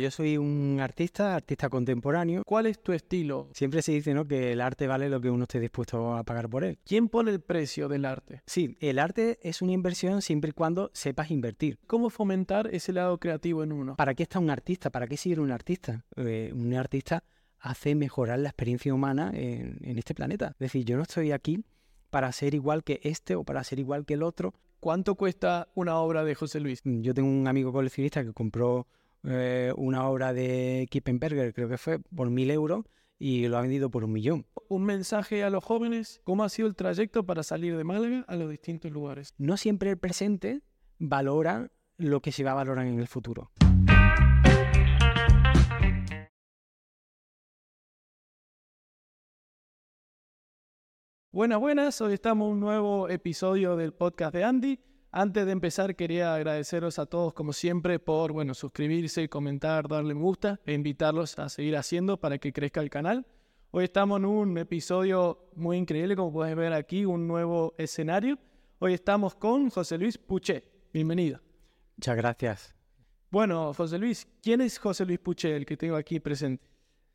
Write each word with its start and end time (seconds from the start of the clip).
Yo 0.00 0.10
soy 0.10 0.36
un 0.36 0.78
artista, 0.80 1.34
artista 1.34 1.68
contemporáneo. 1.68 2.42
¿Cuál 2.44 2.66
es 2.66 2.82
tu 2.82 2.92
estilo? 2.92 3.48
Siempre 3.52 3.82
se 3.82 3.92
dice 3.92 4.14
¿no? 4.14 4.26
que 4.26 4.52
el 4.52 4.60
arte 4.60 4.86
vale 4.86 5.08
lo 5.08 5.20
que 5.20 5.30
uno 5.30 5.44
esté 5.44 5.60
dispuesto 5.60 6.14
a 6.14 6.24
pagar 6.24 6.48
por 6.48 6.64
él. 6.64 6.78
¿Quién 6.84 7.08
pone 7.08 7.30
el 7.30 7.40
precio 7.40 7.88
del 7.88 8.04
arte? 8.04 8.42
Sí, 8.46 8.76
el 8.80 8.98
arte 8.98 9.38
es 9.42 9.62
una 9.62 9.72
inversión 9.72 10.22
siempre 10.22 10.50
y 10.50 10.52
cuando 10.52 10.90
sepas 10.94 11.30
invertir. 11.30 11.78
¿Cómo 11.86 12.10
fomentar 12.10 12.68
ese 12.72 12.92
lado 12.92 13.18
creativo 13.18 13.62
en 13.62 13.72
uno? 13.72 13.96
¿Para 13.96 14.14
qué 14.14 14.24
está 14.24 14.38
un 14.38 14.50
artista? 14.50 14.90
¿Para 14.90 15.06
qué 15.06 15.16
seguir 15.16 15.40
un 15.40 15.50
artista? 15.50 16.04
Eh, 16.16 16.52
un 16.54 16.74
artista 16.74 17.24
hace 17.60 17.94
mejorar 17.94 18.38
la 18.40 18.50
experiencia 18.50 18.92
humana 18.92 19.30
en, 19.34 19.78
en 19.82 19.98
este 19.98 20.14
planeta. 20.14 20.48
Es 20.52 20.58
decir, 20.58 20.84
yo 20.84 20.96
no 20.96 21.02
estoy 21.02 21.32
aquí 21.32 21.64
para 22.10 22.30
ser 22.32 22.54
igual 22.54 22.84
que 22.84 23.00
este 23.02 23.34
o 23.34 23.44
para 23.44 23.64
ser 23.64 23.78
igual 23.78 24.04
que 24.04 24.14
el 24.14 24.22
otro. 24.22 24.54
¿Cuánto 24.80 25.14
cuesta 25.14 25.68
una 25.74 25.96
obra 25.96 26.24
de 26.24 26.34
José 26.34 26.60
Luis? 26.60 26.82
Yo 26.84 27.14
tengo 27.14 27.28
un 27.28 27.48
amigo 27.48 27.72
coleccionista 27.72 28.22
que 28.22 28.32
compró 28.32 28.86
eh, 29.24 29.72
una 29.76 30.08
obra 30.08 30.32
de 30.32 30.86
Kippenberger, 30.90 31.54
creo 31.54 31.68
que 31.68 31.78
fue, 31.78 31.98
por 31.98 32.30
mil 32.30 32.50
euros 32.50 32.84
y 33.18 33.46
lo 33.48 33.56
ha 33.56 33.62
vendido 33.62 33.90
por 33.90 34.04
un 34.04 34.12
millón. 34.12 34.46
Un 34.68 34.84
mensaje 34.84 35.44
a 35.44 35.50
los 35.50 35.64
jóvenes, 35.64 36.20
¿cómo 36.24 36.44
ha 36.44 36.48
sido 36.48 36.68
el 36.68 36.74
trayecto 36.74 37.24
para 37.24 37.42
salir 37.42 37.76
de 37.76 37.84
Málaga 37.84 38.24
a 38.28 38.36
los 38.36 38.50
distintos 38.50 38.90
lugares? 38.90 39.34
No 39.38 39.56
siempre 39.56 39.90
el 39.90 39.98
presente 39.98 40.62
valora 40.98 41.70
lo 41.96 42.20
que 42.20 42.32
se 42.32 42.44
va 42.44 42.52
a 42.52 42.54
valorar 42.54 42.86
en 42.86 42.98
el 42.98 43.08
futuro. 43.08 43.50
Buenas, 51.30 51.58
buenas, 51.58 52.00
hoy 52.00 52.14
estamos 52.14 52.46
en 52.46 52.52
un 52.52 52.60
nuevo 52.60 53.08
episodio 53.08 53.74
del 53.74 53.92
podcast 53.92 54.32
de 54.34 54.44
Andy. 54.44 54.80
Antes 55.16 55.46
de 55.46 55.52
empezar, 55.52 55.94
quería 55.94 56.34
agradeceros 56.34 56.98
a 56.98 57.06
todos, 57.06 57.32
como 57.34 57.52
siempre, 57.52 58.00
por 58.00 58.32
bueno, 58.32 58.52
suscribirse, 58.52 59.28
comentar, 59.28 59.86
darle 59.86 60.12
me 60.12 60.20
gusta 60.20 60.58
e 60.66 60.72
invitarlos 60.72 61.38
a 61.38 61.48
seguir 61.48 61.76
haciendo 61.76 62.18
para 62.18 62.38
que 62.38 62.52
crezca 62.52 62.80
el 62.80 62.90
canal. 62.90 63.24
Hoy 63.70 63.84
estamos 63.84 64.18
en 64.18 64.24
un 64.24 64.58
episodio 64.58 65.46
muy 65.54 65.76
increíble, 65.76 66.16
como 66.16 66.32
puedes 66.32 66.56
ver 66.56 66.72
aquí, 66.72 67.04
un 67.04 67.28
nuevo 67.28 67.76
escenario. 67.78 68.40
Hoy 68.80 68.92
estamos 68.92 69.36
con 69.36 69.70
José 69.70 69.98
Luis 69.98 70.18
Puché. 70.18 70.64
Bienvenido. 70.92 71.40
Muchas 71.96 72.16
gracias. 72.16 72.74
Bueno, 73.30 73.72
José 73.72 73.98
Luis, 73.98 74.26
¿quién 74.42 74.62
es 74.62 74.78
José 74.78 75.06
Luis 75.06 75.20
Puché, 75.20 75.54
el 75.54 75.64
que 75.64 75.76
tengo 75.76 75.94
aquí 75.94 76.18
presente? 76.18 76.66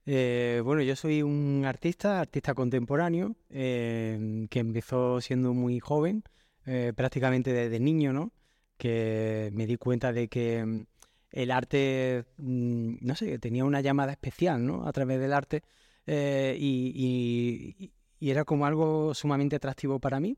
Eh, 0.05 0.61
bueno, 0.63 0.81
yo 0.83 0.95
soy 0.95 1.21
un 1.21 1.65
artista, 1.65 2.21
artista 2.21 2.53
contemporáneo, 2.53 3.35
eh, 3.49 4.47
que 4.49 4.59
empezó 4.59 5.19
siendo 5.19 5.53
muy 5.53 5.81
joven. 5.81 6.23
Eh, 6.65 6.93
prácticamente 6.95 7.53
desde 7.53 7.79
niño, 7.79 8.13
¿no? 8.13 8.31
Que 8.77 9.49
me 9.53 9.65
di 9.65 9.77
cuenta 9.77 10.13
de 10.13 10.27
que 10.27 10.63
mm, 10.65 10.85
el 11.31 11.51
arte, 11.51 12.25
mm, 12.37 12.97
no 13.01 13.15
sé, 13.15 13.39
tenía 13.39 13.65
una 13.65 13.81
llamada 13.81 14.11
especial, 14.11 14.65
¿no? 14.65 14.87
A 14.87 14.91
través 14.93 15.19
del 15.19 15.33
arte 15.33 15.63
eh, 16.05 16.55
y, 16.59 17.91
era 18.21 18.43
como 18.45 18.65
algo 18.65 19.13
sumamente 19.13 19.55
atractivo 19.55 19.99
para 19.99 20.19
mí. 20.19 20.37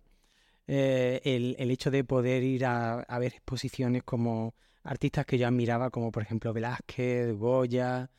Eh, 0.67 1.21
el, 1.25 1.71
hecho 1.71 1.91
de 1.91 2.03
poder 2.03 2.43
ir 2.43 2.65
a, 2.65 3.05
ver 3.19 3.33
exposiciones 3.33 4.03
como 4.03 4.55
artistas 4.83 5.25
que 5.25 5.37
yo 5.37 5.47
admiraba, 5.47 5.89
como 5.89 6.11
por 6.11 6.23
ejemplo 6.23 6.53
Velázquez, 6.53 7.33
Goya. 7.33 8.09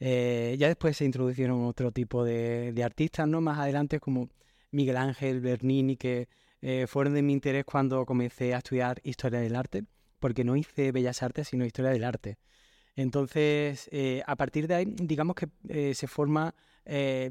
ya 0.00 0.68
después 0.68 0.96
se 0.96 1.04
introdujeron 1.04 1.64
otro 1.64 1.92
tipo 1.92 2.24
de, 2.24 2.72
de 2.72 2.84
artistas, 2.84 3.28
¿no? 3.28 3.40
Más 3.40 3.58
adelante 3.58 4.00
como 4.00 4.28
Miguel 4.72 4.96
Ángel, 4.96 5.40
Bernini, 5.40 5.96
que 5.96 6.28
eh, 6.62 6.86
fueron 6.86 7.14
de 7.14 7.22
mi 7.22 7.32
interés 7.32 7.64
cuando 7.64 8.06
comencé 8.06 8.54
a 8.54 8.58
estudiar 8.58 9.00
historia 9.02 9.40
del 9.40 9.56
arte, 9.56 9.84
porque 10.20 10.44
no 10.44 10.56
hice 10.56 10.92
bellas 10.92 11.22
artes, 11.22 11.48
sino 11.48 11.66
historia 11.66 11.90
del 11.90 12.04
arte. 12.04 12.38
Entonces, 12.94 13.88
eh, 13.90 14.22
a 14.26 14.36
partir 14.36 14.68
de 14.68 14.74
ahí, 14.76 14.84
digamos 14.86 15.34
que 15.34 15.48
eh, 15.68 15.94
se 15.94 16.06
forma 16.06 16.54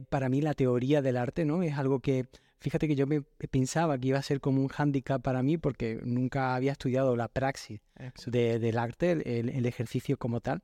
para 0.10 0.30
mí 0.30 0.40
la 0.42 0.54
teoría 0.54 1.02
del 1.02 1.18
arte, 1.18 1.44
¿no? 1.44 1.62
Es 1.62 1.78
algo 1.78 2.00
que, 2.00 2.26
fíjate 2.60 2.88
que 2.88 2.96
yo 2.96 3.06
me 3.06 3.22
pensaba 3.22 3.98
que 3.98 4.08
iba 4.08 4.18
a 4.18 4.22
ser 4.22 4.40
como 4.40 4.62
un 4.62 4.70
hándicap 4.70 5.22
para 5.22 5.44
mí 5.44 5.58
porque 5.58 6.00
nunca 6.06 6.56
había 6.56 6.72
estudiado 6.72 7.18
la 7.18 7.28
praxis 7.28 7.82
del 8.26 8.78
arte, 8.78 9.12
el, 9.12 9.66
ejercicio 9.66 10.16
como 10.18 10.40
tal. 10.40 10.64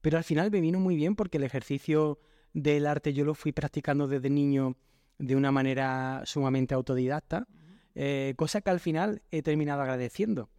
Pero 0.00 0.16
al 0.16 0.24
final 0.24 0.50
me 0.50 0.62
vino 0.62 0.80
muy 0.80 0.96
bien 0.96 1.14
porque 1.14 1.36
el 1.36 1.44
ejercicio 1.44 2.18
del 2.54 2.86
arte 2.86 3.12
yo 3.12 3.26
lo 3.26 3.34
fui 3.34 3.52
practicando 3.52 4.08
desde 4.08 4.30
niño 4.30 4.78
de 5.18 5.36
una 5.36 5.52
manera 5.52 6.22
sumamente 6.24 6.74
autodidacta. 6.74 7.46
Eh, 7.94 8.34
cosa 8.36 8.60
que 8.60 8.70
al 8.70 8.80
final 8.80 9.22
he 9.30 9.42
terminado 9.42 9.82
agradeciendo, 9.82 10.50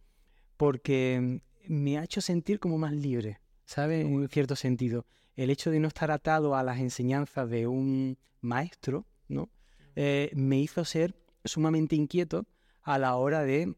porque 0.56 1.40
me 1.66 1.98
ha 1.98 2.04
hecho 2.04 2.20
sentir 2.20 2.60
como 2.60 2.78
más 2.78 2.92
libre, 2.92 3.40
¿sabes? 3.64 4.04
En 4.04 4.28
cierto 4.28 4.56
sentido. 4.56 5.06
El 5.36 5.50
hecho 5.50 5.70
de 5.70 5.80
no 5.80 5.88
estar 5.88 6.10
atado 6.10 6.54
a 6.54 6.62
las 6.62 6.78
enseñanzas 6.78 7.50
de 7.50 7.66
un 7.66 8.18
maestro, 8.40 9.06
¿no? 9.28 9.50
Eh, 9.96 10.30
me 10.34 10.60
hizo 10.60 10.84
ser 10.84 11.14
sumamente 11.44 11.96
inquieto 11.96 12.46
a 12.82 12.98
la 12.98 13.16
hora 13.16 13.42
de 13.42 13.74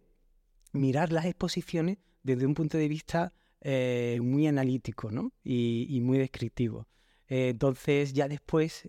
mirar 0.73 1.13
las 1.13 1.25
exposiciones 1.25 1.99
desde 2.23 2.47
un 2.47 2.55
punto 2.55 2.77
de 2.77 2.89
vista 2.89 3.33
eh, 3.61 4.19
muy 4.23 4.47
analítico 4.47 5.11
¿no? 5.11 5.33
y, 5.43 6.01
muy 6.03 6.19
descriptivo. 6.19 6.87
entonces 7.29 8.13
ya 8.13 8.29
después 8.29 8.89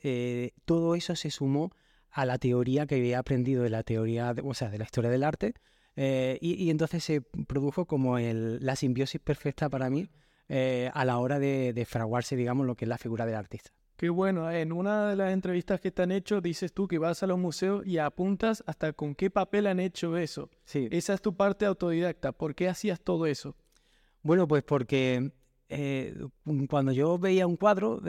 todo 0.66 0.96
eso 0.96 1.16
se 1.16 1.32
sumó 1.32 1.72
a 2.18 2.26
la 2.26 2.40
teoría 2.40 2.88
que 2.88 2.96
había 2.96 3.20
aprendido 3.20 3.62
de 3.62 3.70
la 3.70 3.84
teoría, 3.84 4.34
o 4.44 4.56
sea, 4.56 4.70
de 4.70 4.80
la 4.80 4.86
historia 4.86 5.12
del 5.12 5.24
arte, 5.24 5.54
eh, 5.96 6.40
y, 6.42 6.72
entonces 6.72 7.04
se 7.04 7.22
produjo 7.22 7.86
como 7.86 8.18
el, 8.18 8.58
la 8.66 8.76
simbiosis 8.76 9.22
perfecta 9.22 9.70
para 9.70 9.92
mí 9.92 10.10
eh, 10.50 10.90
a 10.96 11.06
la 11.06 11.20
hora 11.20 11.38
de, 11.38 11.86
fraguarse, 11.88 12.36
digamos, 12.36 12.66
lo 12.66 12.74
que 12.74 12.86
es 12.86 12.90
la 12.90 12.98
figura 12.98 13.28
del 13.28 13.36
artista. 13.36 13.70
Qué 13.98 14.10
bueno, 14.10 14.50
en 14.50 14.72
una 14.72 15.10
de 15.10 15.16
las 15.16 15.32
entrevistas 15.32 15.80
que 15.80 15.92
te 15.92 16.02
han 16.02 16.12
hecho 16.12 16.42
dices 16.42 16.74
tú 16.74 16.88
que 16.88 16.98
vas 16.98 17.22
a 17.22 17.28
los 17.28 17.38
museos 17.38 17.86
y 17.86 18.00
apuntas 18.00 18.64
hasta 18.66 18.94
con 18.94 19.14
qué 19.14 19.30
papel 19.30 19.68
han 19.68 19.80
hecho 19.80 20.18
eso. 20.18 20.50
Sí. 20.66 20.88
Esa 20.90 21.14
es 21.14 21.22
tu 21.22 21.36
parte 21.36 21.68
autodidacta. 21.68 22.32
¿Por 22.32 22.56
qué 22.56 22.68
hacías 22.68 23.00
todo 23.00 23.28
eso? 23.28 23.56
Bueno, 24.24 24.48
pues 24.48 24.64
porque 24.64 25.32
eh, 25.70 26.16
cuando 26.68 26.92
yo 26.94 27.20
veía 27.20 27.46
un 27.46 27.58
cuadro 27.58 28.02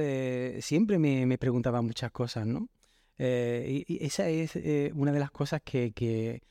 siempre 0.61 0.99
me, 0.99 1.27
me 1.27 1.37
preguntaba 1.37 1.83
muchas 1.83 2.11
cosas, 2.11 2.47
¿no? 2.47 2.71
Eh, 3.19 3.85
y, 3.87 4.05
esa 4.05 4.29
es 4.29 4.57
eh, 4.57 4.93
una 4.95 5.13
de 5.13 5.21
las 5.21 5.31
cosas 5.31 5.61
que, 5.65 5.93
que 5.93 6.43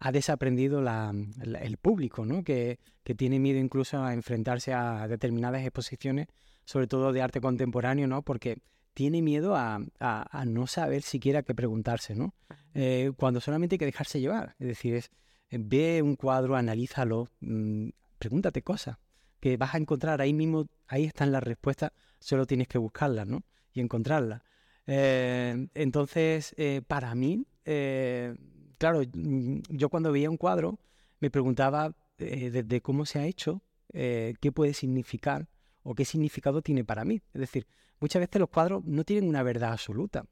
ha 0.00 0.12
desaprendido 0.12 0.80
el 0.80 1.76
público, 1.76 2.24
¿no? 2.24 2.42
Que, 2.42 2.78
que, 3.02 3.14
tiene 3.14 3.38
miedo 3.38 3.58
incluso 3.58 4.02
a 4.02 4.14
enfrentarse 4.14 4.72
a 4.72 5.06
determinadas 5.08 5.62
exposiciones, 5.62 6.28
sobre 6.64 6.86
todo 6.86 7.12
de 7.12 7.20
arte 7.22 7.40
contemporáneo, 7.40 8.06
¿no? 8.06 8.22
Porque 8.22 8.58
tiene 8.94 9.22
miedo 9.22 9.56
a, 9.56 9.80
a, 9.98 10.44
no 10.46 10.66
saber 10.66 11.02
siquiera 11.02 11.42
qué 11.42 11.54
preguntarse, 11.54 12.14
¿no? 12.14 12.34
Eh, 12.74 13.12
cuando 13.16 13.40
solamente 13.40 13.74
hay 13.74 13.78
que 13.78 13.84
dejarse 13.86 14.20
llevar. 14.20 14.54
Es 14.58 14.68
decir, 14.68 14.94
es, 14.94 15.10
ve 15.50 16.00
un 16.00 16.16
cuadro, 16.16 16.56
analízalo, 16.56 17.28
mm, 17.40 17.88
pregúntate 18.18 18.62
cosas 18.62 18.96
que 19.40 19.56
vas 19.58 19.74
a 19.74 19.78
encontrar 19.78 20.22
ahí 20.22 20.32
mismo, 20.32 20.66
ahí 20.86 21.04
están 21.04 21.30
las 21.30 21.42
respuestas, 21.42 21.90
solo 22.18 22.46
tienes 22.46 22.66
que 22.66 22.78
buscarlas, 22.78 23.26
¿no? 23.26 23.42
Y 23.74 23.80
encontrarlas. 23.80 24.40
Eh, 24.86 25.68
entonces, 25.74 26.54
eh, 26.58 26.82
para 26.86 27.14
mí, 27.14 27.46
eh, 27.64 28.34
claro, 28.78 29.02
mm, 29.12 29.60
yo 29.70 29.88
cuando 29.88 30.12
veía 30.12 30.30
un 30.30 30.36
cuadro 30.36 30.78
me 31.20 31.30
preguntaba 31.30 31.94
desde 32.18 32.80
cómo 32.80 33.06
se 33.06 33.18
ha 33.18 33.26
hecho, 33.26 33.62
qué 33.92 34.52
puede 34.54 34.72
significar 34.72 35.48
o 35.82 35.94
qué 35.94 36.04
significado 36.04 36.62
tiene 36.62 36.84
para 36.84 37.04
mí. 37.04 37.22
Es 37.32 37.40
decir, 37.40 37.66
muchas 37.98 38.20
veces 38.20 38.40
los 38.40 38.50
cuadros 38.50 38.84
no 38.84 39.04
tienen 39.04 39.28
una 39.28 39.42
verdad 39.42 39.72
absoluta, 39.72 40.26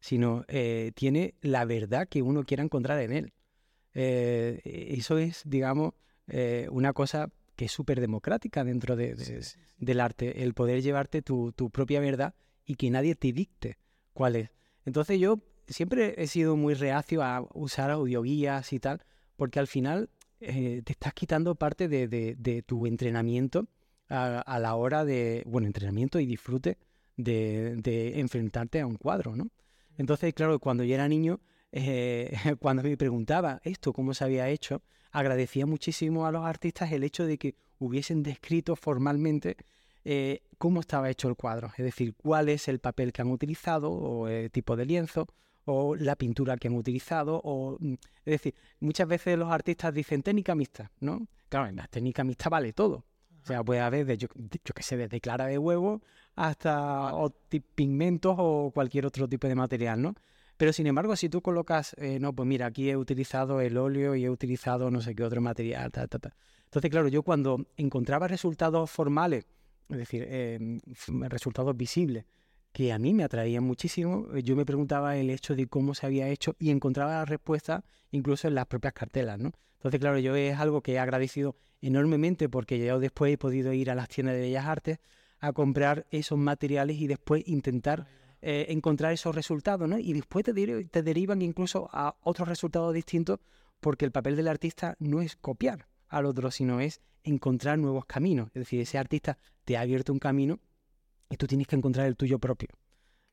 sino 0.00 0.44
tiene 0.94 1.34
la 1.42 1.64
verdad 1.66 2.08
que 2.08 2.22
uno 2.22 2.44
quiera 2.44 2.62
encontrar 2.62 3.00
en 3.00 3.12
él. 3.12 3.32
eso 3.92 5.18
es, 5.18 5.42
digamos, 5.44 5.92
una 6.70 6.92
cosa 6.94 7.30
que 7.54 7.66
es 7.66 7.72
súper 7.72 8.00
democrática 8.00 8.64
dentro 8.64 8.96
del 8.96 10.00
arte, 10.00 10.42
el 10.42 10.54
poder 10.54 10.80
llevarte 10.82 11.22
tu, 11.22 11.52
tu 11.52 11.70
propia 11.70 12.00
verdad 12.00 12.34
y 12.64 12.76
que 12.76 12.90
nadie 12.90 13.14
te 13.14 13.32
dicte 13.32 13.78
cuál 14.16 14.34
es. 14.34 14.50
Entonces 14.86 15.20
yo 15.20 15.40
siempre 15.68 16.14
he 16.16 16.26
sido 16.26 16.56
muy 16.56 16.74
reacio 16.74 17.22
a 17.22 17.46
usar 17.52 17.90
audioguías 17.90 18.72
y 18.72 18.80
tal, 18.80 19.02
porque 19.36 19.60
al 19.60 19.66
final 19.66 20.08
eh, 20.40 20.80
te 20.84 20.92
estás 20.92 21.12
quitando 21.12 21.54
parte 21.54 21.86
de, 21.86 22.64
tu 22.66 22.86
entrenamiento 22.86 23.68
a, 24.08 24.58
la 24.58 24.74
hora 24.74 25.04
de, 25.04 25.42
bueno, 25.46 25.66
entrenamiento 25.66 26.18
y 26.18 26.26
disfrute 26.26 26.78
de, 27.16 28.18
enfrentarte 28.18 28.80
a 28.80 28.86
un 28.86 28.96
cuadro, 28.96 29.36
¿no? 29.36 29.50
Entonces, 29.98 30.32
claro, 30.34 30.58
cuando 30.60 30.82
yo 30.82 30.94
era 30.94 31.08
niño, 31.08 31.40
eh, 31.72 32.32
cuando 32.58 32.82
me 32.82 32.96
preguntaba 32.96 33.60
esto, 33.64 33.92
cómo 33.92 34.14
se 34.14 34.24
había 34.24 34.48
hecho, 34.48 34.82
agradecía 35.12 35.66
muchísimo 35.66 36.26
a 36.26 36.32
los 36.32 36.44
artistas 36.44 36.90
el 36.92 37.04
hecho 37.04 37.26
de 37.26 37.36
que 37.36 37.54
hubiesen 37.78 38.22
descrito 38.22 38.76
formalmente 38.76 39.56
eh, 40.08 40.44
cómo 40.56 40.78
estaba 40.78 41.10
hecho 41.10 41.28
el 41.28 41.34
cuadro, 41.34 41.72
es 41.76 41.84
decir, 41.84 42.14
cuál 42.14 42.48
es 42.48 42.68
el 42.68 42.78
papel 42.78 43.12
que 43.12 43.22
han 43.22 43.30
utilizado 43.32 43.90
o 43.90 44.28
el 44.28 44.52
tipo 44.52 44.76
de 44.76 44.86
lienzo 44.86 45.26
o 45.64 45.96
la 45.96 46.14
pintura 46.14 46.56
que 46.56 46.68
han 46.68 46.74
utilizado 46.76 47.40
o 47.42 47.76
mm, 47.80 47.94
es 47.94 48.32
decir, 48.32 48.54
muchas 48.78 49.08
veces 49.08 49.36
los 49.36 49.50
artistas 49.50 49.92
dicen 49.92 50.22
técnica 50.22 50.54
mixta, 50.54 50.92
¿no? 51.00 51.26
Claro, 51.48 51.66
en 51.66 51.74
la 51.74 51.88
técnica 51.88 52.22
mixta 52.22 52.48
vale 52.48 52.72
todo. 52.72 53.04
O 53.42 53.46
sea, 53.46 53.64
puede 53.64 53.80
haber, 53.80 54.06
de, 54.06 54.16
yo, 54.16 54.28
yo 54.36 54.74
que 54.74 54.82
sé, 54.84 54.96
desde 54.96 55.20
clara 55.20 55.46
de 55.46 55.58
huevo 55.58 56.00
hasta 56.36 57.12
pigmentos 57.74 58.36
o 58.38 58.70
cualquier 58.72 59.06
otro 59.06 59.28
tipo 59.28 59.48
de 59.48 59.56
material, 59.56 60.00
¿no? 60.00 60.14
Pero 60.56 60.72
sin 60.72 60.86
embargo, 60.86 61.16
si 61.16 61.28
tú 61.28 61.42
colocas, 61.42 61.96
eh, 61.98 62.20
no, 62.20 62.32
pues 62.32 62.46
mira, 62.46 62.66
aquí 62.66 62.90
he 62.90 62.96
utilizado 62.96 63.60
el 63.60 63.76
óleo 63.76 64.14
y 64.14 64.24
he 64.24 64.30
utilizado 64.30 64.88
no 64.92 65.00
sé 65.00 65.16
qué 65.16 65.24
otro 65.24 65.40
material, 65.40 65.90
ta, 65.90 66.06
ta, 66.06 66.20
ta. 66.20 66.36
Entonces, 66.64 66.90
claro, 66.92 67.08
yo 67.08 67.24
cuando 67.24 67.66
encontraba 67.76 68.28
resultados 68.28 68.88
formales, 68.90 69.46
es 69.88 69.98
decir, 69.98 70.26
em, 70.28 70.80
resultados 71.28 71.76
visibles, 71.76 72.24
que 72.72 72.92
a 72.92 72.98
mí 72.98 73.14
me 73.14 73.24
atraían 73.24 73.64
muchísimo, 73.64 74.28
yo 74.36 74.54
me 74.54 74.66
preguntaba 74.66 75.16
el 75.16 75.30
hecho 75.30 75.56
de 75.56 75.66
cómo 75.66 75.94
se 75.94 76.04
había 76.04 76.28
hecho 76.28 76.56
y 76.58 76.70
encontraba 76.70 77.12
la 77.12 77.24
respuesta 77.24 77.84
incluso 78.10 78.48
en 78.48 78.54
las 78.54 78.66
propias 78.66 78.92
cartelas, 78.92 79.38
¿no? 79.38 79.52
Entonces, 79.76 79.98
claro, 80.00 80.18
yo 80.18 80.34
es 80.36 80.58
algo 80.58 80.82
que 80.82 80.92
he 80.92 80.98
agradecido 80.98 81.56
enormemente 81.80 82.48
porque 82.48 82.84
yo 82.84 82.98
después 82.98 83.32
he 83.32 83.38
podido 83.38 83.72
ir 83.72 83.90
a 83.90 83.94
las 83.94 84.08
tiendas 84.08 84.34
de 84.34 84.42
Bellas 84.42 84.66
Artes 84.66 84.98
a 85.38 85.52
comprar 85.52 86.06
esos 86.10 86.38
materiales 86.38 86.98
y 86.98 87.06
después 87.06 87.42
intentar 87.46 88.06
eh, 88.42 88.66
encontrar 88.68 89.12
esos 89.12 89.34
resultados, 89.34 89.88
¿no? 89.88 89.98
Y 89.98 90.12
después 90.12 90.44
te, 90.44 90.52
te 90.84 91.02
derivan 91.02 91.40
incluso 91.42 91.88
a 91.92 92.16
otros 92.22 92.48
resultados 92.48 92.92
distintos 92.92 93.40
porque 93.80 94.04
el 94.04 94.12
papel 94.12 94.36
del 94.36 94.48
artista 94.48 94.96
no 94.98 95.22
es 95.22 95.36
copiar 95.36 95.86
al 96.08 96.26
otro, 96.26 96.50
sino 96.50 96.80
es 96.80 97.00
encontrar 97.24 97.78
nuevos 97.78 98.06
caminos. 98.06 98.48
Es 98.48 98.60
decir, 98.60 98.80
ese 98.80 98.98
artista 98.98 99.38
te 99.64 99.76
ha 99.76 99.80
abierto 99.80 100.12
un 100.12 100.18
camino 100.18 100.60
y 101.28 101.36
tú 101.36 101.46
tienes 101.46 101.66
que 101.66 101.76
encontrar 101.76 102.06
el 102.06 102.16
tuyo 102.16 102.38
propio. 102.38 102.68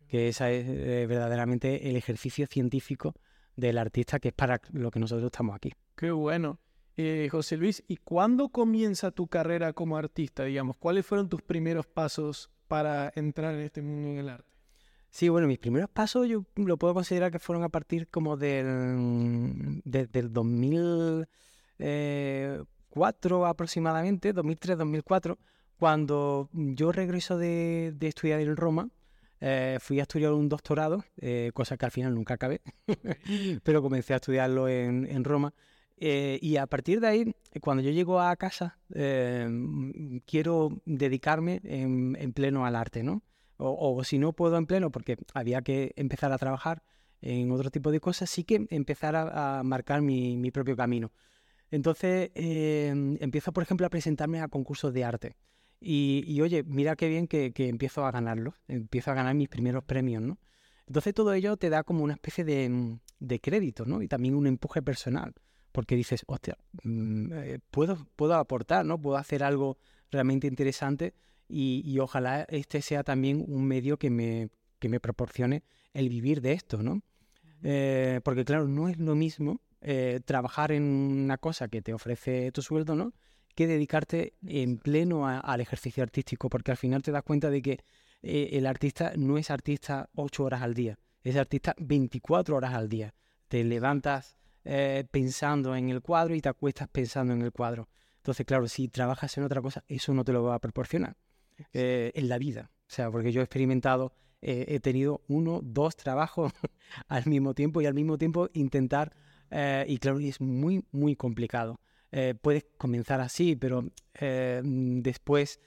Que 0.07 0.29
ese 0.29 0.59
es 0.59 0.67
eh, 0.67 1.05
verdaderamente 1.07 1.89
el 1.89 1.95
ejercicio 1.95 2.47
científico 2.47 3.13
del 3.55 3.77
artista, 3.77 4.19
que 4.19 4.29
es 4.29 4.33
para 4.33 4.61
lo 4.71 4.91
que 4.91 4.99
nosotros 4.99 5.27
estamos 5.27 5.55
aquí. 5.55 5.71
Qué 5.95 6.11
bueno. 6.11 6.59
Eh, 6.95 7.27
José 7.31 7.57
Luis, 7.57 7.83
¿y 7.87 7.97
cuándo 7.97 8.49
comienza 8.49 9.11
tu 9.11 9.27
carrera 9.27 9.73
como 9.73 9.97
artista, 9.97 10.43
digamos? 10.43 10.77
¿Cuáles 10.77 11.05
fueron 11.05 11.29
tus 11.29 11.41
primeros 11.41 11.87
pasos 11.87 12.51
para 12.67 13.11
entrar 13.15 13.55
en 13.55 13.61
este 13.61 13.81
mundo 13.81 14.09
del 14.09 14.29
arte? 14.29 14.51
Sí, 15.09 15.29
bueno, 15.29 15.47
mis 15.47 15.59
primeros 15.59 15.89
pasos 15.89 16.27
yo 16.27 16.43
lo 16.55 16.77
puedo 16.77 16.95
considerar 16.95 17.31
que 17.31 17.39
fueron 17.39 17.63
a 17.63 17.69
partir 17.69 18.07
como 18.09 18.35
del, 18.35 19.81
del 19.83 20.33
2004 20.33 21.29
eh, 21.79 22.61
aproximadamente, 23.45 24.33
2003-2004, 24.33 25.37
cuando 25.77 26.49
yo 26.53 26.91
regreso 26.91 27.37
de, 27.37 27.95
estudiar 28.01 28.39
en 28.39 28.55
Roma. 28.55 28.89
Eh, 29.45 29.77
fui 29.81 29.99
a 29.99 30.03
estudiar 30.03 30.31
un 30.31 30.47
doctorado, 30.47 31.03
cosa 31.53 31.75
que 31.75 31.85
al 31.85 31.91
final 31.91 32.15
nunca 32.15 32.35
acabé, 32.35 32.61
pero 33.63 33.81
comencé 33.81 34.13
a 34.13 34.17
estudiarlo 34.17 34.69
en, 34.69 35.05
en 35.05 35.23
Roma. 35.25 35.53
Eh, 35.97 36.39
y 36.41 36.57
a 36.57 36.67
partir 36.67 36.99
de 36.99 37.07
ahí, 37.07 37.35
cuando 37.61 37.83
yo 37.83 37.91
llego 37.91 38.19
a 38.19 38.35
casa, 38.35 38.77
eh, 38.93 39.47
quiero 40.25 40.81
dedicarme 40.85 41.61
en, 41.63 42.33
pleno 42.33 42.65
al 42.65 42.75
arte, 42.75 43.03
¿no? 43.03 43.23
O, 43.57 44.03
si 44.03 44.17
no 44.17 44.33
puedo 44.33 44.57
en 44.57 44.65
pleno, 44.65 44.91
porque 44.91 45.17
había 45.33 45.61
que 45.61 45.93
empezar 45.95 46.33
a 46.33 46.37
trabajar 46.37 46.83
en 47.21 47.51
otro 47.51 47.69
tipo 47.71 47.91
de 47.91 48.01
cosas, 48.01 48.29
sí 48.29 48.43
que 48.43 48.67
empezar 48.69 49.15
a, 49.15 49.63
marcar 49.63 50.01
mi, 50.01 50.51
propio 50.51 50.75
camino. 50.75 51.11
Entonces, 51.73 52.29
eh, 52.35 52.93
empiezo, 53.19 53.51
por 53.51 53.63
ejemplo, 53.63 53.87
a 53.87 53.89
presentarme 53.89 54.39
a 54.39 54.47
concursos 54.47 54.93
de 54.93 55.03
arte. 55.03 55.35
Y, 55.81 56.39
oye, 56.39 56.63
mira 56.63 56.95
qué 56.95 57.09
bien 57.09 57.27
que, 57.27 57.51
empiezo 57.57 58.05
a 58.05 58.11
ganarlo, 58.11 58.53
empiezo 58.67 59.09
a 59.09 59.15
ganar 59.15 59.33
mis 59.33 59.49
primeros 59.49 59.83
premios, 59.83 60.21
¿no? 60.21 60.37
Entonces 60.85 61.15
todo 61.15 61.33
ello 61.33 61.57
te 61.57 61.71
da 61.71 61.83
como 61.83 62.03
una 62.03 62.13
especie 62.13 62.43
de, 62.43 62.99
de 63.19 63.39
crédito, 63.39 63.85
¿no? 63.85 64.03
Y 64.03 64.07
también 64.07 64.35
un 64.35 64.45
empuje 64.45 64.83
personal 64.83 65.33
porque 65.71 65.95
dices, 65.95 66.23
hostia, 66.27 66.59
mm, 66.83 67.33
eh, 67.33 67.59
puedo, 67.71 67.97
puedo 68.15 68.35
aportar, 68.35 68.85
¿no? 68.85 69.01
Puedo 69.01 69.17
hacer 69.17 69.43
algo 69.43 69.79
realmente 70.11 70.45
interesante 70.45 71.15
y, 71.49 71.97
ojalá 71.97 72.45
este 72.49 72.83
sea 72.83 73.03
también 73.03 73.43
un 73.47 73.65
medio 73.65 73.97
que 73.97 74.11
me, 74.11 74.49
que 74.77 74.89
me 74.89 74.99
proporcione 74.99 75.63
el 75.93 76.07
vivir 76.07 76.39
de 76.39 76.53
esto, 76.53 76.83
¿no? 76.83 77.01
Eh, 77.63 78.21
porque 78.23 78.45
claro, 78.45 78.67
no 78.67 78.89
es 78.89 78.99
lo 78.99 79.15
mismo 79.15 79.59
eh, 79.83 80.21
trabajar 80.25 80.71
en 80.71 80.83
una 80.83 81.37
cosa 81.37 81.67
que 81.67 81.81
te 81.81 81.93
ofrece 81.93 82.51
tu 82.51 82.61
sueldo, 82.61 82.95
¿no? 82.95 83.13
Que 83.55 83.67
dedicarte 83.67 84.33
en 84.47 84.79
pleno 84.79 85.27
al 85.27 85.61
ejercicio 85.61 86.01
artístico, 86.01 86.49
porque 86.49 86.71
al 86.71 86.77
final 86.77 87.03
te 87.03 87.11
das 87.11 87.23
cuenta 87.23 87.51
de 87.51 87.61
que 87.61 87.79
el 88.23 88.65
artista 88.65 89.13
no 89.15 89.37
es 89.37 89.51
artista 89.51 90.09
ocho 90.15 90.45
horas 90.45 90.61
al 90.63 90.73
día, 90.73 90.97
es 91.23 91.35
artista 91.35 91.75
24 91.77 92.55
horas 92.55 92.73
al 92.73 92.89
día. 92.89 93.13
Te 93.47 93.63
levantas 93.63 94.37
eh, 94.65 95.05
pensando 95.11 95.75
en 95.75 95.89
el 95.89 96.01
cuadro 96.01 96.35
y 96.35 96.41
te 96.41 96.47
acuestas 96.47 96.87
pensando 96.87 97.33
en 97.33 97.41
el 97.41 97.51
cuadro. 97.51 97.89
Entonces, 98.17 98.45
claro, 98.45 98.67
si 98.67 98.87
trabajas 98.87 99.37
en 99.37 99.43
otra 99.43 99.61
cosa, 99.61 99.83
eso 99.87 100.13
no 100.13 100.23
te 100.23 100.31
lo 100.31 100.43
va 100.43 100.55
a 100.55 100.59
proporcionar 100.59 101.17
eh, 101.73 102.11
en 102.15 102.29
la 102.29 102.37
vida. 102.37 102.71
O 102.87 102.89
sea, 102.93 103.11
porque 103.11 103.33
yo 103.33 103.41
he 103.41 103.43
experimentado, 103.43 104.13
eh, 104.41 104.65
he 104.69 104.79
tenido 104.79 105.21
uno, 105.27 105.59
dos 105.61 105.97
trabajos 105.97 106.53
al 107.07 107.25
mismo 107.25 107.53
tiempo 107.53 107.81
y 107.81 107.85
al 107.85 107.93
mismo 107.93 108.17
tiempo 108.17 108.49
intentar, 108.53 109.13
y 109.87 109.97
claro, 109.99 110.19
es 110.19 110.41
muy, 110.41 110.83
muy 110.91 111.15
complicado. 111.15 111.79
puedes 112.41 112.65
comenzar 112.77 113.21
así, 113.21 113.55
pero 113.55 113.85
después, 114.63 115.59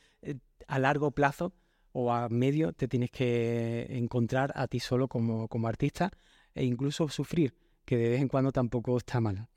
a 0.66 0.78
largo 0.78 1.12
plazo 1.12 1.52
o 1.92 2.12
a 2.12 2.28
medio, 2.28 2.72
te 2.72 2.88
tienes 2.88 3.10
que 3.10 3.86
encontrar 3.90 4.52
a 4.54 4.66
ti 4.66 4.80
solo 4.80 5.08
como, 5.08 5.48
como 5.48 5.68
artista 5.68 6.10
e 6.54 6.64
incluso 6.64 7.08
sufrir 7.08 7.54
que 7.84 7.96
de 7.96 8.08
vez 8.10 8.20
en 8.20 8.28
cuando 8.28 8.50
tampoco 8.50 8.96
está 8.96 9.20
mal. 9.20 9.48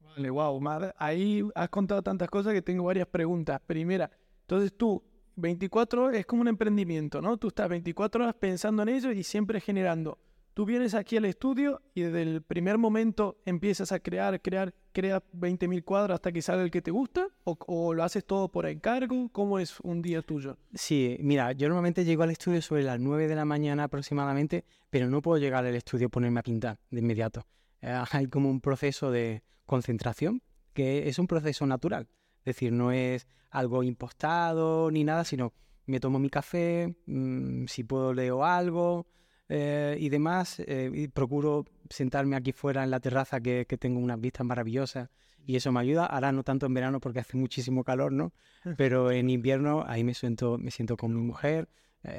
Vale, 0.00 0.30
wow, 0.30 0.60
ahí 0.96 1.42
has 1.54 1.68
contado 1.68 2.02
tantas 2.02 2.30
cosas 2.30 2.52
que 2.52 2.62
tengo 2.62 2.84
varias 2.84 3.06
preguntas. 3.08 3.60
Primera, 3.66 4.10
entonces 4.40 4.72
tú, 4.76 5.02
24 5.36 6.04
horas 6.04 6.20
es 6.20 6.26
como 6.26 6.42
un 6.42 6.48
emprendimiento, 6.48 7.20
¿no? 7.20 7.36
Tú 7.36 7.48
estás 7.48 7.68
24 7.68 8.22
horas 8.22 8.36
pensando 8.38 8.82
en 8.82 8.88
ello 8.88 9.10
y 9.10 9.22
siempre 9.22 9.60
generando. 9.60 10.18
Tú 10.54 10.64
vienes 10.64 10.94
aquí 10.94 11.16
al 11.16 11.24
estudio 11.24 11.82
y 11.94 12.02
desde 12.02 12.22
el 12.22 12.40
primer 12.40 12.78
momento 12.78 13.38
empiezas 13.44 13.90
a 13.90 13.98
crear, 13.98 14.40
crear, 14.40 14.72
creas 14.92 15.20
20.000 15.32 15.82
cuadros 15.82 16.14
hasta 16.14 16.30
que 16.30 16.42
sale 16.42 16.62
el 16.62 16.70
que 16.70 16.80
te 16.80 16.92
gusta 16.92 17.26
o, 17.42 17.92
lo 17.92 18.04
haces 18.04 18.24
todo 18.24 18.48
por 18.48 18.66
encargo. 18.66 19.28
¿Cómo 19.32 19.58
es 19.58 19.80
un 19.80 20.00
día 20.00 20.22
tuyo? 20.22 20.56
Sí, 20.72 21.16
mira, 21.20 21.50
yo 21.50 21.66
normalmente 21.66 22.04
llego 22.04 22.22
al 22.22 22.30
estudio 22.30 22.62
sobre 22.62 22.84
las 22.84 23.00
9 23.00 23.26
de 23.26 23.34
la 23.34 23.44
mañana 23.44 23.82
aproximadamente, 23.82 24.64
pero 24.90 25.10
no 25.10 25.22
puedo 25.22 25.38
llegar 25.38 25.66
al 25.66 25.74
estudio 25.74 26.06
y 26.06 26.10
ponerme 26.10 26.38
a 26.38 26.44
pintar 26.44 26.78
de 26.88 27.00
inmediato. 27.00 27.44
Eh, 27.82 27.92
hay 28.12 28.28
como 28.28 28.48
un 28.48 28.60
proceso 28.60 29.10
de 29.10 29.42
concentración 29.66 30.40
que 30.72 31.08
es 31.08 31.18
un 31.18 31.26
proceso 31.26 31.66
natural. 31.66 32.06
Es 32.44 32.54
decir, 32.54 32.72
no 32.72 32.92
es 32.92 33.26
algo 33.50 33.82
impostado 33.82 34.88
ni 34.92 35.02
nada, 35.02 35.24
sino 35.24 35.52
me 35.86 35.98
tomo 35.98 36.20
mi 36.20 36.30
café, 36.30 36.94
mm, 37.06 37.66
si 37.66 37.82
puedo 37.82 38.14
leo 38.14 38.44
algo 38.44 39.08
eh, 39.48 39.96
y 39.98 40.08
demás. 40.08 40.60
Eh, 40.60 40.90
y 40.92 41.08
procuro 41.08 41.64
sentarme 41.90 42.36
aquí 42.36 42.52
fuera 42.52 42.84
en 42.84 42.90
la 42.90 43.00
terraza 43.00 43.40
que, 43.40 43.64
tengo 43.78 44.00
unas 44.00 44.20
vistas 44.20 44.46
maravillosas 44.46 45.10
y 45.46 45.56
eso 45.56 45.72
me 45.72 45.80
ayuda. 45.80 46.06
Ahora 46.06 46.32
no 46.32 46.42
tanto 46.42 46.66
en 46.66 46.74
verano 46.74 47.00
porque 47.00 47.20
hace 47.20 47.36
muchísimo 47.36 47.84
calor, 47.84 48.12
¿no? 48.12 48.32
Pero 48.76 49.10
en 49.10 49.30
invierno 49.30 49.84
ahí 49.86 50.04
me 50.04 50.14
siento, 50.14 50.58
me 50.58 50.70
siento 50.70 50.96
con 50.96 51.14
mi 51.14 51.20
mujer, 51.20 51.68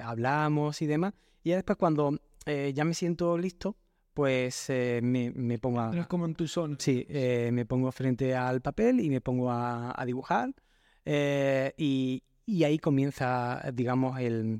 hablamos 0.03 0.81
y 0.81 0.87
demás. 0.87 1.13
Y 1.43 1.51
después 1.51 1.77
cuando 1.77 2.19
ya 2.45 2.85
me 2.85 2.93
siento 2.93 3.37
listo, 3.37 3.75
pues 4.15 4.69
eh, 4.69 5.01
me, 5.03 5.59
pongo 5.59 5.81
a... 5.81 6.07
como 6.07 6.25
en 6.25 6.35
tu 6.35 6.47
zona. 6.47 6.77
Sí, 6.79 7.05
eh, 7.09 7.49
me 7.51 7.65
pongo 7.65 7.91
frente 7.91 8.33
al 8.33 8.61
papel 8.61 9.01
y 9.01 9.09
me 9.09 9.19
pongo 9.19 9.51
a, 9.51 10.01
dibujar 10.05 10.55
eh, 11.03 11.73
y, 11.77 12.23
ahí 12.63 12.79
comienza, 12.79 13.61
digamos, 13.73 14.17
el, 14.21 14.59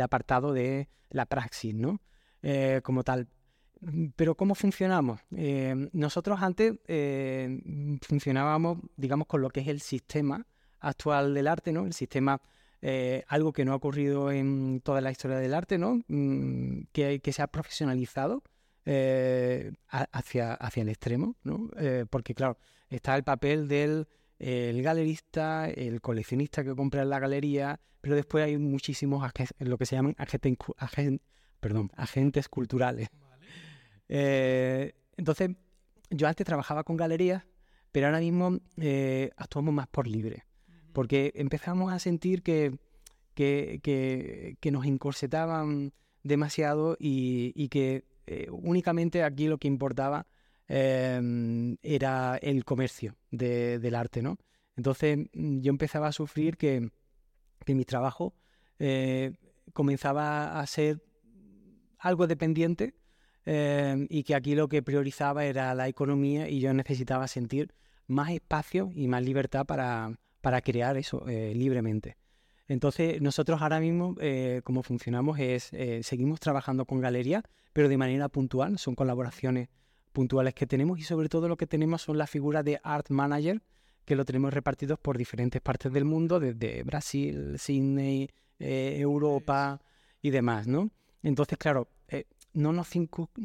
apartado 0.00 0.52
de 0.52 0.88
la 1.10 1.26
praxis, 1.26 1.74
¿no? 1.74 2.00
como 2.82 3.04
tal. 3.04 3.28
Pero 4.16 4.36
¿cómo 4.36 4.54
funcionamos? 4.54 5.20
nosotros 5.92 6.40
antes 6.42 6.74
funcionábamos, 8.02 8.78
digamos, 8.96 9.26
con 9.26 9.42
lo 9.42 9.50
que 9.50 9.60
es 9.60 9.68
el 9.68 9.80
sistema 9.80 10.46
actual 10.80 11.34
del 11.34 11.46
arte, 11.46 11.72
¿no? 11.72 11.86
El 11.86 11.92
sistema... 11.92 12.40
algo 13.28 13.52
que 13.52 13.64
no 13.64 13.72
ha 13.72 13.76
ocurrido 13.76 14.30
en 14.30 14.80
toda 14.82 15.00
la 15.00 15.10
historia 15.10 15.38
del 15.38 15.54
arte, 15.54 15.78
¿no? 15.78 16.00
Mm, 16.08 16.82
que, 16.92 17.20
que 17.20 17.32
se 17.32 17.42
ha 17.42 17.46
profesionalizado 17.48 18.42
eh, 18.90 19.70
hacia, 19.90 20.54
hacia 20.54 20.80
el 20.80 20.88
extremo, 20.88 21.36
¿no? 21.42 21.68
Eh, 21.76 22.06
porque 22.08 22.34
claro, 22.34 22.56
está 22.88 23.16
el 23.16 23.22
papel 23.22 23.68
del 23.68 24.08
el 24.38 24.82
galerista, 24.82 25.68
el 25.68 26.00
coleccionista 26.00 26.64
que 26.64 26.74
compra 26.74 27.02
en 27.02 27.10
la 27.10 27.18
galería, 27.18 27.80
pero 28.00 28.14
después 28.14 28.44
hay 28.44 28.56
muchísimos 28.56 29.28
lo 29.58 29.78
que 29.78 29.86
se 29.86 29.96
llaman 29.96 30.14
agentes, 30.18 31.20
perdón, 31.60 31.90
agentes 31.96 32.48
culturales. 32.48 33.08
Eh, 34.08 34.94
entonces, 35.16 35.50
yo 36.10 36.28
antes 36.28 36.46
trabajaba 36.46 36.84
con 36.84 36.96
galerías, 36.96 37.44
pero 37.92 38.06
ahora 38.06 38.20
mismo 38.20 38.58
actuamos 39.36 39.74
más 39.74 39.88
por 39.88 40.06
libre, 40.06 40.44
porque 40.92 41.32
empezamos 41.34 41.92
a 41.92 41.98
sentir 41.98 42.42
que, 42.42 42.78
que, 43.34 44.56
que, 44.60 44.70
nos 44.70 44.86
encorsetaban 44.86 45.92
demasiado 46.22 46.96
y, 46.98 47.52
y 47.54 47.68
que 47.68 48.04
eh, 48.30 48.48
únicamente 48.50 49.24
aquí 49.24 49.48
lo 49.48 49.56
que 49.56 49.68
importaba 49.68 50.26
em, 50.68 51.76
era 51.82 52.38
el 52.42 52.64
comercio 52.64 53.16
del 53.30 53.94
arte, 53.94 54.22
¿no? 54.22 54.38
Entonces 54.76 55.18
mm, 55.32 55.60
yo 55.60 55.70
empezaba 55.70 56.08
a 56.08 56.12
sufrir 56.12 56.56
que, 56.56 56.90
mi 57.66 57.84
trabajo 57.84 58.34
eh, 58.78 59.32
comenzaba 59.74 60.58
a 60.58 60.66
ser 60.66 61.02
algo 61.98 62.26
dependiente 62.26 62.94
eh, 63.44 64.06
y 64.10 64.24
que 64.24 64.34
aquí 64.34 64.54
lo 64.54 64.68
que 64.68 64.82
priorizaba 64.82 65.44
era 65.44 65.74
la 65.74 65.88
economía 65.88 66.48
y 66.48 66.60
yo 66.60 66.72
necesitaba 66.74 67.26
sentir 67.28 67.74
más 68.06 68.30
espacio 68.30 68.90
y 68.94 69.08
más 69.08 69.22
libertad 69.22 69.66
para, 69.66 70.18
para 70.40 70.60
crear 70.60 70.96
eso 70.96 71.26
eh, 71.28 71.54
libremente. 71.54 72.16
Entonces, 72.68 73.22
nosotros 73.22 73.62
ahora 73.62 73.80
mismo, 73.80 74.14
eh, 74.20 74.60
como 74.64 74.82
funcionamos, 74.82 75.38
es 75.38 75.70
seguimos 76.02 76.40
trabajando 76.40 76.84
con 76.84 77.00
galerías, 77.00 77.42
pero 77.72 77.88
de 77.88 77.96
manera 77.96 78.28
puntual, 78.28 78.78
son 78.78 78.94
colaboraciones 78.94 79.68
puntuales 80.18 80.52
que 80.52 80.66
tenemos 80.66 80.98
y 80.98 81.04
sobre 81.04 81.28
todo 81.28 81.46
lo 81.46 81.56
que 81.56 81.68
tenemos 81.68 82.02
son 82.02 82.18
las 82.18 82.28
figuras 82.28 82.64
de 82.64 82.80
art 82.82 83.08
manager, 83.10 83.62
que 84.04 84.16
lo 84.16 84.24
tenemos 84.24 84.52
repartidos 84.52 84.98
por 84.98 85.16
diferentes 85.16 85.62
partes 85.62 85.92
del 85.92 86.04
mundo, 86.04 86.40
desde 86.40 86.82
Brasil, 86.82 87.56
Sydney, 87.56 88.28
Europa 88.58 89.80
y 90.20 90.30
demás, 90.30 90.66
¿no? 90.66 90.90
Entonces, 91.22 91.56
claro, 91.56 91.86
no 92.52 92.72
nos, 92.72 92.88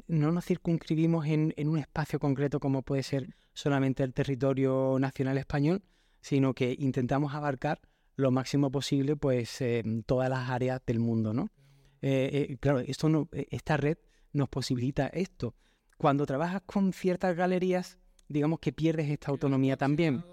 no 0.07 0.31
nos 0.31 0.45
circunscribimos 0.45 1.27
en, 1.27 1.53
en, 1.57 1.69
un 1.69 1.77
espacio 1.77 2.17
concreto 2.19 2.59
como 2.59 2.81
puede 2.81 3.03
ser 3.03 3.35
solamente 3.53 4.01
el 4.01 4.11
territorio 4.11 4.97
nacional 4.99 5.37
español, 5.37 5.83
sino 6.21 6.55
que 6.55 6.75
intentamos 6.79 7.35
abarcar 7.35 7.81
lo 8.15 8.31
máximo 8.31 8.71
posible 8.71 9.15
pues 9.15 9.63
todas 10.07 10.27
las 10.27 10.49
áreas 10.49 10.81
del 10.87 10.99
mundo, 10.99 11.35
¿no? 11.35 11.51
Eh, 12.03 12.47
eh, 12.49 12.57
claro, 12.59 12.79
esto 12.79 13.07
no, 13.07 13.29
e, 13.31 13.47
esta 13.49 13.77
red 13.77 13.97
nos 14.33 14.49
posibilita 14.49 15.07
esto. 15.07 15.55
Cuando 16.03 16.25
trabajas 16.25 16.61
con 16.65 16.91
ciertas 16.91 17.33
galerías, 17.33 17.97
digamos 18.27 18.59
que 18.59 18.73
pierdes 18.73 19.09
esta 19.09 19.31
autonomía 19.31 19.77
también. 19.77 20.25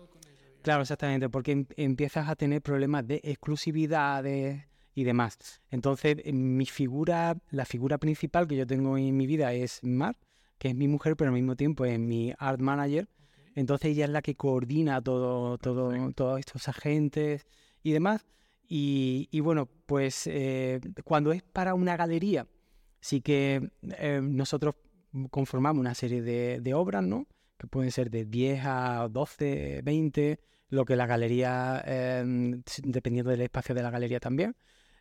Claro, 0.63 0.83
exactamente, 0.83 1.29
porque 1.29 1.53
em, 1.53 1.67
empiezas 1.77 2.29
a 2.29 2.35
tener 2.35 2.61
problemas 2.61 3.07
de 3.07 3.21
exclusividades 3.23 4.65
y 4.97 5.05
demás. 5.05 5.61
Entonces, 5.71 6.17
mi 6.35 6.67
figura, 6.67 7.37
la 7.51 7.65
figura 7.67 7.99
principal 7.99 8.49
que 8.49 8.57
yo 8.57 8.67
tengo 8.67 8.99
en 8.99 9.17
mi 9.17 9.29
vida 9.29 9.53
es 9.53 9.79
Mar, 9.85 10.17
que 10.59 10.71
es 10.71 10.75
mi 10.75 10.89
mujer, 10.89 11.17
pero 11.17 11.29
al 11.29 11.35
mismo 11.35 11.55
tiempo 11.55 11.85
es 11.85 12.01
mi 12.01 12.35
art 12.37 12.61
manager. 12.61 13.09
Entonces 13.55 13.93
ella 13.93 14.07
es 14.07 14.11
la 14.11 14.23
que 14.23 14.35
coordina 14.35 15.01
todo, 15.01 15.57
todo, 15.59 15.93
todos 16.15 16.41
estos 16.41 16.67
agentes 16.67 17.47
y 17.85 17.93
demás. 17.93 18.27
Y, 18.67 19.39
bueno, 19.39 19.69
pues 19.87 20.27
eh, 20.27 20.81
cuando 21.05 21.31
es 21.31 21.45
para 21.45 21.75
una 21.75 21.97
galería, 21.97 22.49
sí 23.01 23.21
que 23.21 23.71
eh, 23.83 24.21
nosotros 24.21 24.75
conformamos 25.31 25.81
una 25.81 25.95
serie 25.95 26.23
de, 26.23 26.75
obras, 26.75 27.05
¿no? 27.05 27.27
Que 27.59 27.67
pueden 27.67 27.91
ser 27.91 28.11
de 28.11 28.25
10 28.25 28.61
a 28.65 29.09
12, 29.11 29.83
20, 29.83 30.41
lo 30.69 30.85
que 30.85 30.97
la 30.97 31.07
galería, 31.07 31.83
em, 31.85 32.63
dependiendo 32.85 33.31
del 33.31 33.43
espacio 33.43 33.75
de 33.75 33.83
la 33.83 33.91
galería 33.91 34.21
también. 34.21 34.57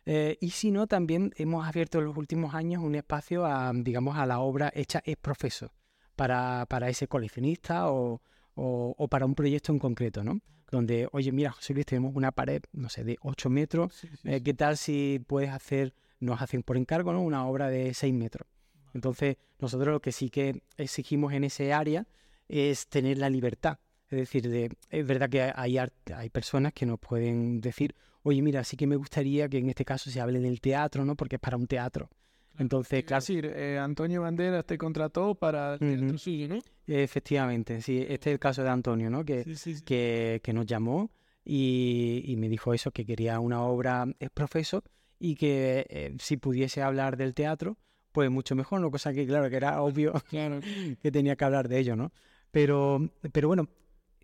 Eh, 0.06 0.38
y 0.40 0.50
si 0.50 0.70
no, 0.70 0.86
también 0.86 1.32
hemos 1.36 1.66
abierto 1.66 1.98
en 1.98 2.06
los 2.06 2.16
últimos 2.16 2.54
años 2.54 2.82
un 2.82 2.94
espacio 2.94 3.44
a, 3.46 3.72
digamos, 3.74 4.16
a 4.16 4.26
la 4.26 4.40
obra 4.40 4.72
hecha 4.74 5.02
es 5.04 5.16
profeso 5.16 5.72
para, 6.16 6.66
para 6.66 6.88
ese 6.88 7.06
coleccionista 7.06 7.90
o, 7.90 8.20
o, 8.54 9.08
para 9.08 9.26
un 9.26 9.34
proyecto 9.34 9.72
en 9.72 9.78
concreto, 9.78 10.24
¿no? 10.24 10.40
Donde, 10.70 11.08
oye, 11.12 11.32
mira, 11.32 11.50
José 11.50 11.74
Luis, 11.74 11.86
tenemos 11.86 12.14
una 12.14 12.30
pared, 12.30 12.62
no 12.72 12.88
sé, 12.88 13.04
de 13.04 13.16
8 13.22 13.50
metros, 13.50 14.06
eh, 14.24 14.42
¿qué 14.42 14.54
tal 14.54 14.76
si 14.76 15.24
puedes 15.26 15.50
hacer, 15.50 15.94
nos 16.20 16.40
hacen 16.40 16.62
por 16.62 16.76
encargo, 16.76 17.12
¿no? 17.12 17.22
Una 17.22 17.46
obra 17.46 17.68
de 17.68 17.92
6 17.94 18.14
metros. 18.14 18.46
Entonces, 18.94 19.36
nosotros 19.58 19.92
lo 19.94 20.00
que 20.00 20.12
sí 20.12 20.30
que 20.30 20.62
exigimos 20.76 21.32
en 21.32 21.44
ese 21.44 21.72
área 21.72 22.06
es 22.48 22.88
tener 22.88 23.18
la 23.18 23.30
libertad. 23.30 23.78
Es 24.08 24.18
decir, 24.18 24.48
de, 24.48 24.70
es 24.90 25.06
verdad 25.06 25.30
que 25.30 25.52
hay, 25.54 25.78
hay 25.78 26.30
personas 26.30 26.72
que 26.72 26.84
nos 26.84 26.98
pueden 26.98 27.60
decir, 27.60 27.94
oye, 28.22 28.42
mira, 28.42 28.64
sí 28.64 28.76
que 28.76 28.86
me 28.86 28.96
gustaría 28.96 29.48
que 29.48 29.58
en 29.58 29.68
este 29.68 29.84
caso 29.84 30.10
se 30.10 30.20
hable 30.20 30.40
del 30.40 30.60
teatro, 30.60 31.04
¿no? 31.04 31.14
Porque 31.16 31.36
es 31.36 31.40
para 31.40 31.56
un 31.56 31.66
teatro. 31.66 32.10
Entonces, 32.58 33.04
claro. 33.04 33.20
Es 33.20 33.28
decir, 33.28 33.46
eh, 33.46 33.78
Antonio 33.78 34.22
Banderas 34.22 34.66
te 34.66 34.76
contrató 34.76 35.34
para 35.34 35.74
el 35.74 35.78
teatro 35.78 36.18
suyo, 36.18 36.48
¿no? 36.48 36.58
Efectivamente, 36.86 37.80
sí. 37.80 37.98
Este 38.00 38.30
es 38.30 38.34
el 38.34 38.38
caso 38.40 38.62
de 38.62 38.70
Antonio, 38.70 39.08
¿no? 39.10 39.24
Que, 39.24 39.44
que, 39.84 40.40
que, 40.42 40.52
nos 40.52 40.66
llamó 40.66 41.10
y, 41.44 42.22
y, 42.26 42.36
me 42.36 42.48
dijo 42.48 42.74
eso, 42.74 42.90
que 42.90 43.06
quería 43.06 43.38
una 43.38 43.62
obra 43.62 44.06
es 44.18 44.30
profeso 44.30 44.82
y 45.18 45.36
que 45.36 45.86
eh, 45.88 46.16
si 46.18 46.36
pudiese 46.36 46.82
hablar 46.82 47.16
del 47.16 47.34
teatro, 47.34 47.76
pues 48.12 48.30
mucho 48.30 48.54
mejor, 48.54 48.80
¿no? 48.80 48.90
Cosa 48.90 49.12
que, 49.12 49.26
claro, 49.26 49.48
que 49.50 49.56
era 49.56 49.82
obvio 49.82 50.12
claro. 50.28 50.60
que 51.02 51.10
tenía 51.10 51.36
que 51.36 51.44
hablar 51.44 51.68
de 51.68 51.78
ello, 51.78 51.96
¿no? 51.96 52.12
Pero, 52.50 53.10
pero 53.32 53.48
bueno, 53.48 53.68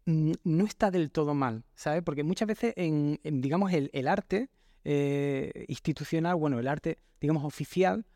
no 0.07 0.65
está 0.65 0.91
del 0.91 1.11
todo 1.11 1.35
mal, 1.35 1.65
¿sabes? 1.75 2.03
Porque 2.03 2.23
muchas 2.23 2.49
veces 2.49 2.75
en, 2.77 3.19
digamos, 3.23 3.73
el, 3.73 3.91
el 3.93 4.09
arte 4.09 4.51
eh, 4.85 5.65
institucional, 5.69 6.37
bueno, 6.37 6.59
el 6.59 6.69
arte, 6.69 6.99
digamos, 7.21 7.45
oficial, 7.45 8.07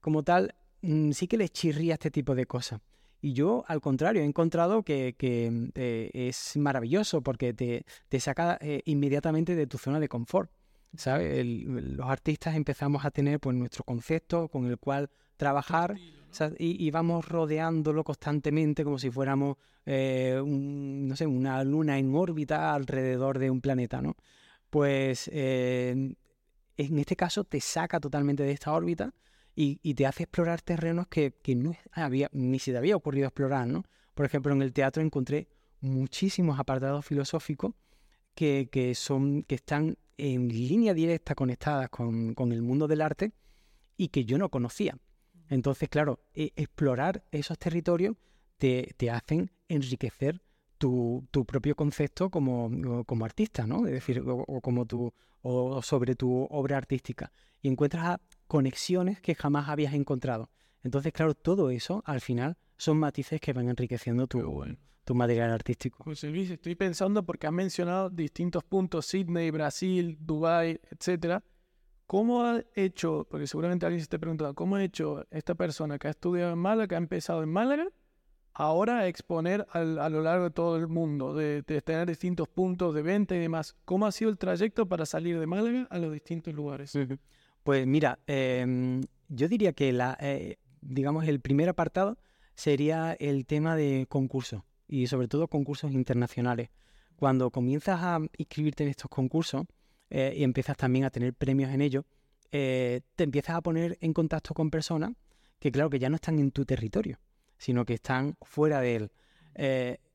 como 0.00 0.22
tal, 0.22 0.54
mm, 0.82 1.10
sí 1.12 1.26
que 1.26 1.36
les 1.36 1.52
chirría 1.52 1.94
este 1.94 2.10
tipo 2.10 2.34
de 2.34 2.46
cosas. 2.46 2.80
Y 3.20 3.34
yo, 3.34 3.64
al 3.68 3.80
contrario, 3.80 4.22
he 4.22 4.24
encontrado 4.24 4.82
que, 4.82 5.14
eh, 5.20 6.10
es 6.14 6.56
maravilloso 6.56 7.20
porque 7.22 7.52
te, 7.52 8.20
saca 8.20 8.58
eh, 8.60 8.82
inmediatamente 8.86 9.54
de 9.54 9.66
tu 9.66 9.76
zona 9.76 10.00
de 10.00 10.08
confort. 10.08 10.50
¿Sabes? 10.96 11.44
los 11.46 12.08
artistas 12.08 12.54
empezamos 12.56 13.04
a 13.04 13.10
tener 13.10 13.40
pues 13.40 13.56
nuestro 13.56 13.84
concepto 13.84 14.48
con 14.48 14.66
el 14.66 14.78
cual 14.78 15.10
trabajar 15.36 15.96
y, 16.58 16.90
vamos 16.90 17.28
rodeándolo 17.28 18.04
constantemente 18.04 18.84
como 18.84 18.98
si 18.98 19.10
fuéramos 19.10 19.56
eh, 19.86 20.40
no 20.44 21.16
sé, 21.16 21.26
una 21.26 21.64
luna 21.64 21.98
en 21.98 22.14
órbita 22.14 22.72
alrededor 22.72 23.38
de 23.38 23.50
un 23.50 23.60
planeta, 23.60 24.00
¿no? 24.00 24.16
Pues 24.68 25.28
en 25.28 26.16
este 26.76 27.16
caso 27.16 27.44
te 27.44 27.60
saca 27.60 27.98
totalmente 27.98 28.44
de 28.44 28.52
esta 28.52 28.72
órbita 28.72 29.12
y, 29.54 29.94
te 29.94 30.06
hace 30.06 30.24
explorar 30.24 30.62
terrenos 30.62 31.06
que, 31.08 31.34
no 31.56 31.74
había, 31.92 32.28
ni 32.32 32.58
se 32.58 32.72
te 32.72 32.78
había 32.78 32.96
ocurrido 32.96 33.26
explorar, 33.26 33.66
¿no? 33.66 33.84
Por 34.14 34.26
ejemplo, 34.26 34.52
en 34.52 34.62
el 34.62 34.72
teatro 34.72 35.02
encontré 35.02 35.48
muchísimos 35.80 36.58
apartados 36.58 37.04
filosóficos 37.04 37.74
que, 38.34 38.92
son, 38.94 39.42
que 39.42 39.56
están 39.56 39.96
en 40.20 40.48
línea 40.48 40.94
directa 40.94 41.34
conectadas 41.34 41.88
con, 41.88 42.34
el 42.52 42.62
mundo 42.62 42.86
del 42.86 43.00
arte 43.00 43.32
y 43.96 44.08
que 44.08 44.24
yo 44.24 44.38
no 44.38 44.50
conocía. 44.50 44.96
Entonces, 45.48 45.88
claro, 45.88 46.20
e, 46.34 46.52
explorar 46.56 47.24
esos 47.30 47.58
territorios 47.58 48.16
te, 48.58 48.94
hacen 49.10 49.50
enriquecer 49.68 50.42
tu, 50.78 51.26
propio 51.46 51.74
concepto 51.74 52.30
como, 52.30 52.70
artista, 53.24 53.66
¿no? 53.66 53.86
Es 53.86 53.92
decir, 53.92 54.22
o, 54.24 54.60
como 54.60 54.86
tu, 54.86 55.12
o 55.42 55.82
sobre 55.82 56.14
tu 56.14 56.46
obra 56.50 56.76
artística. 56.76 57.32
Y 57.62 57.68
encuentras 57.68 58.20
conexiones 58.46 59.20
que 59.20 59.34
jamás 59.34 59.68
habías 59.68 59.94
encontrado. 59.94 60.50
Entonces, 60.82 61.12
claro, 61.12 61.34
todo 61.34 61.70
eso 61.70 62.02
al 62.06 62.20
final 62.20 62.56
son 62.76 62.98
matices 62.98 63.40
que 63.40 63.52
van 63.52 63.68
enriqueciendo 63.68 64.26
tu, 64.26 64.64
tu 65.10 65.16
material 65.16 65.50
artístico. 65.50 66.04
José 66.04 66.28
Luis, 66.30 66.48
estoy 66.52 66.76
pensando 66.76 67.24
porque 67.26 67.48
has 67.48 67.52
mencionado 67.52 68.10
distintos 68.10 68.62
puntos, 68.62 69.06
Sydney, 69.06 69.50
Brasil, 69.50 70.16
Dubai, 70.20 70.80
etcétera. 70.88 71.42
¿Cómo 72.06 72.44
ha 72.44 72.62
hecho, 72.76 73.26
porque 73.28 73.48
seguramente 73.48 73.86
alguien 73.86 74.02
se 74.02 74.06
te 74.06 74.20
preguntado, 74.20 74.54
cómo 74.54 74.76
ha 74.76 74.84
hecho 74.84 75.26
esta 75.32 75.56
persona 75.56 75.98
que 75.98 76.06
ha 76.06 76.12
estudiado 76.12 76.52
en 76.52 76.60
Málaga, 76.60 76.86
que 76.86 76.94
ha 76.94 76.98
empezado 76.98 77.42
en 77.42 77.48
Málaga, 77.48 77.88
ahora 78.52 79.00
a 79.00 79.08
exponer 79.08 79.66
a 79.72 80.08
lo 80.08 80.22
largo 80.22 80.44
de 80.44 80.50
todo 80.52 80.76
el 80.76 80.86
mundo, 80.86 81.34
de, 81.34 81.62
de, 81.62 81.82
tener 81.82 82.06
distintos 82.06 82.46
puntos 82.46 82.94
de 82.94 83.02
venta 83.02 83.34
y 83.34 83.40
demás? 83.40 83.74
¿Cómo 83.84 84.06
ha 84.06 84.12
sido 84.12 84.30
el 84.30 84.38
trayecto 84.38 84.86
para 84.86 85.06
salir 85.06 85.40
de 85.40 85.46
Málaga 85.48 85.88
a 85.90 85.98
los 85.98 86.12
distintos 86.12 86.54
lugares? 86.54 86.96
Pues 87.64 87.84
mira, 87.84 88.20
em, 88.28 89.00
yo 89.26 89.48
diría 89.48 89.72
que 89.72 89.92
la, 89.92 90.16
eh, 90.20 90.58
digamos, 90.80 91.26
el 91.26 91.40
primer 91.40 91.68
apartado 91.68 92.16
sería 92.54 93.14
el 93.14 93.44
tema 93.44 93.74
de 93.74 94.06
concursos 94.08 94.62
y 94.90 95.06
sobre 95.06 95.28
todo 95.28 95.48
concursos 95.48 95.92
internacionales. 95.92 96.70
Cuando 97.16 97.50
comienzas 97.50 98.00
a 98.02 98.18
inscribirte 98.38 98.84
en 98.84 98.90
estos 98.90 99.10
concursos 99.10 99.64
eh, 100.10 100.34
y 100.36 100.42
empiezas 100.42 100.76
también 100.76 101.04
a 101.04 101.10
tener 101.10 101.34
premios 101.34 101.70
en 101.70 101.80
ellos, 101.80 102.04
eh, 102.52 103.02
te 103.14 103.24
empiezas 103.24 103.56
a 103.56 103.60
poner 103.60 103.96
en 104.00 104.12
contacto 104.12 104.54
con 104.54 104.70
personas 104.70 105.12
que 105.58 105.70
claro 105.70 105.90
que 105.90 105.98
ya 105.98 106.08
no 106.08 106.16
están 106.16 106.38
en 106.38 106.50
tu 106.50 106.64
territorio, 106.64 107.20
sino 107.58 107.84
que 107.84 107.94
están 107.94 108.36
fuera 108.42 108.80
de 108.80 108.96
él. 108.96 109.10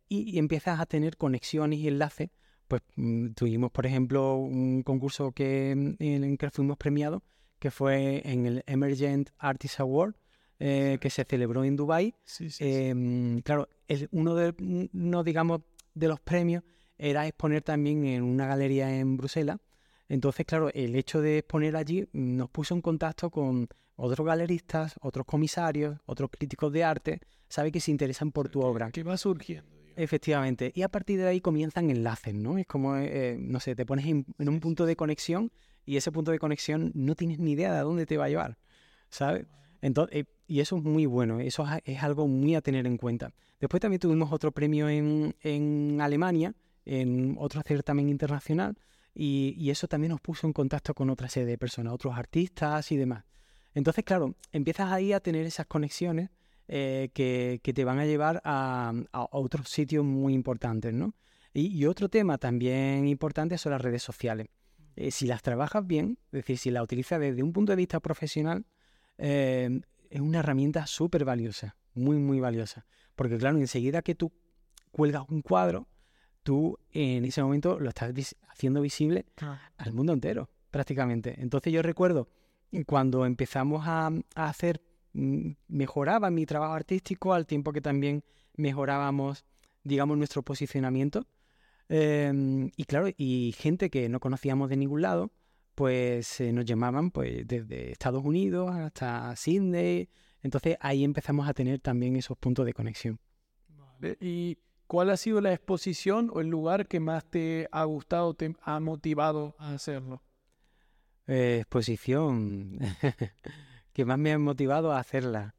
y, 0.10 0.38
empiezas 0.38 0.80
a 0.80 0.86
tener 0.86 1.18
conexiones 1.18 1.80
y 1.80 1.88
enlaces. 1.88 2.30
Pues 2.68 2.82
mm, 2.96 3.30
tuvimos, 3.34 3.72
por 3.72 3.86
ejemplo, 3.86 4.36
un 4.36 4.82
concurso 4.84 5.32
que, 5.32 5.72
en 5.72 5.98
el 6.00 6.38
que 6.38 6.50
fuimos 6.50 6.78
premiados 6.78 7.22
que 7.60 7.72
fue 7.72 8.22
en 8.26 8.46
el 8.46 8.64
Emergent 8.68 9.30
Artist 9.40 9.80
Award, 9.80 10.16
eh, 10.60 10.98
que 11.02 11.10
se 11.10 11.26
celebró 11.26 11.64
en 11.64 11.76
Dubai. 11.76 12.16
Em, 12.60 13.42
claro, 13.42 13.68
uno 14.12 14.36
de, 14.36 14.54
no 14.94 15.24
digamos, 15.24 15.62
de 15.94 16.08
los 16.08 16.20
premios 16.20 16.64
era 16.98 17.28
exponer 17.28 17.62
también 17.62 18.06
en 18.06 18.24
una 18.24 18.48
galería 18.48 18.96
en 18.98 19.18
Bruselas. 19.18 19.58
Entonces, 20.08 20.46
claro, 20.46 20.70
el 20.74 20.96
hecho 20.96 21.22
de 21.22 21.40
exponer 21.40 21.76
allí 21.76 22.08
nos 22.14 22.50
puso 22.50 22.76
en 22.76 22.82
contacto 22.82 23.30
con 23.30 23.68
otros 23.96 24.26
galeristas, 24.26 24.96
otros 25.02 25.26
comisarios, 25.26 25.98
otros 26.06 26.30
críticos 26.32 26.72
de 26.72 26.84
arte, 26.84 27.22
sabe 27.48 27.72
que 27.72 27.80
se 27.80 27.92
interesan 27.92 28.32
por 28.32 28.50
tu 28.50 28.62
obra. 28.62 28.92
¿Qué 28.92 29.04
va 29.04 29.18
surgiendo? 29.18 29.70
Efectivamente. 29.96 30.72
Y 30.76 30.82
a 30.82 30.90
partir 30.90 31.20
de 31.20 31.28
ahí 31.28 31.42
comienzan 31.42 31.90
enlaces, 31.90 32.34
¿no? 32.34 32.58
Es 32.58 32.68
como, 32.68 32.98
eh, 32.98 33.38
no 33.40 33.60
sé, 33.60 33.76
te 33.76 33.86
pones 33.86 34.06
en, 34.06 34.26
un 34.38 34.60
punto 34.60 34.86
de 34.86 34.96
conexión 34.96 35.52
y 35.86 35.98
ese 35.98 36.12
punto 36.12 36.32
de 36.32 36.40
conexión 36.40 36.92
no 36.94 37.16
tienes 37.16 37.40
ni 37.40 37.54
idea 37.54 37.72
de 37.72 37.80
a 37.80 37.84
dónde 37.84 38.06
te 38.06 38.18
va 38.18 38.26
a 38.26 38.30
llevar, 38.30 38.58
¿sabes? 39.10 39.46
Entonces, 39.82 40.18
eh, 40.18 40.26
y 40.48 40.60
eso 40.60 40.78
es 40.78 40.84
muy 40.84 41.06
bueno, 41.06 41.40
eso 41.40 41.66
es 41.84 42.04
algo 42.04 42.28
muy 42.28 42.56
a 42.56 42.62
tener 42.62 42.86
en 42.86 42.98
cuenta. 42.98 43.34
Después 43.60 43.82
también 43.82 44.00
tuvimos 44.00 44.32
otro 44.32 44.52
premio 44.52 44.90
en, 44.90 45.36
en 45.42 46.00
Alemania, 46.02 46.54
en 46.86 47.36
otro 47.40 47.62
certamen 47.62 48.10
internacional, 48.10 48.78
y, 49.14 49.56
y, 49.58 49.70
eso 49.70 49.88
también 49.88 50.12
nos 50.12 50.20
puso 50.20 50.46
en 50.46 50.52
contacto 50.52 50.94
con 50.94 51.10
otra 51.10 51.30
serie 51.30 51.48
de 51.48 51.58
personas, 51.58 51.94
otros 51.94 52.18
artistas 52.18 52.92
y 52.92 52.98
demás. 52.98 53.24
Entonces, 53.74 54.04
claro, 54.04 54.36
empiezas 54.52 54.92
ahí 54.92 55.14
a 55.14 55.22
tener 55.22 55.46
esas 55.46 55.68
conexiones 55.68 56.32
eh, 56.68 57.12
que, 57.14 57.62
que, 57.64 57.74
te 57.74 57.86
van 57.86 58.00
a 58.00 58.06
llevar 58.06 58.42
a, 58.44 58.92
a 59.14 59.28
otros 59.32 59.70
sitios 59.70 60.04
muy 60.04 60.34
importantes, 60.34 60.94
¿no? 60.94 61.14
Y, 61.54 61.86
otro 61.86 62.10
tema 62.10 62.38
también 62.38 63.08
importante 63.08 63.58
son 63.58 63.72
las 63.72 63.82
redes 63.82 64.04
sociales. 64.04 64.48
Eh, 64.98 65.10
si 65.12 65.26
las 65.26 65.42
trabajas 65.42 65.88
bien, 65.88 66.18
es 66.26 66.40
decir, 66.40 66.58
si 66.58 66.70
las 66.70 66.84
utilizas 66.84 67.20
desde 67.20 67.44
un 67.44 67.54
punto 67.54 67.72
de 67.72 67.78
vista 67.78 68.02
profesional, 68.02 68.66
eh, 69.18 69.80
es 70.16 70.22
una 70.22 70.40
herramienta 70.40 70.88
súper 70.88 71.26
valiosa, 71.26 71.76
muy, 71.94 72.16
muy 72.18 72.40
valiosa. 72.40 72.86
Porque 73.18 73.38
claro, 73.38 73.58
enseguida 73.58 74.02
que 74.02 74.16
tú 74.16 74.32
cuelgas 74.92 75.24
un 75.28 75.42
cuadro, 75.42 75.90
tú 76.42 76.80
en 76.92 77.26
ese 77.26 77.44
momento 77.44 77.82
lo 77.82 77.90
estás 77.90 78.14
haciendo 78.48 78.80
visible 78.80 79.26
al 79.76 79.92
mundo 79.92 80.14
entero, 80.14 80.50
prácticamente. 80.72 81.36
Entonces 81.42 81.74
yo 81.74 81.82
recuerdo 81.82 82.30
cuando 82.86 83.26
empezamos 83.26 83.84
a, 83.88 84.10
hacer, 84.36 84.82
mm, 85.12 85.52
mejoraba 85.68 86.30
mi 86.30 86.46
trabajo 86.46 86.76
artístico 86.76 87.34
al 87.34 87.46
tiempo 87.46 87.74
que 87.74 87.82
también 87.82 88.24
mejorábamos, 88.56 89.44
digamos, 89.84 90.18
nuestro 90.18 90.44
posicionamiento. 90.44 91.28
Em, 91.90 92.72
y 92.78 92.86
claro, 92.86 93.10
y 93.18 93.54
gente 93.58 93.90
que 93.90 94.08
no 94.08 94.22
conocíamos 94.22 94.70
de 94.70 94.78
ningún 94.78 95.02
lado, 95.02 95.32
pues 95.76 96.40
eh, 96.40 96.52
nos 96.54 96.66
llamaban 96.66 97.12
pues 97.12 97.46
desde 97.46 97.92
Estados 97.92 98.24
Unidos 98.24 98.74
hasta 98.74 99.36
Sydney. 99.36 100.10
Entonces 100.42 100.78
ahí 100.80 101.04
empezamos 101.04 101.48
a 101.48 101.54
tener 101.54 101.80
también 101.80 102.16
esos 102.16 102.38
puntos 102.38 102.66
de 102.66 102.74
conexión. 102.74 103.20
¿Y 104.20 104.58
cuál 104.88 105.10
ha 105.10 105.18
sido 105.18 105.42
la 105.42 105.54
exposición 105.54 106.32
o 106.34 106.40
el 106.40 106.48
lugar 106.48 106.88
que 106.88 107.00
más 107.00 107.26
te 107.26 107.68
ha 107.72 107.84
gustado, 107.84 108.34
te 108.34 108.56
ha 108.62 108.80
motivado 108.80 109.56
a 109.58 109.74
hacerlo? 109.74 110.22
Eh, 111.28 111.60
exposición 111.62 112.80
que 113.94 114.06
más 114.06 114.18
me 114.18 114.32
ha 114.32 114.38
motivado 114.38 114.92
a 114.92 115.00
hacerla. 115.00 115.56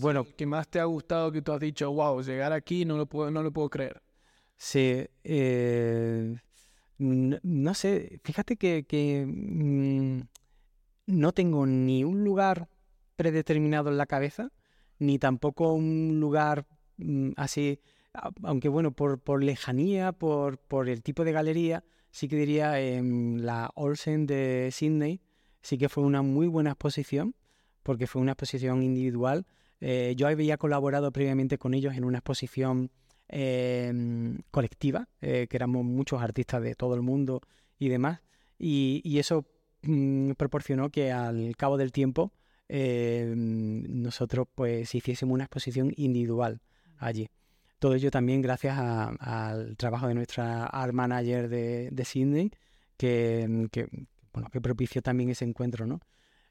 bueno, 0.00 0.26
que 0.36 0.44
más 0.44 0.68
te 0.68 0.80
ha 0.80 0.84
gustado 0.84 1.30
que 1.30 1.40
tú 1.40 1.52
has 1.52 1.60
dicho, 1.60 1.90
wow, 1.92 2.20
llegar 2.22 2.52
aquí 2.52 2.84
no 2.84 2.96
lo 2.96 3.06
puedo, 3.06 3.30
no 3.30 3.42
lo 3.42 3.52
puedo 3.52 3.70
creer. 3.70 4.02
Sí, 4.56 5.06
eh, 5.22 6.36
no, 6.98 7.74
sé, 7.74 8.20
fíjate 8.24 8.56
que, 8.56 9.26
mm, 9.26 10.20
no 11.06 11.32
tengo 11.32 11.66
ni 11.66 12.04
un 12.04 12.24
lugar 12.24 12.68
predeterminado 13.16 13.90
en 13.90 13.98
la 13.98 14.06
cabeza, 14.06 14.50
ni 14.98 15.18
tampoco 15.18 15.72
un 15.72 16.20
lugar 16.20 16.66
mm, 16.98 17.32
así, 17.36 17.80
aunque 18.42 18.68
bueno, 18.68 18.92
por, 18.92 19.20
por 19.20 19.42
lejanía, 19.42 20.12
por, 20.12 20.58
por 20.58 20.88
el 20.88 21.02
tipo 21.02 21.24
de 21.24 21.32
galería, 21.32 21.84
sí 22.10 22.28
que 22.28 22.36
diría 22.36 22.80
en 22.80 23.44
la 23.44 23.70
Olsen 23.74 24.26
de 24.26 24.70
Sydney, 24.72 25.20
sí 25.62 25.78
que 25.78 25.88
fue 25.88 26.04
una 26.04 26.22
muy 26.22 26.46
buena 26.46 26.70
exposición, 26.70 27.34
porque 27.82 28.06
fue 28.06 28.22
una 28.22 28.32
exposición 28.32 28.82
individual. 28.82 29.46
Eh, 29.80 30.14
yo 30.16 30.28
había 30.28 30.56
colaborado 30.56 31.10
previamente 31.10 31.58
con 31.58 31.74
ellos 31.74 31.96
en 31.96 32.04
una 32.04 32.18
exposición 32.18 32.90
em, 33.28 34.38
colectiva, 34.50 35.08
eh, 35.20 35.46
que 35.48 35.56
éramos 35.56 35.84
muchos 35.84 36.22
artistas 36.22 36.62
de 36.62 36.74
todo 36.74 36.94
el 36.94 37.02
mundo 37.02 37.40
y 37.78 37.88
demás, 37.88 38.20
y, 38.58 39.18
eso 39.18 39.46
mm, 39.82 40.32
proporcionó 40.32 40.90
que 40.90 41.12
al 41.12 41.56
cabo 41.56 41.76
del 41.76 41.92
tiempo 41.92 42.32
em, 42.68 43.82
nosotros 44.02 44.48
pues 44.54 44.94
hiciésemos 44.94 45.34
una 45.34 45.44
exposición 45.44 45.92
individual 45.96 46.60
allí. 46.98 47.28
Todo 47.78 47.94
ello 47.94 48.10
también 48.10 48.40
gracias 48.40 48.78
al 48.78 49.76
trabajo 49.76 50.08
de 50.08 50.14
nuestra 50.14 50.64
art 50.66 50.94
manager 50.94 51.48
de, 51.48 51.90
de 51.90 52.04
Sydney, 52.04 52.50
que, 52.96 53.68
bueno, 54.32 54.48
que 54.50 54.60
propició 54.60 55.02
también 55.02 55.30
ese 55.30 55.44
encuentro, 55.44 55.86
¿no? 55.86 56.00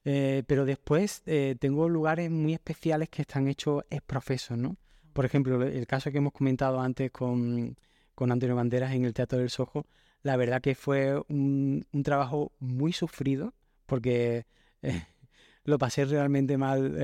Eh, 0.06 0.44
pero 0.48 0.66
después 0.66 1.24
eh, 1.26 1.56
tengo 1.60 1.88
lugares 1.88 2.30
muy 2.30 2.54
especiales 2.54 3.10
que 3.10 3.22
están 3.22 3.48
hechos 3.48 3.84
ex 3.90 4.02
profesos, 4.02 4.58
¿no? 4.58 4.76
Por 5.14 5.26
ejemplo, 5.26 5.62
el 5.64 5.88
caso 5.88 6.12
que 6.12 6.18
hemos 6.18 6.34
comentado 6.34 6.82
antes 6.82 7.12
con, 7.12 7.78
Antonio 8.18 8.56
Banderas 8.56 8.94
en 8.94 9.06
el 9.06 9.14
Teatro 9.14 9.40
del 9.40 9.50
Sojo, 9.50 9.86
la 10.22 10.38
verdad 10.38 10.62
que 10.62 10.76
fue 10.76 11.22
un, 11.30 11.86
trabajo 12.04 12.52
muy 12.60 12.94
sufrido, 12.94 13.54
porque 13.86 14.46
eh, 14.82 15.04
lo 15.66 15.78
pasé 15.78 16.06
realmente 16.06 16.58
mal 16.58 16.98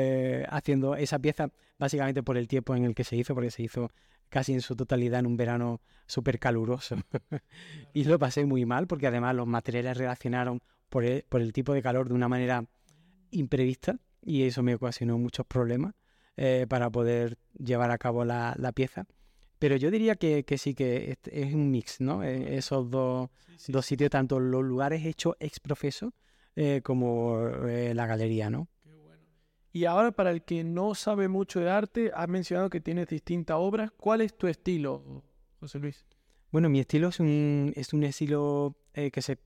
haciendo 0.50 0.96
esa 0.96 1.20
pieza, 1.20 1.50
básicamente 1.78 2.24
por 2.24 2.38
el 2.38 2.48
tiempo 2.48 2.76
en 2.76 2.86
el 2.86 2.96
que 2.96 3.04
se 3.04 3.16
hizo, 3.16 3.36
porque 3.36 3.52
se 3.52 3.64
hizo 3.64 3.92
casi 4.30 4.54
en 4.54 4.62
su 4.62 4.76
totalidad 4.76 5.20
en 5.20 5.26
un 5.26 5.38
verano 5.38 5.82
súper 6.06 6.40
caluroso. 6.40 6.96
y 7.94 8.06
lo 8.06 8.18
pasé 8.18 8.46
muy 8.46 8.66
mal 8.66 8.88
porque 8.88 9.08
además 9.08 9.36
los 9.36 9.48
materiales 9.48 9.98
reaccionaron 9.98 10.62
por 10.90 11.04
el, 11.04 11.24
por 11.28 11.42
el 11.42 11.54
tipo 11.54 11.74
de 11.74 11.82
calor 11.82 12.08
de 12.08 12.16
una 12.16 12.28
manera 12.28 12.66
imprevista 13.32 14.00
y 14.22 14.44
eso 14.44 14.64
me 14.64 14.76
ocasionó 14.76 15.18
muchos 15.18 15.46
problemas 15.46 15.94
eh, 16.42 16.68
para 16.70 16.90
poder 16.90 17.38
llevar 17.58 17.92
a 17.92 17.98
cabo 17.98 18.24
la, 18.24 18.56
la 18.58 18.72
pieza. 18.72 19.06
Pero 19.60 19.76
yo 19.76 19.92
diría 19.92 20.16
que, 20.16 20.46
que, 20.46 20.58
sí, 20.58 20.74
que 20.74 21.18
es 21.26 21.54
un 21.54 21.70
mix, 21.70 22.00
¿no? 22.00 22.24
Eh, 22.24 22.56
esos 22.56 22.90
dos, 22.90 23.30
dos 23.68 23.86
sitios, 23.86 24.10
tanto 24.10 24.40
los 24.40 24.64
lugares 24.64 25.06
hechos 25.06 25.36
ex 25.42 25.60
profeso 25.60 26.14
eh, 26.56 26.80
como 26.82 27.38
la 27.94 28.06
galería, 28.06 28.50
¿no? 28.50 28.70
Y 29.74 29.84
ahora 29.84 30.14
para 30.14 30.32
el 30.32 30.44
que 30.44 30.64
no 30.64 30.96
sabe 30.96 31.28
mucho 31.28 31.60
de 31.60 31.72
arte, 31.72 32.12
has 32.16 32.30
mencionado 32.30 32.70
que 32.70 32.80
tienes 32.80 33.10
distintas 33.10 33.58
obras. 33.60 33.92
¿Cuál 33.98 34.22
es 34.22 34.38
tu 34.38 34.48
estilo, 34.48 35.22
José 35.60 35.80
Luis? 35.80 36.06
Bueno, 36.54 36.70
mi 36.70 36.80
estilo 36.80 37.10
es 37.10 37.20
un, 37.20 37.74
es 37.76 37.92
un 37.92 38.06
estilo 38.06 38.78
eh, 38.94 39.12
que 39.12 39.22
se, 39.22 39.40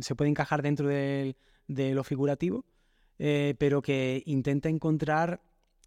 se, 0.00 0.14
puede 0.14 0.30
encajar 0.30 0.62
dentro 0.62 0.88
de, 0.88 1.36
de 1.68 1.92
lo 1.92 2.04
figurativo, 2.04 2.64
pero 3.18 3.82
que 3.82 4.22
intenta 4.24 4.70
encontrar 4.70 5.42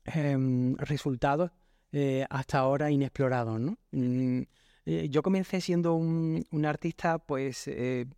em, 0.06 0.76
resultados 0.78 1.52
eh, 1.91 2.26
hasta 2.30 2.60
ahora 2.60 2.91
inexplorados, 2.91 3.60
¿no? 3.60 3.78
Mm, 3.91 4.41
yo 5.10 5.24
comencé 5.24 5.62
siendo 5.62 5.96
un, 5.96 6.46
un 6.52 6.65
artista, 6.65 7.18
pues, 7.18 7.68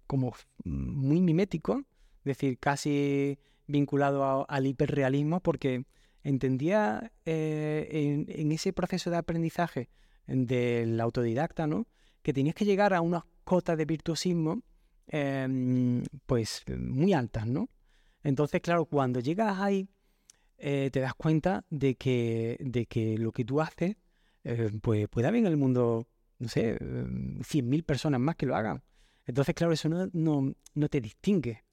como 0.06 0.34
muy 0.66 1.22
mimético, 1.22 1.86
es 2.20 2.26
decir, 2.26 2.60
casi 2.60 3.40
vinculado 3.68 4.46
al 4.50 4.68
hiperrealismo 4.68 5.42
porque 5.42 5.86
entendía 6.24 7.12
eh, 7.26 8.26
en, 8.28 8.52
ese 8.52 8.74
proceso 8.74 9.10
de 9.10 9.18
aprendizaje 9.18 9.90
del 10.26 11.00
autodidacta, 11.00 11.68
¿no? 11.68 11.88
Que 12.22 12.34
tenías 12.34 12.56
que 12.56 12.66
llegar 12.66 12.94
a 12.94 13.02
unas 13.02 13.24
cotas 13.44 13.78
de 13.78 13.86
virtuosismo 13.86 14.62
em, 15.08 16.04
pues 16.26 16.64
muy 16.68 17.14
altas, 17.14 17.48
¿no? 17.48 17.70
Entonces, 18.24 18.62
claro, 18.62 18.86
cuando 18.86 19.22
llegas 19.22 19.58
ahí, 19.60 19.88
eh, 20.58 20.90
te 20.92 21.00
das 21.00 21.14
cuenta 21.14 21.66
de 21.70 21.96
que, 21.96 22.58
de 22.60 22.86
que 22.86 23.18
lo 23.18 23.32
que 23.32 23.46
tú 23.46 23.62
haces, 23.62 23.96
eh, 24.44 24.70
pues 24.82 25.08
puede 25.08 25.28
haber 25.28 25.40
en 25.40 25.48
el 25.48 25.58
mundo, 25.58 26.08
no 26.40 26.48
sé, 26.48 26.78
100.000 26.80 27.84
personas 27.84 28.20
más 28.20 28.36
que 28.36 28.46
lo 28.46 28.56
hagan. 28.56 28.84
Entonces, 29.26 29.54
claro, 29.56 29.74
eso 29.74 29.90
no, 29.90 30.10
no, 30.14 30.54
no 30.74 30.90
te 30.90 31.02
distingue 31.02 31.66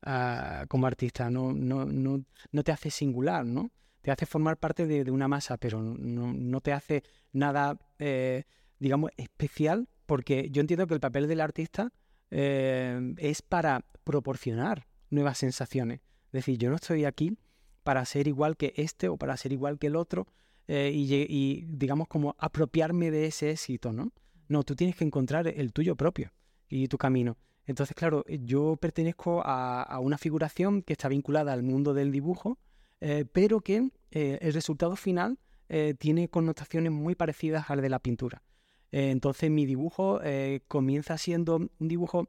como 0.69 0.87
artista, 0.87 1.31
no, 1.31 1.53
no, 1.53 1.85
no, 1.85 2.25
no 2.51 2.65
te 2.65 2.73
hace 2.73 2.91
singular, 2.91 3.47
¿no? 3.47 3.71
Te 4.03 4.11
hace 4.11 4.27
formar 4.27 4.59
parte 4.59 4.87
de, 4.87 5.11
una 5.11 5.29
masa, 5.29 5.57
pero 5.57 5.81
no, 5.81 6.33
no 6.35 6.61
te 6.61 6.73
hace 6.73 7.05
nada, 7.33 7.79
eh, 7.99 8.43
digamos, 8.79 9.13
especial, 9.17 9.89
porque 10.05 10.51
yo 10.51 10.61
entiendo 10.61 10.87
que 10.87 10.95
el 10.95 11.01
papel 11.01 11.29
del 11.29 11.41
artista 11.41 11.93
eh, 12.31 13.15
es 13.19 13.41
para 13.41 13.85
proporcionar 14.03 14.87
nuevas 15.09 15.39
sensaciones. 15.39 16.01
Es 16.27 16.33
decir, 16.33 16.59
yo 16.59 16.71
no 16.71 16.77
estoy 16.77 17.05
aquí 17.05 17.39
para 17.85 18.05
ser 18.07 18.27
igual 18.27 18.57
que 18.57 18.73
este 18.77 19.09
o 19.09 19.17
para 19.17 19.37
ser 19.37 19.53
igual 19.53 19.79
que 19.79 19.87
el 19.87 19.95
otro 19.95 20.27
eh, 20.67 20.91
y, 20.93 21.65
digamos, 21.69 22.09
como 22.09 22.35
apropiarme 22.39 23.11
de 23.11 23.27
ese 23.27 23.51
éxito, 23.51 23.93
¿no? 23.93 24.13
No, 24.49 24.63
tú 24.63 24.75
tienes 24.75 24.97
que 24.97 25.05
encontrar 25.05 25.47
el 25.47 25.73
tuyo 25.73 25.95
propio 25.95 26.33
y 26.69 26.89
tu 26.89 26.97
camino. 26.99 27.37
Entonces, 27.67 27.95
claro, 27.95 28.25
eh, 28.27 28.41
yo 28.43 28.77
pertenezco 28.77 29.43
a, 29.45 29.99
una 30.01 30.19
figuración 30.19 30.83
que 30.83 30.95
está 30.95 31.09
vinculada 31.09 31.53
al 31.53 31.63
mundo 31.63 31.93
del 31.95 32.11
dibujo, 32.11 32.59
eh, 33.01 33.25
pero 33.31 33.61
que 33.61 33.91
el 34.11 34.53
resultado 34.53 34.97
final 34.97 35.39
tiene 35.99 36.29
connotaciones 36.29 36.93
muy 36.93 37.17
parecidas 37.17 37.69
al 37.69 37.81
de 37.81 37.89
la 37.89 37.99
pintura. 37.99 38.43
entonces, 38.93 39.51
mi 39.51 39.67
dibujo 39.67 40.21
comienza 40.69 41.19
siendo 41.19 41.57
un 41.57 41.89
dibujo 41.89 42.29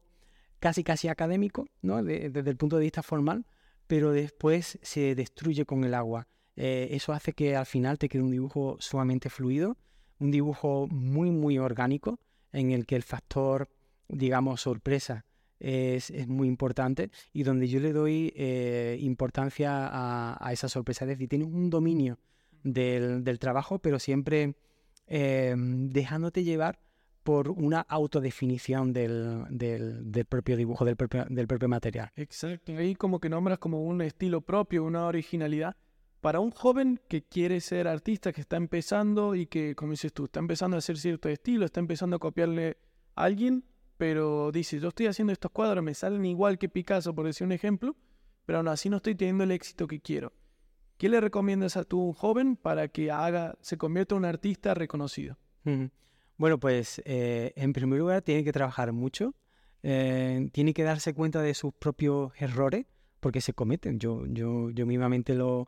casi 0.58 0.82
casi 0.82 1.06
académico, 1.06 1.68
¿no? 1.80 2.02
desde 2.02 2.50
el 2.50 2.56
punto 2.56 2.76
de 2.76 2.82
vista 2.82 3.04
formal, 3.04 3.46
pero 3.86 4.12
después 4.12 4.78
se 4.82 5.14
destruye 5.14 5.64
con 5.64 5.84
el 5.84 5.94
agua. 5.94 6.28
eso 6.56 7.12
hace 7.12 7.32
que 7.32 7.56
al 7.56 7.66
final 7.66 7.98
te 7.98 8.08
quede 8.08 8.22
un 8.22 8.30
dibujo 8.30 8.76
sumamente 8.80 9.30
fluido, 9.30 9.76
un 10.18 10.30
dibujo 10.30 10.86
muy, 10.88 11.30
muy 11.30 11.58
orgánico 11.58 12.18
en 12.52 12.70
el 12.70 12.86
que 12.86 12.96
el 12.96 13.02
factor, 13.02 13.68
digamos, 14.08 14.62
sorpresa 14.62 15.26
es, 15.60 16.28
muy 16.28 16.48
importante 16.48 17.10
y 17.32 17.42
donde 17.42 17.68
yo 17.68 17.80
le 17.80 17.92
doy 17.92 18.32
eh, 18.36 18.98
importancia 19.00 19.88
a, 19.90 20.52
esa 20.52 20.68
sorpresa. 20.68 21.04
Es 21.04 21.10
decir, 21.10 21.28
tienes 21.28 21.48
un 21.48 21.70
dominio 21.70 22.18
del, 22.62 23.38
trabajo, 23.38 23.78
pero 23.78 23.98
siempre 23.98 24.56
em, 25.06 25.88
dejándote 25.88 26.44
llevar 26.44 26.80
por 27.26 27.50
una 27.50 27.80
autodefinición 27.80 28.92
del, 28.92 29.46
del, 29.50 30.26
propio 30.26 30.56
dibujo, 30.56 30.84
del 30.84 30.94
propio, 30.94 31.26
del 31.28 31.48
propio 31.48 31.68
material. 31.68 32.12
Exacto, 32.14 32.70
ahí 32.76 32.94
como 32.94 33.18
que 33.18 33.28
nombras 33.28 33.58
como 33.58 33.82
un 33.82 34.00
estilo 34.00 34.42
propio, 34.42 34.84
una 34.84 35.06
originalidad. 35.06 35.76
Para 36.20 36.38
un 36.38 36.52
joven 36.52 37.00
que 37.08 37.24
quiere 37.24 37.60
ser 37.60 37.88
artista, 37.88 38.32
que 38.32 38.42
está 38.42 38.56
empezando 38.56 39.34
y 39.34 39.46
que, 39.46 39.74
como 39.74 39.90
dices 39.90 40.12
tú, 40.12 40.26
está 40.26 40.38
empezando 40.38 40.76
a 40.76 40.78
hacer 40.78 40.98
cierto 40.98 41.28
estilo, 41.28 41.64
está 41.64 41.80
empezando 41.80 42.14
a 42.14 42.20
copiarle 42.20 42.76
a 43.16 43.24
alguien, 43.24 43.64
pero 43.96 44.52
dice, 44.52 44.78
yo 44.78 44.90
estoy 44.90 45.08
haciendo 45.08 45.32
estos 45.32 45.50
cuadros, 45.50 45.82
me 45.82 45.94
salen 45.94 46.24
igual 46.26 46.58
que 46.58 46.68
Picasso, 46.68 47.12
por 47.12 47.26
decir 47.26 47.44
un 47.44 47.52
ejemplo, 47.52 47.96
pero 48.44 48.58
aún 48.58 48.68
así 48.68 48.88
no 48.88 48.98
estoy 48.98 49.16
teniendo 49.16 49.42
el 49.42 49.50
éxito 49.50 49.88
que 49.88 49.98
quiero. 49.98 50.32
¿Qué 50.96 51.08
le 51.08 51.20
recomiendas 51.20 51.76
a 51.76 51.82
tu 51.82 52.12
joven 52.12 52.54
para 52.54 52.86
que 52.86 53.10
haga, 53.10 53.58
se 53.62 53.76
convierta 53.76 54.14
en 54.14 54.18
un 54.18 54.24
artista 54.26 54.74
reconocido? 54.74 55.36
Bueno, 56.36 56.58
pues 56.58 57.00
eh, 57.04 57.52
en 57.56 57.72
primer 57.72 57.98
lugar 57.98 58.22
tiene 58.22 58.44
que 58.44 58.52
trabajar 58.52 58.92
mucho, 58.92 59.34
eh, 59.82 60.48
tiene 60.52 60.74
que 60.74 60.82
darse 60.82 61.14
cuenta 61.14 61.42
de 61.42 61.54
sus 61.54 61.72
propios 61.74 62.32
errores, 62.38 62.86
porque 63.20 63.40
se 63.40 63.54
cometen. 63.54 63.98
Yo, 63.98 64.26
yo, 64.26 64.70
yo 64.70 64.86
mismamente 64.86 65.34
los 65.34 65.66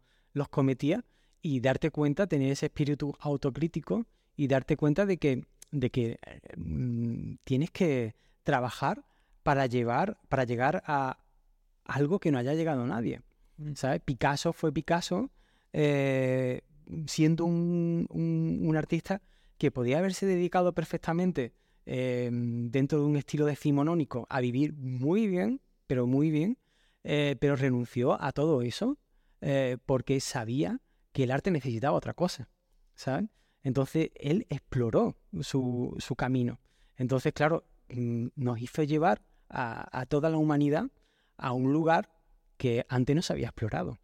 cometía 0.51 1.05
y 1.41 1.61
darte 1.61 1.91
cuenta, 1.91 2.27
tener 2.27 2.53
ese 2.53 2.67
espíritu 2.67 3.15
autocrítico 3.21 4.07
y 4.37 4.49
darte 4.49 4.77
cuenta 4.77 5.07
de 5.07 5.17
que 5.17 5.45
de 5.71 5.91
que 5.91 6.19
mm, 6.57 7.35
tienes 7.45 7.71
que 7.71 8.15
trabajar 8.43 9.05
para 9.43 9.67
llevar, 9.67 10.19
para 10.29 10.45
llegar 10.45 10.83
a 10.87 11.19
algo 11.85 12.19
que 12.19 12.31
no 12.31 12.39
haya 12.39 12.55
llegado 12.55 12.83
a 12.83 12.87
nadie. 12.87 13.21
Mm. 13.57 13.75
¿Sabes? 13.75 14.01
Picasso 14.01 14.53
fue 14.53 14.73
Picasso 14.73 15.31
eh, 15.73 16.63
siendo 17.07 17.45
un, 17.45 18.75
artista 18.77 19.21
que 19.59 19.71
podía 19.71 19.99
haberse 19.99 20.27
dedicado 20.27 20.75
perfectamente 20.75 21.55
eh, 21.87 22.31
dentro 22.33 23.01
de 23.01 23.07
un 23.07 23.17
estilo 23.17 23.47
decimonónico 23.47 24.27
a 24.31 24.41
vivir 24.41 24.75
muy 24.75 25.27
bien, 25.27 25.61
pero 25.87 26.07
muy 26.07 26.31
bien, 26.31 26.59
eh, 27.05 27.37
pero 27.41 27.57
renunció 27.57 28.21
a 28.23 28.33
todo 28.33 28.63
eso 28.63 28.99
porque 29.87 30.19
sabía 30.19 30.81
que 31.13 31.23
el 31.23 31.31
arte 31.31 31.53
necesitaba 31.53 31.97
otra 31.97 32.13
cosa, 32.13 32.49
¿sabes? 32.97 33.29
Entonces 33.63 34.11
él 34.15 34.47
exploró 34.49 35.17
su, 35.41 35.97
camino. 36.17 36.61
Entonces, 36.97 37.33
claro, 37.33 37.65
mm, 37.91 38.29
nos 38.35 38.61
hizo 38.61 38.83
llevar 38.83 39.23
a, 39.49 40.07
toda 40.07 40.31
la 40.31 40.37
humanidad 40.37 40.87
a 41.37 41.53
un 41.53 41.73
lugar 41.73 42.11
que 42.57 42.85
antes 42.89 43.15
no 43.15 43.23
se 43.23 43.33
había 43.33 43.49
explorado. 43.49 43.99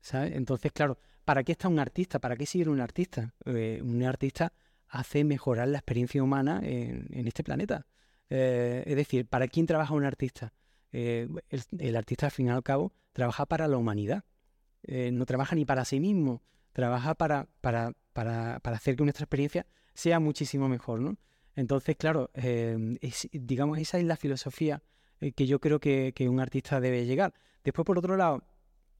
¿sabes? 0.00 0.32
Entonces, 0.34 0.72
claro, 0.72 0.98
¿para 1.24 1.44
qué 1.44 1.52
está 1.52 1.68
un 1.68 1.78
artista? 1.78 2.18
¿Para 2.18 2.36
qué 2.36 2.46
seguir 2.46 2.68
un 2.68 2.80
artista? 2.80 3.34
Eh, 3.44 3.80
un 3.82 4.02
artista 4.02 4.52
hace 4.90 5.24
mejorar 5.24 5.68
la 5.68 5.78
experiencia 5.78 6.22
humana 6.22 6.60
en, 6.62 7.26
este 7.26 7.42
planeta. 7.42 7.86
Eh, 8.28 8.82
es 8.86 8.96
decir, 8.96 9.26
¿para 9.26 9.48
quién 9.48 9.66
trabaja 9.66 9.94
un 9.94 10.04
artista? 10.04 10.52
Eh, 10.92 11.28
el, 11.78 11.96
artista, 11.96 12.26
al 12.26 12.32
fin 12.32 12.46
y 12.46 12.50
al 12.50 12.62
cabo, 12.62 12.92
trabaja 13.12 13.46
para 13.46 13.68
la 13.68 13.76
humanidad. 13.76 14.24
no 14.86 15.26
trabaja 15.26 15.54
ni 15.56 15.64
para 15.64 15.84
sí 15.84 16.00
mismo, 16.00 16.42
trabaja 16.72 17.14
para, 17.14 17.48
para, 17.60 17.92
para, 18.12 18.56
hacer 18.56 18.96
que 18.96 19.04
nuestra 19.04 19.24
experiencia 19.24 19.66
sea 19.94 20.20
muchísimo 20.20 20.68
mejor, 20.68 21.00
¿no? 21.00 21.16
Entonces, 21.56 21.96
claro, 21.96 22.30
digamos, 23.32 23.78
esa 23.78 23.98
es 23.98 24.04
la 24.04 24.16
filosofía 24.16 24.82
eh, 25.20 25.32
que 25.32 25.46
yo 25.46 25.60
creo 25.60 25.80
que, 25.80 26.12
un 26.28 26.40
artista 26.40 26.80
debe 26.80 27.06
llegar. 27.06 27.34
Después, 27.64 27.84
por 27.84 27.98
otro 27.98 28.16
lado, 28.16 28.42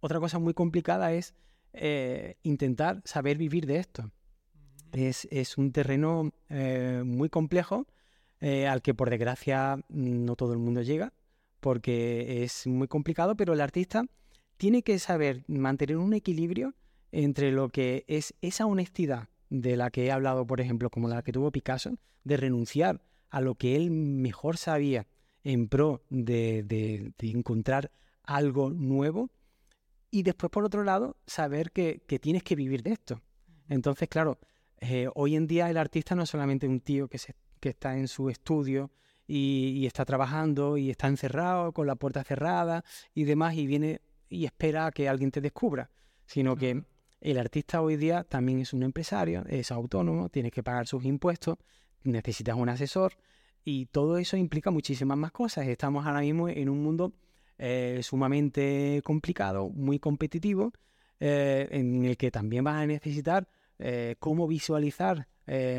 otra 0.01 0.21
cosa 0.21 0.39
muy 0.39 0.55
complicada 0.55 1.13
es 1.13 1.35
eh, 1.73 2.37
intentar 2.43 3.03
saber 3.05 3.39
vivir 3.39 3.67
de 3.67 3.79
esto. 3.79 4.11
Es, 4.93 5.59
un 5.59 5.73
terreno 5.73 6.33
eh, 6.49 7.03
muy 7.05 7.29
complejo 7.29 7.87
al 8.41 8.81
que, 8.81 8.95
por 8.95 9.11
desgracia, 9.11 9.79
no 9.91 10.35
todo 10.35 10.55
el 10.55 10.59
mundo 10.59 10.81
llega, 10.81 11.13
porque 11.61 12.43
es 12.43 12.67
muy 12.67 12.89
complicado, 12.89 13.37
pero 13.37 13.53
el 13.53 13.61
artista 13.61 14.07
tiene 14.57 14.83
que 14.83 14.99
saber 14.99 15.45
mantener 15.47 15.99
un 15.99 16.15
equilibrio 16.15 16.75
entre 17.13 17.53
lo 17.53 17.69
que 17.69 18.05
es 18.09 18.35
esa 18.41 18.67
honestidad 18.67 19.29
de 19.49 19.77
la 19.77 19.91
que 19.91 20.07
he 20.07 20.13
hablado, 20.13 20.47
por 20.47 20.61
ejemplo, 20.61 20.91
como 20.91 21.09
la 21.09 21.23
que 21.23 21.33
tuvo 21.33 21.51
Picasso, 21.51 21.99
de 22.25 22.37
renunciar 22.37 23.03
a 23.31 23.41
lo 23.41 23.57
que 23.57 23.77
él 23.77 23.91
mejor 23.91 24.57
sabía 24.57 25.07
en 25.45 25.69
pro 25.69 26.03
de, 26.11 27.13
encontrar 27.19 27.91
algo 28.23 28.71
nuevo, 28.71 29.31
y 30.11 30.23
después, 30.23 30.51
por 30.51 30.65
otro 30.65 30.83
lado, 30.83 31.17
saber 31.27 31.71
que, 31.73 32.03
tienes 32.21 32.43
que 32.43 32.57
vivir 32.57 32.83
de 32.83 32.93
esto. 32.93 33.23
Entonces, 33.69 34.09
claro, 34.09 34.39
eh, 34.81 35.09
hoy 35.15 35.37
en 35.37 35.47
día 35.47 35.71
el 35.71 35.77
artista 35.77 36.15
no 36.15 36.23
es 36.23 36.31
solamente 36.31 36.67
un 36.67 36.81
tío 36.81 37.09
que, 37.09 37.19
se, 37.19 37.35
que 37.61 37.71
está 37.71 37.97
en 37.97 38.09
su 38.09 38.31
estudio 38.31 38.91
y, 39.27 39.75
y, 39.77 39.87
está 39.87 40.05
trabajando 40.05 40.77
y 40.77 40.91
está 40.91 41.07
encerrado 41.07 41.73
con 41.73 41.87
la 41.87 41.97
puerta 41.97 42.25
cerrada 42.25 42.85
y 43.15 43.25
demás 43.25 43.55
y 43.55 43.67
viene 43.67 44.01
y 44.29 44.45
espera 44.45 44.87
a 44.87 44.93
que 44.93 45.09
alguien 45.09 45.31
te 45.31 45.41
descubra, 45.41 45.91
sino 46.27 46.57
que 46.57 46.85
el 47.21 47.39
artista 47.39 47.83
hoy 47.83 47.97
día 47.97 48.25
también 48.25 48.61
es 48.61 48.73
un 48.73 48.83
empresario, 48.83 49.45
es 49.49 49.71
autónomo, 49.71 50.31
tiene 50.31 50.51
que 50.51 50.63
pagar 50.63 50.87
sus 50.87 51.05
impuestos, 51.05 51.59
necesitas 52.03 52.57
un 52.57 52.69
asesor 52.71 53.13
y 53.65 53.87
todo 53.87 54.17
eso 54.17 54.37
implica 54.37 54.71
muchísimas 54.71 55.19
más 55.19 55.33
cosas. 55.33 55.67
Estamos 55.67 56.07
ahora 56.07 56.21
mismo 56.21 56.49
en 56.49 56.69
un 56.69 56.83
mundo 56.83 57.13
eh, 57.59 58.01
sumamente 58.03 59.03
complicado, 59.05 59.69
muy 59.69 59.99
competitivo, 59.99 60.73
eh, 61.19 61.69
en 61.71 62.07
el 62.07 62.17
que 62.17 62.31
también 62.31 62.65
vas 62.65 62.77
a 62.77 62.87
necesitar 62.87 63.47
eh, 63.81 64.17
cómo 64.19 64.47
visualizar 64.47 65.29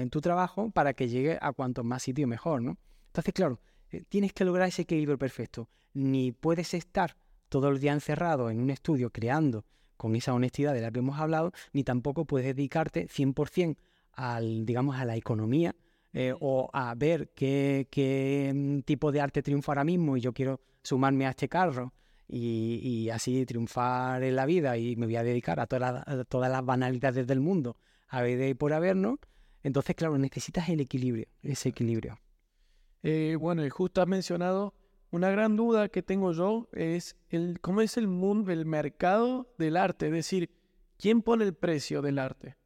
tu 0.09 0.19
trabajo 0.19 0.69
para 0.69 0.93
que 0.93 1.07
llegue 1.07 1.37
a 1.39 1.53
cuantos 1.53 1.85
más 1.85 2.03
sitios 2.03 2.27
mejor, 2.27 2.61
¿no? 2.61 2.77
Entonces, 3.07 3.33
claro, 3.33 3.61
tienes 4.09 4.33
que 4.33 4.43
lograr 4.43 4.67
ese 4.67 4.81
equilibrio 4.81 5.17
perfecto. 5.17 5.69
Ni 5.93 6.33
puedes 6.33 6.73
estar 6.73 7.15
todo 7.47 7.69
el 7.69 7.79
día 7.79 7.93
encerrado 7.93 8.49
en 8.49 8.59
un 8.59 8.69
estudio 8.69 9.11
creando 9.11 9.63
con 9.95 10.15
esa 10.15 10.33
honestidad 10.33 10.73
de 10.73 10.81
la 10.81 10.89
que 10.89 10.99
hemos 10.99 11.19
hablado, 11.19 11.51
ni 11.73 11.83
tampoco 11.83 12.25
puedes 12.25 12.55
dedicarte 12.55 13.07
100% 13.07 13.77
al, 14.13 14.65
digamos, 14.65 14.95
a 14.95 15.05
la 15.05 15.15
economía 15.15 15.75
eh, 16.13 16.33
o 16.39 16.69
a 16.73 16.95
ver 16.95 17.29
qué, 17.35 18.51
mm, 18.51 18.79
tipo 18.79 19.11
de 19.11 19.21
arte 19.21 19.43
triunfa 19.43 19.73
ahora 19.73 19.83
mismo 19.83 20.17
y 20.17 20.21
yo 20.21 20.33
quiero 20.33 20.59
sumarme 20.81 21.27
a 21.27 21.29
este 21.29 21.47
carro 21.47 21.93
y, 22.27 23.09
así 23.09 23.45
triunfar 23.45 24.23
en 24.23 24.35
la 24.35 24.45
vida 24.45 24.77
y 24.77 24.95
me 24.95 25.05
voy 25.05 25.17
a 25.17 25.23
dedicar 25.23 25.59
a, 25.59 25.67
todas 25.67 26.51
las 26.51 26.65
banalidades 26.65 27.27
del 27.27 27.41
mundo 27.41 27.77
a 28.11 28.21
ver 28.21 28.37
de 28.37 28.53
por 28.55 28.73
haber, 28.73 28.97
¿no? 28.97 29.19
Entonces, 29.63 29.95
claro, 29.95 30.17
necesitas 30.17 30.67
el 30.69 30.81
equilibrio, 30.81 31.27
ese 31.41 31.69
equilibrio. 31.69 32.19
Eh, 33.03 33.37
bueno, 33.39 33.65
y 33.65 33.69
justo 33.69 34.01
has 34.01 34.07
mencionado 34.07 34.75
una 35.11 35.29
gran 35.29 35.55
duda 35.55 35.87
que 35.89 36.03
tengo 36.03 36.33
yo 36.33 36.67
es 36.73 37.15
el, 37.29 37.59
cómo 37.61 37.81
es 37.81 37.97
el 37.97 38.07
mundo, 38.07 38.51
el 38.51 38.65
mercado 38.65 39.53
del 39.57 39.77
arte, 39.77 40.07
es 40.07 40.11
decir, 40.11 40.51
¿quién 40.97 41.21
pone 41.21 41.45
el 41.45 41.53
precio 41.53 42.01
del 42.01 42.19
arte? 42.19 42.57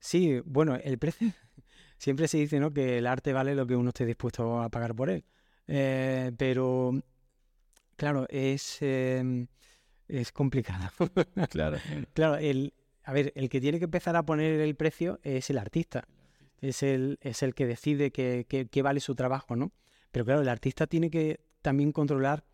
Sí, 0.00 0.40
bueno, 0.44 0.74
el 0.74 0.98
precio, 0.98 1.28
siempre 1.98 2.26
se 2.26 2.38
dice 2.38 2.58
¿no? 2.58 2.72
que 2.72 2.98
el 2.98 3.06
arte 3.06 3.32
vale 3.32 3.54
lo 3.54 3.66
que 3.66 3.76
uno 3.76 3.90
esté 3.90 4.04
dispuesto 4.04 4.60
a 4.60 4.68
pagar 4.70 4.96
por 4.96 5.08
él, 5.08 5.24
eh, 5.68 6.32
pero 6.36 6.92
claro, 7.94 8.26
es, 8.28 8.78
em, 8.80 9.46
es 10.08 10.32
complicado. 10.32 10.90
claro, 11.50 11.78
claro 12.12 12.36
el, 12.36 12.72
a 13.10 13.12
ver, 13.12 13.32
el 13.34 13.48
que 13.48 13.60
tiene 13.60 13.80
que 13.80 13.86
empezar 13.86 14.14
a 14.14 14.22
poner 14.24 14.60
el 14.60 14.76
precio 14.76 15.18
es 15.24 15.50
el 15.50 15.58
artista, 15.58 16.06
es 16.60 16.84
el, 16.84 17.18
es 17.22 17.42
el 17.42 17.56
que 17.56 17.66
decide 17.66 18.12
qué 18.12 18.82
vale 18.84 19.00
su 19.00 19.16
trabajo, 19.16 19.56
¿no? 19.56 19.72
Pero 20.12 20.24
claro, 20.24 20.42
el 20.42 20.48
artista 20.48 20.86
tiene 20.86 21.10
que 21.10 21.40
también 21.60 21.90
controlar, 21.90 22.44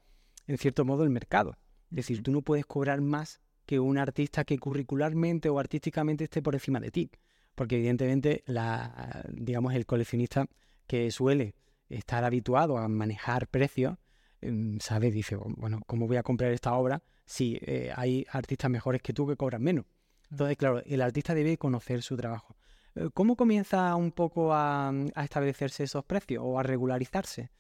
en 0.46 0.56
cierto 0.56 0.86
modo, 0.86 1.04
el 1.04 1.10
mercado. 1.10 1.58
Es 1.90 1.96
decir, 1.96 2.22
tú 2.22 2.32
no 2.32 2.40
puedes 2.40 2.64
cobrar 2.64 3.02
más 3.02 3.42
que 3.66 3.80
un 3.80 3.98
artista 3.98 4.44
que 4.44 4.56
curricularmente 4.56 5.50
o 5.50 5.58
artísticamente 5.58 6.24
esté 6.24 6.40
por 6.40 6.54
encima 6.54 6.80
de 6.80 6.90
ti. 6.90 7.10
Porque 7.54 7.76
evidentemente, 7.76 8.42
la, 8.46 9.26
digamos, 9.28 9.74
el 9.74 9.84
coleccionista 9.84 10.46
que 10.86 11.10
suele 11.10 11.54
estar 11.90 12.24
habituado 12.24 12.78
a 12.78 12.88
manejar 12.88 13.46
precios, 13.48 13.98
em, 14.40 14.78
sabe, 14.80 15.10
dice, 15.10 15.36
bueno, 15.36 15.82
¿cómo 15.86 16.06
voy 16.06 16.16
a 16.16 16.22
comprar 16.22 16.50
esta 16.52 16.72
obra 16.72 17.02
si 17.26 17.58
eh, 17.60 17.92
hay 17.94 18.24
artistas 18.30 18.70
mejores 18.70 19.02
que 19.02 19.12
tú 19.12 19.26
que 19.26 19.36
cobran 19.36 19.62
menos? 19.62 19.84
Entonces, 20.30 20.56
claro, 20.56 20.82
el 20.84 21.02
artista 21.02 21.34
debe 21.34 21.56
conocer 21.56 22.02
su 22.02 22.16
trabajo. 22.16 22.56
Eh, 22.94 23.08
¿Cómo 23.14 23.36
comienza 23.36 23.94
un 23.96 24.12
poco 24.12 24.52
a, 24.52 24.92
establecerse 25.16 25.84
esos 25.84 26.04
precios 26.04 26.42
o 26.44 26.58
a 26.58 26.62
regularizarse? 26.62 27.50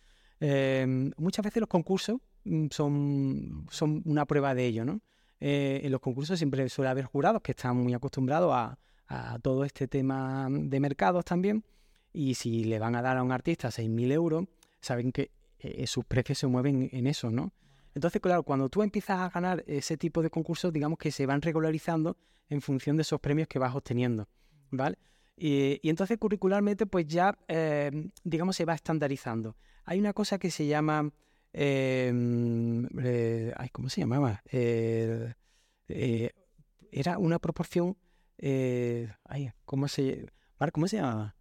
Em, 0.40 1.12
muchas 1.16 1.44
veces 1.44 1.60
los 1.60 1.68
concursos 1.68 2.18
mm, 2.44 2.66
son, 2.70 4.02
una 4.04 4.26
prueba 4.26 4.54
de 4.54 4.66
ello, 4.66 4.84
¿no? 4.84 5.00
Eh, 5.40 5.80
en 5.84 5.92
los 5.92 6.00
concursos 6.00 6.38
siempre 6.38 6.68
suele 6.68 6.90
haber 6.90 7.04
jurados 7.04 7.42
que 7.42 7.52
están 7.52 7.76
muy 7.76 7.92
acostumbrados 7.92 8.52
a, 8.54 8.78
a 9.08 9.38
todo 9.38 9.64
este 9.64 9.88
tema 9.88 10.48
de 10.50 10.80
mercados 10.80 11.24
también. 11.24 11.64
Y 12.12 12.34
si 12.34 12.64
le 12.64 12.78
van 12.78 12.96
a 12.96 13.02
dar 13.02 13.18
a 13.18 13.22
un 13.22 13.32
artista 13.32 13.68
6.000 13.68 14.12
euros, 14.12 14.44
saben 14.80 15.12
que 15.12 15.30
eh, 15.58 15.86
sus 15.86 16.04
precios 16.04 16.38
se 16.38 16.46
mueven 16.46 16.88
en 16.92 17.06
eso, 17.06 17.30
¿no? 17.30 17.52
Entonces, 17.96 18.20
claro, 18.20 18.42
cuando 18.42 18.68
tú 18.68 18.82
empiezas 18.82 19.20
a 19.20 19.30
ganar 19.30 19.64
ese 19.66 19.96
tipo 19.96 20.20
de 20.20 20.28
concursos, 20.28 20.70
digamos 20.70 20.98
que 20.98 21.10
se 21.10 21.24
van 21.24 21.40
regularizando 21.40 22.18
en 22.50 22.60
función 22.60 22.94
de 22.98 23.00
esos 23.00 23.18
premios 23.20 23.48
que 23.48 23.58
vas 23.58 23.74
obteniendo, 23.74 24.28
¿vale? 24.70 24.98
Y, 25.34 25.80
entonces 25.88 26.18
curricularmente, 26.18 26.84
pues 26.84 27.06
ya, 27.06 27.38
eh, 27.48 28.10
digamos, 28.22 28.54
se 28.54 28.66
va 28.66 28.74
estandarizando. 28.74 29.56
Hay 29.86 29.98
una 29.98 30.12
cosa 30.12 30.38
que 30.38 30.50
se 30.50 30.66
llama, 30.66 31.10
em, 31.54 32.86
eh, 33.02 33.54
¿cómo 33.72 33.88
se 33.88 34.02
llamaba? 34.02 34.42
Eh, 34.52 35.32
era 36.92 37.16
una 37.16 37.38
proporción, 37.38 37.96
ay, 39.24 39.52
¿cómo 39.64 39.88
se, 39.88 40.30
¿cómo 40.70 40.86
se 40.86 40.98
llamaba? 40.98 41.34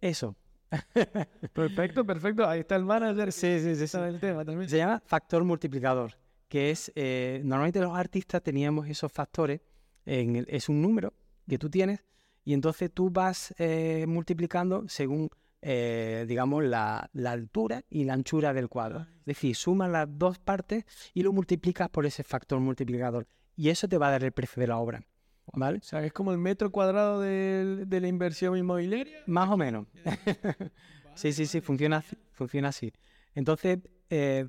Eso, 0.00 0.34
perfecto, 1.52 2.04
perfecto. 2.04 2.48
Ahí 2.48 2.60
está 2.60 2.76
el 2.76 2.84
manager. 2.84 3.32
Sí, 3.32 3.58
sí, 3.60 3.86
sí. 3.86 3.96
El 3.98 4.20
tema 4.20 4.44
también. 4.44 4.68
Se 4.68 4.76
llama 4.76 5.02
factor 5.04 5.44
multiplicador, 5.44 6.12
que 6.48 6.70
es, 6.70 6.92
eh, 6.94 7.40
normalmente 7.44 7.80
los 7.80 7.96
artistas 7.96 8.42
teníamos 8.42 8.88
esos 8.88 9.10
factores, 9.10 9.60
en 10.06 10.44
es 10.48 10.68
un 10.68 10.80
número 10.80 11.12
que 11.48 11.58
tú 11.58 11.68
tienes, 11.68 12.04
y 12.44 12.54
entonces 12.54 12.90
tú 12.92 13.10
vas 13.10 13.54
eh, 13.58 14.04
multiplicando 14.08 14.88
según, 14.88 15.28
eh, 15.62 16.24
digamos, 16.26 16.64
la, 16.64 17.10
la, 17.12 17.32
altura 17.32 17.82
y 17.90 18.04
la 18.04 18.14
anchura 18.14 18.52
del 18.52 18.68
cuadro. 18.68 19.00
Es 19.00 19.24
decir, 19.24 19.54
sumas 19.56 19.90
las 19.90 20.06
dos 20.10 20.38
partes 20.38 20.84
y 21.12 21.22
lo 21.22 21.32
multiplicas 21.32 21.88
por 21.90 22.06
ese 22.06 22.24
factor 22.24 22.60
multiplicador. 22.60 23.26
Y 23.56 23.68
eso 23.68 23.88
te 23.88 23.98
va 23.98 24.08
a 24.08 24.12
dar 24.12 24.24
el 24.24 24.32
precio 24.32 24.60
de 24.60 24.68
la 24.68 24.78
obra. 24.78 25.04
¿Vale? 25.52 25.78
O 25.78 25.82
sea, 25.82 26.04
es 26.04 26.12
como 26.12 26.32
el 26.32 26.38
metro 26.38 26.70
cuadrado 26.70 27.20
de, 27.20 27.86
la 27.88 28.08
inversión 28.08 28.56
inmobiliaria. 28.56 29.18
Más 29.26 29.48
o 29.50 29.56
menos. 29.56 29.86
sí, 31.14 31.32
sí, 31.32 31.46
sí, 31.46 31.60
funciona, 31.60 32.04
funciona 32.32 32.68
así. 32.68 32.92
Entonces, 33.34 33.78
eh, 34.10 34.48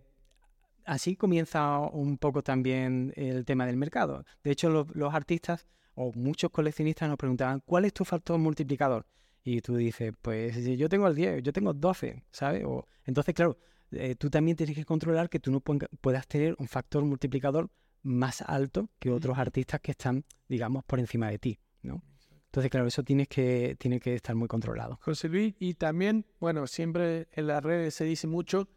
así 0.85 1.15
comienza 1.15 1.79
un 1.79 2.17
poco 2.17 2.43
también 2.43 3.13
el 3.15 3.45
tema 3.45 3.65
del 3.65 3.77
mercado. 3.77 4.25
De 4.43 4.51
hecho, 4.51 4.69
los, 4.69 5.13
artistas 5.13 5.67
o 5.95 6.11
muchos 6.13 6.51
coleccionistas 6.51 7.09
nos 7.09 7.17
preguntaban, 7.17 7.61
¿cuál 7.65 7.85
es 7.85 7.93
tu 7.93 8.05
factor 8.05 8.37
multiplicador? 8.37 9.05
Y 9.43 9.61
tú 9.61 9.75
dices, 9.75 10.13
pues 10.21 10.63
yo 10.77 10.87
tengo 10.87 11.07
el 11.07 11.15
10, 11.15 11.43
yo 11.43 11.51
tengo 11.51 11.73
12, 11.73 12.23
¿sabes? 12.31 12.63
O, 12.65 12.87
entonces, 13.05 13.33
claro, 13.33 13.57
eh, 13.91 14.15
tú 14.15 14.29
también 14.29 14.55
tienes 14.55 14.75
que 14.75 14.85
controlar 14.85 15.29
que 15.29 15.39
tú 15.39 15.51
no 15.51 15.59
puedas 15.61 16.27
tener 16.27 16.55
un 16.59 16.67
factor 16.67 17.03
multiplicador 17.03 17.69
más 18.03 18.41
alto 18.41 18.89
que 18.99 19.11
otros 19.11 19.37
artistas 19.37 19.79
que 19.81 19.91
están, 19.91 20.25
digamos, 20.47 20.83
por 20.83 20.99
encima 20.99 21.29
de 21.29 21.39
ti, 21.39 21.59
¿no? 21.81 22.03
Entonces, 22.45 22.69
claro, 22.69 22.87
eso 22.87 23.03
tienes 23.03 23.29
que, 23.29 23.77
tiene 23.79 23.99
que 24.01 24.15
estar 24.15 24.35
muy 24.35 24.49
controlado. 24.49 24.99
José 25.03 25.29
Luis, 25.29 25.55
y 25.59 25.75
también, 25.75 26.25
bueno, 26.39 26.67
siempre 26.67 27.29
en 27.31 27.47
las 27.47 27.63
redes 27.63 27.95
se 27.95 28.03
dice 28.03 28.27
mucho 28.27 28.67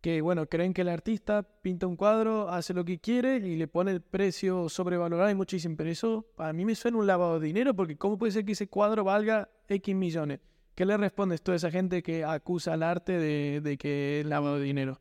que, 0.00 0.20
bueno, 0.20 0.46
creen 0.46 0.72
que 0.72 0.82
el 0.82 0.88
artista 0.88 1.42
pinta 1.42 1.86
un 1.86 1.96
cuadro, 1.96 2.48
hace 2.50 2.74
lo 2.74 2.84
que 2.84 3.00
quiere 3.00 3.38
y 3.38 3.56
le 3.56 3.66
pone 3.66 3.90
el 3.90 4.02
precio 4.02 4.68
sobrevalorado 4.68 5.30
y 5.30 5.34
muchísimo. 5.34 5.76
Pero 5.76 5.90
eso 5.90 6.26
a 6.36 6.52
mí 6.52 6.64
me 6.64 6.74
suena 6.74 6.98
un 6.98 7.06
lavado 7.06 7.40
de 7.40 7.46
dinero 7.46 7.74
porque 7.74 7.96
¿cómo 7.96 8.18
puede 8.18 8.30
ser 8.30 8.44
que 8.44 8.52
ese 8.52 8.68
cuadro 8.68 9.02
valga 9.02 9.48
X 9.66 9.94
millones? 9.96 10.40
¿Qué 10.74 10.84
le 10.84 10.96
respondes 10.96 11.42
tú 11.42 11.52
a 11.52 11.56
esa 11.56 11.70
gente 11.70 12.02
que 12.02 12.22
acusa 12.22 12.74
al 12.74 12.82
arte 12.82 13.18
de, 13.18 13.60
de 13.62 13.78
que 13.78 14.20
es 14.20 14.26
lavado 14.26 14.58
de 14.58 14.64
dinero? 14.64 15.00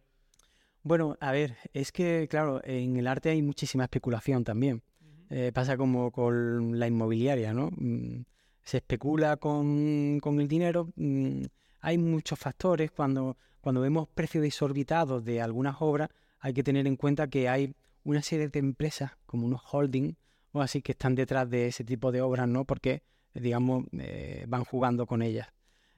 Bueno, 0.83 1.15
a 1.21 1.31
ver, 1.31 1.55
es 1.73 1.93
que, 1.93 2.27
claro, 2.29 2.61
en 2.65 2.97
el 2.97 3.07
arte 3.07 3.29
hay 3.29 3.41
muchísima 3.41 3.85
especulación 3.85 4.43
también. 4.43 4.83
Eh, 5.29 5.51
pasa 5.53 5.77
como 5.77 6.11
con 6.11 6.77
la 6.77 6.87
inmobiliaria, 6.87 7.53
¿no? 7.53 7.71
Mm, 7.77 8.23
se 8.63 8.77
especula 8.77 9.37
con, 9.37 10.19
el 10.21 10.47
dinero. 10.47 10.89
Mm, 10.95 11.43
hay 11.79 11.97
muchos 11.97 12.37
factores. 12.37 12.91
Cuando, 12.91 13.37
cuando 13.61 13.79
vemos 13.79 14.09
precios 14.09 14.43
desorbitados 14.43 15.23
de 15.23 15.41
algunas 15.41 15.77
obras, 15.79 16.09
hay 16.39 16.53
que 16.53 16.63
tener 16.63 16.85
en 16.85 16.97
cuenta 16.97 17.27
que 17.27 17.47
hay 17.47 17.73
una 18.03 18.21
serie 18.21 18.49
de 18.49 18.59
empresas, 18.59 19.11
como 19.25 19.45
unos 19.45 19.61
holding 19.71 20.15
o 20.51 20.61
así, 20.61 20.81
que 20.81 20.91
están 20.91 21.15
detrás 21.15 21.49
de 21.49 21.67
ese 21.67 21.85
tipo 21.85 22.11
de 22.11 22.21
obras, 22.21 22.47
¿no? 22.49 22.65
Porque, 22.65 23.03
digamos, 23.33 23.85
eh, 23.97 24.43
van 24.49 24.65
jugando 24.65 25.07
con 25.07 25.21
ellas. 25.21 25.47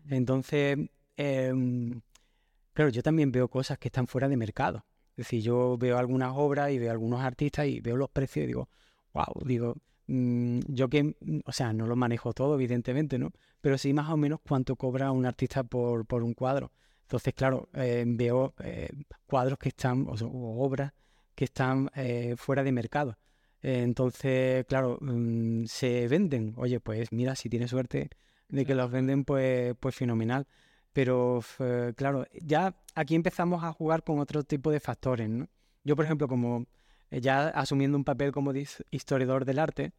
Entonces, 0.09 0.77
em, 1.17 2.01
Claro, 2.75 2.91
yo 2.91 3.01
también 3.01 3.31
veo 3.31 3.47
cosas 3.47 3.77
que 3.79 3.87
están 3.87 4.05
fuera 4.05 4.27
de 4.27 4.35
mercado. 4.35 4.85
Es 5.11 5.27
decir, 5.27 5.41
yo 5.41 5.77
veo 5.77 5.97
algunas 5.97 6.33
obras 6.35 6.71
y 6.71 6.77
veo 6.77 6.91
algunos 6.91 7.21
artistas 7.21 7.67
y 7.67 7.79
veo 7.79 7.95
los 7.95 8.09
precios 8.09 8.43
y 8.43 8.47
digo, 8.47 8.67
wow, 9.13 9.45
digo, 9.45 9.75
mm, 10.07 10.59
yo 10.67 10.89
que, 10.89 11.03
mm, 11.03 11.39
o 11.45 11.51
sea, 11.53 11.71
no 11.71 11.87
lo 11.87 11.95
manejo 11.95 12.33
todo, 12.33 12.55
evidentemente, 12.55 13.17
¿no? 13.17 13.31
Pero 13.61 13.77
sí 13.77 13.93
más 13.93 14.09
o 14.09 14.17
menos 14.17 14.41
cuánto 14.45 14.75
cobra 14.75 15.11
un 15.11 15.25
artista 15.25 15.63
por, 15.63 16.05
por 16.05 16.21
un 16.21 16.33
cuadro. 16.33 16.73
Entonces, 17.03 17.33
claro, 17.33 17.69
eh, 17.73 18.03
veo 18.05 18.53
eh, 18.59 18.89
cuadros 19.25 19.57
que 19.57 19.69
están, 19.69 20.05
o, 20.09 20.13
obras 20.65 20.91
que 21.33 21.45
están 21.45 21.89
eh, 21.95 22.35
fuera 22.37 22.61
de 22.63 22.71
mercado. 22.73 23.17
entonces, 23.61 24.65
claro, 24.67 24.97
mm, 25.01 25.65
se 25.65 26.07
venden. 26.09 26.53
Oye, 26.57 26.79
pues 26.81 27.11
mira, 27.13 27.35
si 27.35 27.49
tienes 27.49 27.69
suerte 27.71 28.09
de 28.49 28.65
que 28.65 28.75
los 28.75 28.91
venden, 28.91 29.23
pues, 29.23 29.75
pues 29.79 29.95
fenomenal. 29.95 30.45
Pero 30.95 31.41
claro, 31.97 32.25
ya 32.41 32.73
aquí 32.95 33.15
empezamos 33.15 33.65
a 33.65 33.73
jugar 33.73 34.05
con 34.05 34.19
otro 34.19 34.43
tipo 34.43 34.71
de 34.71 34.79
factores, 34.79 35.29
¿no? 35.29 35.49
Yo, 35.83 35.97
por 35.97 36.05
ejemplo, 36.05 36.29
como 36.29 36.67
eh, 37.11 37.19
ya 37.19 37.49
asumiendo 37.49 37.97
un 37.97 38.05
papel 38.05 38.31
como 38.31 38.53
historiador 38.91 39.43
del 39.43 39.59
arte, 39.59 39.91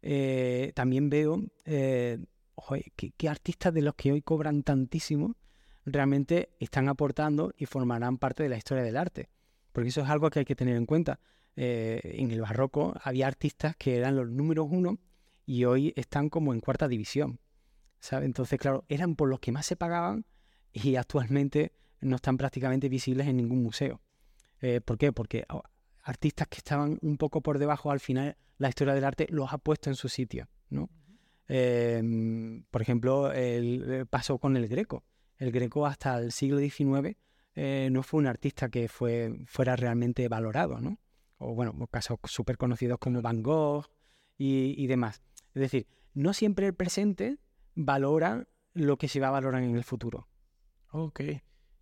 eh, 0.00 0.70
también 0.76 1.10
veo 1.10 1.42
eh, 1.64 2.24
qué 3.16 3.28
artistas 3.28 3.74
de 3.74 3.82
los 3.82 3.96
que 3.96 4.12
hoy 4.12 4.22
cobran 4.22 4.62
tantísimo 4.62 5.34
realmente 5.84 6.50
están 6.60 6.88
aportando 6.88 7.52
y 7.56 7.66
formarán 7.66 8.18
parte 8.18 8.44
de 8.44 8.48
la 8.48 8.56
historia 8.56 8.84
del 8.84 8.96
arte. 8.96 9.30
Porque 9.72 9.88
eso 9.88 10.02
es 10.02 10.08
algo 10.08 10.30
que 10.30 10.38
hay 10.38 10.44
que 10.44 10.54
tener 10.54 10.76
en 10.76 10.86
cuenta. 10.86 11.18
en 11.56 12.30
el 12.30 12.40
barroco 12.40 12.94
había 13.02 13.26
artistas 13.26 13.74
que 13.76 13.96
eran 13.96 14.14
los 14.14 14.30
números 14.30 14.68
uno 14.70 15.00
y 15.46 15.64
hoy 15.64 15.92
están 15.96 16.30
como 16.30 16.54
en 16.54 16.60
cuarta 16.60 16.86
división. 16.86 17.40
¿sabe? 17.98 18.26
Entonces, 18.26 18.58
claro, 18.60 18.84
eran 18.88 19.16
por 19.16 19.28
los 19.28 19.40
que 19.40 19.50
más 19.50 19.66
se 19.66 19.74
pagaban 19.74 20.24
y 20.74 20.96
actualmente 20.96 21.72
no 22.00 22.16
están 22.16 22.36
prácticamente 22.36 22.88
visibles 22.88 23.26
en 23.28 23.36
ningún 23.36 23.62
museo. 23.62 24.02
Eh, 24.60 24.80
¿Por 24.80 24.98
qué? 24.98 25.12
Porque 25.12 25.44
oh, 25.48 25.62
artistas 26.02 26.48
que 26.48 26.58
estaban 26.58 26.98
un 27.00 27.16
poco 27.16 27.40
por 27.40 27.58
debajo, 27.58 27.90
al 27.90 28.00
final 28.00 28.36
la 28.58 28.68
historia 28.68 28.94
del 28.94 29.04
arte 29.04 29.26
los 29.30 29.52
ha 29.52 29.58
puesto 29.58 29.88
en 29.88 29.96
su 29.96 30.08
sitio. 30.08 30.48
¿no? 30.68 30.90
Em, 31.46 32.64
por 32.70 32.82
ejemplo, 32.82 33.32
el, 33.32 33.92
eh, 33.92 34.06
pasó 34.06 34.38
con 34.38 34.56
el 34.56 34.68
Greco. 34.68 35.04
El 35.38 35.52
Greco 35.52 35.86
hasta 35.86 36.18
el 36.18 36.32
siglo 36.32 36.58
XIX 36.58 37.16
eh, 37.54 37.88
no 37.90 38.02
fue 38.02 38.18
un 38.18 38.26
artista 38.26 38.68
que 38.68 38.88
fue, 38.88 39.32
fuera 39.46 39.76
realmente 39.76 40.28
valorado, 40.28 40.80
¿no? 40.80 40.98
O 41.38 41.54
bueno, 41.54 41.74
casos 41.88 42.18
súper 42.24 42.56
conocidos 42.56 42.98
como 42.98 43.22
Van 43.22 43.42
Gogh 43.42 43.86
y, 44.36 44.74
y, 44.76 44.86
demás. 44.86 45.22
Es 45.54 45.60
decir, 45.60 45.86
no 46.14 46.32
siempre 46.32 46.66
el 46.66 46.74
presente 46.74 47.38
valora 47.74 48.46
lo 48.72 48.96
que 48.96 49.08
se 49.08 49.20
va 49.20 49.28
a 49.28 49.32
valorar 49.32 49.62
en 49.62 49.76
el 49.76 49.84
futuro. 49.84 50.28
Ok. 50.96 51.20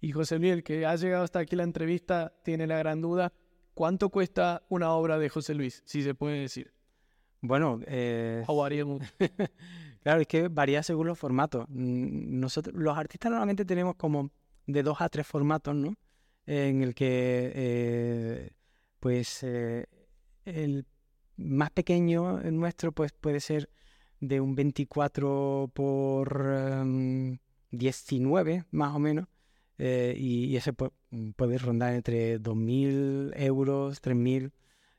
Y 0.01 0.13
José 0.13 0.39
Luis, 0.39 0.53
el 0.53 0.65
que 0.65 0.87
ha 0.87 0.97
llegado 0.97 1.23
hasta 1.23 1.41
aquí 1.41 1.55
la 1.55 1.65
entrevista, 1.65 2.33
tiene 2.43 2.67
la 2.67 2.79
gran 2.79 3.03
duda. 3.03 3.35
¿Cuánto 3.75 4.09
cuesta 4.09 4.65
una 4.71 4.93
obra 4.93 5.19
de 5.19 5.29
José 5.29 5.55
Luis, 5.55 5.83
si 5.85 6.03
se 6.03 6.15
puede 6.15 6.41
decir? 6.41 6.73
Bueno, 7.43 7.81
eh... 7.87 8.43
claro, 10.03 10.23
es 10.23 10.27
que 10.27 10.49
varía 10.49 10.83
según 10.83 11.09
los 11.09 11.19
formatos. 11.19 11.67
Mm, 11.69 12.41
nosotros, 12.41 12.75
los 12.75 12.97
artistas 12.97 13.31
normalmente 13.31 13.67
tenemos 13.67 13.97
como 13.97 14.31
de 14.67 14.83
dos 14.83 15.03
a 15.03 15.11
tres 15.11 15.27
formatos, 15.27 15.75
¿no? 15.75 15.95
En 16.47 16.83
el 16.83 16.95
que, 16.95 17.53
eh, 17.55 18.51
pues, 18.99 19.43
eh, 19.43 19.89
el 20.47 20.87
más 21.37 21.71
pequeño 21.71 22.41
nuestro, 22.51 22.93
pues, 22.93 23.13
puede 23.13 23.41
ser 23.41 23.69
de 24.21 24.41
un 24.41 24.55
24 24.55 25.71
por 25.75 26.47
em, 26.47 27.39
19 27.73 28.67
más 28.71 28.95
o 28.95 28.99
menos, 28.99 29.27
eh, 29.79 30.15
y, 30.17 30.55
ese 30.57 30.73
puede 30.73 31.59
rondar 31.59 31.95
entre 31.95 32.39
2.000 32.39 33.33
euros, 33.37 34.01
3.000, 34.01 34.53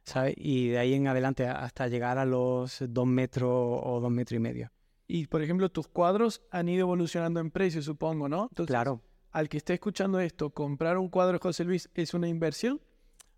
¿sabes? 0.03 0.33
Y 0.37 0.69
de 0.69 0.79
ahí 0.79 0.93
en 0.93 1.07
adelante 1.07 1.47
hasta 1.47 1.87
llegar 1.87 2.17
a 2.17 2.25
los 2.25 2.83
2 2.85 3.07
metros 3.07 3.49
o 3.49 3.99
2 4.01 4.11
metros 4.11 4.35
y 4.35 4.39
medio. 4.39 4.71
Y 5.07 5.27
por 5.27 5.41
ejemplo, 5.41 5.69
tus 5.69 5.87
cuadros 5.87 6.41
han 6.51 6.67
ido 6.69 6.81
evolucionando 6.81 7.39
en 7.39 7.51
precio, 7.51 7.81
supongo, 7.81 8.27
¿no? 8.27 8.49
claro. 8.65 9.01
Al 9.31 9.49
que 9.49 9.57
esté 9.57 9.73
escuchando 9.73 10.19
esto, 10.19 10.51
¿comprar 10.51 10.97
un 10.97 11.09
cuadro 11.09 11.33
de 11.33 11.39
José 11.39 11.63
Luis 11.63 11.89
es 11.95 12.13
una 12.13 12.27
inversión? 12.27 12.81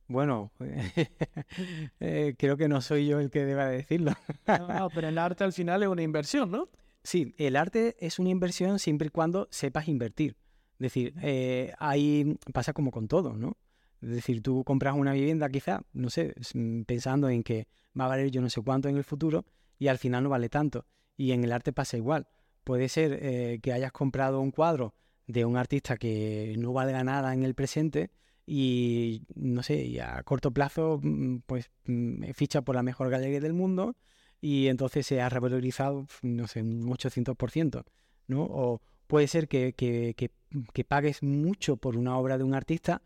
Bueno, 0.07 0.51
eh, 1.99 2.35
creo 2.37 2.57
que 2.57 2.67
no 2.67 2.81
soy 2.81 3.07
yo 3.07 3.19
el 3.19 3.29
que 3.29 3.45
deba 3.45 3.67
decirlo. 3.67 4.11
no, 4.47 4.67
no, 4.67 4.89
pero 4.89 5.07
el 5.07 5.17
arte 5.17 5.43
al 5.43 5.53
final 5.53 5.83
es 5.83 5.89
una 5.89 6.01
inversión, 6.01 6.51
¿no? 6.51 6.69
Sí, 7.05 7.35
el 7.37 7.55
arte 7.55 7.95
es 7.99 8.17
una 8.17 8.31
inversión 8.31 8.79
siempre 8.79 9.07
y 9.07 9.11
cuando 9.11 9.47
sepas 9.51 9.87
invertir. 9.87 10.37
Es 10.73 10.79
decir, 10.79 11.13
eh, 11.21 11.71
ahí 11.77 12.35
pasa 12.51 12.73
como 12.73 12.89
con 12.89 13.07
todo, 13.07 13.33
¿no? 13.37 13.57
Es 14.01 14.09
decir, 14.09 14.41
tú 14.41 14.63
compras 14.63 14.95
una 14.95 15.13
vivienda 15.13 15.47
quizá, 15.49 15.83
no 15.93 16.09
sé, 16.09 16.33
mm, 16.55 16.81
pensando 16.81 17.29
en 17.29 17.43
que 17.43 17.67
va 17.97 18.05
a 18.05 18.07
valer 18.07 18.31
yo 18.31 18.41
no 18.41 18.49
sé 18.49 18.59
cuánto 18.61 18.89
en 18.89 18.97
el 18.97 19.03
futuro 19.03 19.45
y 19.77 19.87
al 19.87 19.99
final 19.99 20.23
no 20.23 20.29
vale 20.29 20.49
tanto. 20.49 20.87
Y 21.15 21.31
en 21.31 21.43
el 21.43 21.51
arte 21.51 21.71
pasa 21.73 21.95
igual. 21.95 22.27
Puede 22.63 22.89
ser 22.89 23.19
eh, 23.21 23.59
que 23.61 23.71
hayas 23.71 23.91
comprado 23.91 24.41
un 24.41 24.49
cuadro 24.49 24.95
de 25.27 25.45
un 25.45 25.57
artista 25.57 25.97
que 25.97 26.55
no 26.57 26.73
valga 26.73 27.03
nada 27.03 27.35
en 27.35 27.43
el 27.43 27.53
presente 27.53 28.09
y 28.47 29.27
no 29.35 29.61
sé, 29.61 29.85
y 29.85 29.99
a 29.99 30.23
corto 30.23 30.51
plazo 30.51 30.99
mm, 31.03 31.37
pues 31.45 31.69
mm, 31.85 32.31
ficha 32.33 32.63
por 32.63 32.75
la 32.75 32.83
mejor 32.83 33.11
galería 33.11 33.39
del 33.41 33.53
mundo 33.53 33.95
y 34.41 34.67
entonces 34.67 35.05
se 35.05 35.21
ha 35.21 35.29
revalorizado, 35.29 36.07
no 36.21 36.47
sé, 36.47 36.61
un 36.61 36.83
800%, 36.83 37.83
¿no? 38.27 38.43
O 38.43 38.81
puede 39.07 39.27
ser 39.27 39.47
que, 39.47 39.73
que, 39.73 40.15
que, 40.15 40.83
pagues 40.83 41.23
mucho 41.23 41.77
por 41.77 41.97
una 41.97 42.17
obra 42.17 42.37
de 42.37 42.43
un 42.43 42.53
artista 42.53 43.01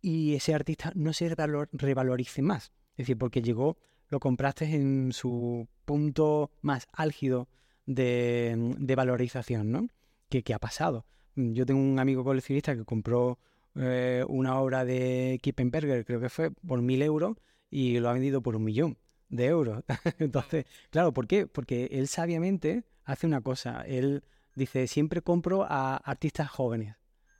y 0.00 0.34
ese 0.34 0.54
artista 0.54 0.92
no 0.94 1.12
se 1.12 1.34
revalorice 1.72 2.42
más. 2.42 2.72
Es 2.92 3.06
decir, 3.06 3.18
porque 3.18 3.42
llegó, 3.42 3.78
lo 4.08 4.20
compraste 4.20 4.64
en 4.66 5.12
su 5.12 5.68
punto 5.84 6.50
más 6.62 6.88
álgido 6.92 7.48
de, 7.86 8.74
de 8.78 8.94
valorización, 8.94 9.70
¿no? 9.70 9.88
¿Qué, 10.28 10.42
¿Qué 10.42 10.54
ha 10.54 10.58
pasado? 10.58 11.06
Yo 11.34 11.66
tengo 11.66 11.80
un 11.80 11.98
amigo 11.98 12.24
coleccionista 12.24 12.74
que 12.74 12.84
compró 12.84 13.38
eh, 13.74 14.24
una 14.28 14.58
obra 14.58 14.84
de 14.84 15.38
Kippenberger, 15.42 16.04
creo 16.04 16.20
que 16.20 16.30
fue, 16.30 16.50
por 16.50 16.80
mil 16.82 17.02
euros 17.02 17.36
y 17.70 17.98
lo 17.98 18.08
ha 18.08 18.14
vendido 18.14 18.42
por 18.42 18.56
un 18.56 18.64
millón 18.64 18.98
de 19.28 19.46
euros. 19.46 19.82
Entonces, 20.18 20.66
claro, 20.90 21.12
¿por 21.12 21.26
qué? 21.26 21.46
Porque 21.46 21.88
él 21.92 22.08
sabiamente 22.08 22.84
hace 23.04 23.26
una 23.26 23.40
cosa. 23.40 23.82
Él 23.86 24.24
dice, 24.54 24.86
siempre 24.86 25.22
compro 25.22 25.64
a 25.68 25.96
artistas 25.96 26.50
jóvenes, 26.50 26.96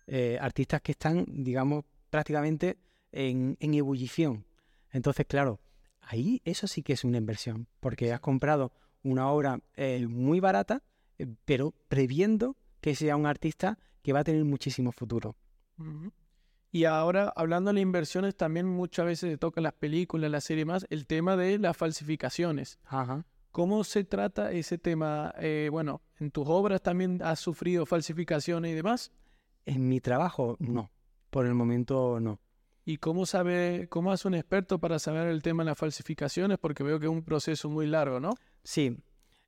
eh, 0.07 0.38
artistas 0.40 0.83
que 0.83 0.92
están, 0.92 1.25
digamos, 1.29 1.85
prácticamente 2.11 2.79
en, 3.12 3.57
ebullición. 3.61 4.44
Entonces, 4.92 5.27
claro, 5.27 5.61
ahí 6.01 6.40
eso 6.44 6.66
sí 6.66 6.83
que 6.83 6.92
es 6.92 7.05
una 7.05 7.18
inversión, 7.18 7.66
porque 7.81 8.12
has 8.12 8.20
comprado 8.20 8.72
una 9.03 9.29
obra 9.31 9.61
eh, 9.75 10.07
muy 10.07 10.40
barata, 10.40 10.83
pero 11.44 11.75
previendo 11.88 12.57
que 12.81 12.94
sea 12.94 13.16
un 13.16 13.27
artista 13.27 13.79
que 14.03 14.12
va 14.12 14.20
a 14.20 14.25
tener 14.25 14.44
muchísimo 14.44 14.92
futuro. 14.92 15.37
Y 16.76 16.84
ahora, 16.84 17.32
hablando 17.34 17.72
de 17.72 17.80
inversiones, 17.80 18.36
también 18.36 18.66
muchas 18.66 19.06
veces 19.06 19.30
se 19.30 19.38
toca 19.38 19.60
en 19.60 19.64
las 19.64 19.72
películas, 19.72 20.30
las 20.30 20.44
series 20.44 20.66
más, 20.66 20.86
el 20.90 21.06
tema 21.06 21.34
de 21.34 21.58
las 21.58 21.74
falsificaciones. 21.74 22.78
¿Cómo 23.50 23.82
se 23.82 24.04
trata 24.04 24.52
ese 24.52 24.76
tema? 24.76 25.32
Eh, 25.38 25.70
bueno, 25.72 26.02
¿en 26.20 26.30
tus 26.30 26.46
obras 26.46 26.82
también 26.82 27.22
has 27.22 27.40
sufrido 27.40 27.86
falsificaciones 27.86 28.72
y 28.72 28.74
demás? 28.74 29.10
En 29.64 29.88
mi 29.88 30.02
trabajo, 30.02 30.58
no. 30.58 30.90
Por 31.30 31.46
el 31.46 31.54
momento, 31.54 32.20
no. 32.20 32.40
¿Y 32.84 32.98
cómo 32.98 33.24
sabe, 33.24 33.86
cómo 33.88 34.12
hace 34.12 34.28
un 34.28 34.34
experto 34.34 34.78
para 34.78 34.98
saber 34.98 35.28
el 35.28 35.40
tema 35.40 35.62
de 35.64 35.70
las 35.70 35.78
falsificaciones? 35.78 36.58
Porque 36.58 36.82
veo 36.82 37.00
que 37.00 37.06
es 37.06 37.10
un 37.10 37.22
proceso 37.22 37.70
muy 37.70 37.86
largo, 37.86 38.20
¿no? 38.20 38.34
Sí, 38.64 38.98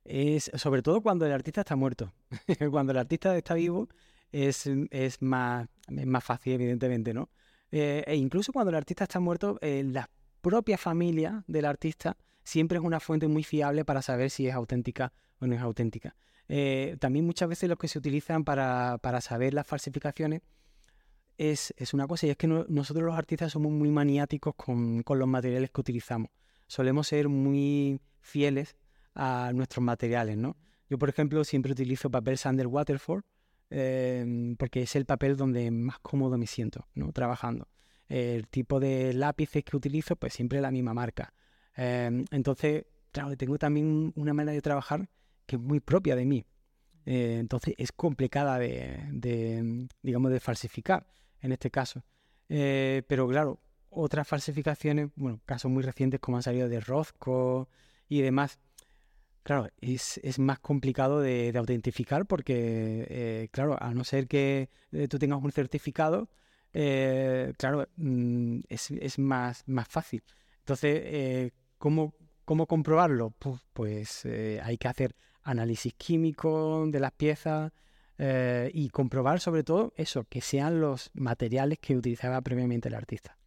es 0.03 0.49
sobre 0.55 0.81
todo 0.81 1.01
cuando 1.01 1.27
el 1.27 1.31
artista 1.31 1.61
está 1.61 1.75
muerto. 1.75 2.11
cuando 2.71 2.91
el 2.91 2.97
artista 2.97 3.37
está 3.37 3.53
vivo, 3.53 3.87
es, 4.31 4.69
es 4.91 5.21
más, 5.21 5.67
más 5.87 6.23
fácil, 6.23 6.53
evidentemente, 6.53 7.13
¿no? 7.13 7.29
Eh, 7.71 8.03
e 8.07 8.15
incluso 8.15 8.51
cuando 8.51 8.69
el 8.69 8.75
artista 8.75 9.03
está 9.03 9.19
muerto, 9.19 9.59
eh, 9.61 9.83
la 9.85 10.09
propia 10.41 10.77
familia 10.77 11.43
del 11.47 11.65
artista 11.65 12.17
siempre 12.43 12.77
es 12.77 12.83
una 12.83 12.99
fuente 12.99 13.27
muy 13.27 13.43
fiable 13.43 13.85
para 13.85 14.01
saber 14.01 14.29
si 14.29 14.47
es 14.47 14.55
auténtica 14.55 15.13
o 15.39 15.47
no 15.47 15.55
es 15.55 15.61
auténtica. 15.61 16.15
Eh, 16.47 16.97
también 16.99 17.25
muchas 17.25 17.47
veces 17.47 17.69
lo 17.69 17.77
que 17.77 17.87
se 17.87 17.99
utilizan 17.99 18.43
para, 18.43 18.97
para 19.01 19.21
saber 19.21 19.53
las 19.53 19.67
falsificaciones 19.67 20.41
es, 21.37 21.73
es, 21.77 21.93
una 21.93 22.07
cosa, 22.07 22.25
y 22.25 22.31
es 22.31 22.37
que 22.37 22.47
nosotros 22.47 23.05
los 23.05 23.15
artistas 23.15 23.51
somos 23.51 23.71
muy 23.71 23.89
maniáticos 23.91 24.55
con, 24.55 25.03
con, 25.03 25.19
los 25.19 25.27
materiales 25.27 25.69
que 25.69 25.79
utilizamos. 25.79 26.31
Solemos 26.67 27.07
ser 27.07 27.29
muy 27.29 28.01
fieles 28.19 28.75
a 29.13 29.51
nuestros 29.53 29.83
materiales, 29.83 30.37
¿no? 30.37 30.57
Yo, 30.89 30.97
por 30.97 31.07
ejemplo, 31.07 31.43
siempre 31.43 31.71
utilizo 31.71 32.09
papel 32.09 32.37
Sander 32.37 32.67
Waterford, 32.67 33.23
Em, 33.69 34.55
porque 34.55 34.81
es 34.81 34.95
el 34.95 35.05
papel 35.05 35.37
donde 35.37 35.69
más 35.71 35.99
cómodo 35.99 36.37
me 36.37 36.47
siento, 36.47 36.87
¿no? 36.95 37.11
Trabajando. 37.11 37.67
El 38.07 38.47
tipo 38.47 38.79
de 38.79 39.13
lápices 39.13 39.63
que 39.63 39.77
utilizo, 39.77 40.15
pues 40.15 40.33
siempre 40.33 40.61
la 40.61 40.71
misma 40.71 40.93
marca. 40.93 41.33
Em, 41.75 42.25
entonces, 42.31 42.85
claro, 43.11 43.35
tengo 43.37 43.57
también 43.57 44.11
una 44.15 44.33
manera 44.33 44.53
de 44.53 44.61
trabajar 44.61 45.09
que 45.45 45.55
es 45.55 45.61
muy 45.61 45.79
propia 45.79 46.15
de 46.15 46.25
mí. 46.25 46.45
Eh, 47.05 47.37
entonces 47.39 47.73
es 47.77 47.91
complicada 47.91 48.59
de, 48.59 49.87
digamos, 50.01 50.31
de 50.31 50.39
falsificar 50.39 51.07
en 51.41 51.51
este 51.51 51.71
caso. 51.71 52.03
Eh, 52.49 53.03
pero 53.07 53.27
claro, 53.27 53.59
otras 53.89 54.27
falsificaciones, 54.27 55.09
bueno, 55.15 55.39
casos 55.45 55.71
muy 55.71 55.83
recientes 55.83 56.19
como 56.19 56.37
han 56.37 56.43
salido 56.43 56.69
de 56.69 56.79
Rothko 56.79 57.69
y 58.07 58.21
demás, 58.21 58.59
Claro, 59.49 59.67
es, 59.81 60.37
más 60.37 60.59
complicado 60.59 61.21
de, 61.21 61.51
autentificar 61.57 62.27
porque, 62.27 63.07
eh, 63.09 63.47
claro, 63.51 63.81
a 63.81 63.95
no 63.95 64.03
ser 64.03 64.27
que 64.27 64.69
eh, 64.91 65.07
tú 65.07 65.17
tengas 65.17 65.41
un 65.41 65.51
certificado, 65.51 66.29
eh, 66.71 67.51
claro, 67.57 67.87
mm, 67.95 68.59
es, 68.69 69.17
más, 69.17 69.63
fácil. 69.87 70.21
Entonces, 70.59 71.51
¿cómo, 71.79 72.13
¿cómo, 72.45 72.67
comprobarlo? 72.67 73.31
Pues, 73.39 73.59
pues 73.73 74.25
hay 74.61 74.77
que 74.77 74.87
hacer 74.87 75.15
análisis 75.41 75.95
químico 75.95 76.85
de 76.85 76.99
las 76.99 77.13
piezas 77.13 77.71
y 78.71 78.89
comprobar 78.89 79.39
sobre 79.39 79.63
todo 79.63 79.93
eso, 79.95 80.25
que 80.29 80.41
sean 80.41 80.79
los 80.79 81.09
materiales 81.15 81.79
que 81.79 81.97
utilizaba 81.97 82.39
previamente 82.41 82.89
el 82.89 82.93
artista. 82.93 83.38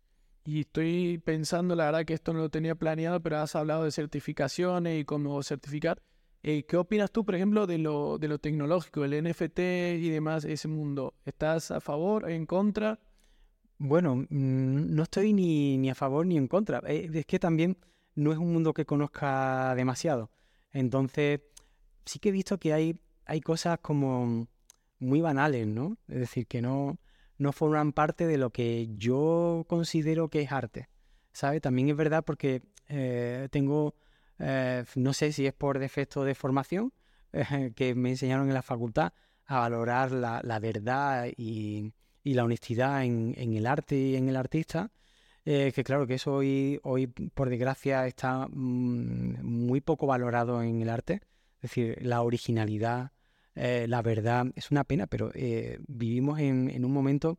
Y 0.45 0.61
estoy 0.61 1.19
pensando, 1.19 1.77
la 1.77 1.87
verdad 1.87 2.05
que 2.05 2.15
esto 2.15 2.33
no 2.33 2.41
lo 2.41 2.49
tenía 2.51 2.75
planeado, 2.75 3.21
pero 3.21 3.39
has 3.39 3.55
hablado 3.55 3.85
de 3.85 3.93
certificaciones 3.93 5.01
y 5.01 5.05
cómo 5.05 5.43
certificar. 5.43 6.03
Eh, 6.43 6.65
¿Qué 6.67 6.77
opinas 6.77 7.13
tú, 7.13 7.25
por 7.25 7.37
ejemplo, 7.37 7.69
de 7.69 7.79
lo, 7.79 8.19
de 8.19 8.27
lo 8.27 8.39
tecnológico, 8.39 9.05
el 9.05 9.23
NFT 9.23 9.59
y 10.01 10.09
demás, 10.11 10.45
ese 10.45 10.67
mundo? 10.67 11.15
¿Estás 11.25 11.71
a 11.71 11.81
favor, 11.81 12.29
en 12.29 12.47
contra? 12.47 12.99
Bueno, 13.79 14.17
mm, 14.17 14.27
no 14.95 15.05
estoy 15.05 15.33
ni, 15.33 15.79
ni 15.79 15.91
a 15.91 15.95
favor 15.95 16.27
ni 16.27 16.37
en 16.37 16.49
contra. 16.49 16.83
Eh, 16.87 17.09
es 17.13 17.27
que 17.27 17.39
también 17.39 17.79
no 18.17 18.33
es 18.33 18.39
un 18.39 18.53
mundo 18.53 18.75
que 18.75 18.85
conozca 18.85 19.75
demasiado. 19.77 20.31
Entonces, 20.73 21.41
sí 22.05 22.19
que 22.19 22.31
he 22.31 22.33
visto 22.33 22.59
que 22.59 22.73
hay, 22.73 22.99
hay 23.27 23.41
cosas 23.41 23.79
como 23.81 24.49
muy 24.99 25.21
banales, 25.21 25.67
¿no? 25.69 25.97
Es 26.09 26.21
decir, 26.21 26.47
que 26.47 26.63
no, 26.63 26.99
no 27.43 27.53
forman 27.53 27.93
parte 27.93 28.27
de 28.27 28.39
lo 28.39 28.51
que 28.51 28.89
yo 28.97 29.65
considero 29.69 30.29
que 30.29 30.43
es 30.43 30.53
arte. 30.53 30.89
¿Sabe? 31.33 31.61
También 31.61 31.89
es 31.89 31.97
verdad 31.97 32.25
porque 32.25 32.63
eh, 32.89 33.49
tengo, 33.51 33.95
eh, 34.39 34.85
no 34.97 35.13
sé 35.13 35.33
si 35.33 35.47
es 35.47 35.53
por 35.53 35.79
defecto 35.79 36.25
de 36.25 36.35
formación, 36.35 36.93
que 37.77 37.95
me 37.95 38.11
enseñaron 38.11 38.49
en 38.49 38.55
la 38.55 38.63
facultad 38.63 39.13
a 39.47 39.61
valorar 39.61 40.13
la, 40.13 40.59
verdad 40.61 41.27
y, 41.37 41.93
la 42.25 42.45
honestidad 42.45 43.05
en, 43.05 43.35
el 43.37 43.67
arte 43.67 43.97
y 43.97 44.17
en 44.17 44.29
el 44.29 44.37
artista. 44.37 44.91
Eh, 45.45 45.73
que 45.75 45.83
claro 45.83 46.07
que 46.07 46.15
eso 46.15 46.35
hoy, 46.35 46.79
hoy 46.85 47.09
por 47.09 47.51
desgracia 47.51 48.07
está 48.07 48.47
mm, 48.47 49.43
muy 49.43 49.81
poco 49.81 50.07
valorado 50.07 50.63
en 50.63 50.81
el 50.81 50.89
arte. 50.89 51.23
Es 51.57 51.71
decir, 51.71 51.99
la 52.03 52.23
originalidad, 52.23 53.13
eh, 53.55 53.87
la 53.88 54.03
verdad, 54.03 54.47
es 54.55 54.71
una 54.71 54.85
pena, 54.85 55.07
pero 55.07 55.31
eh, 55.35 55.79
vivimos 55.87 56.38
en, 56.41 56.85
un 56.85 56.93
momento 56.93 57.38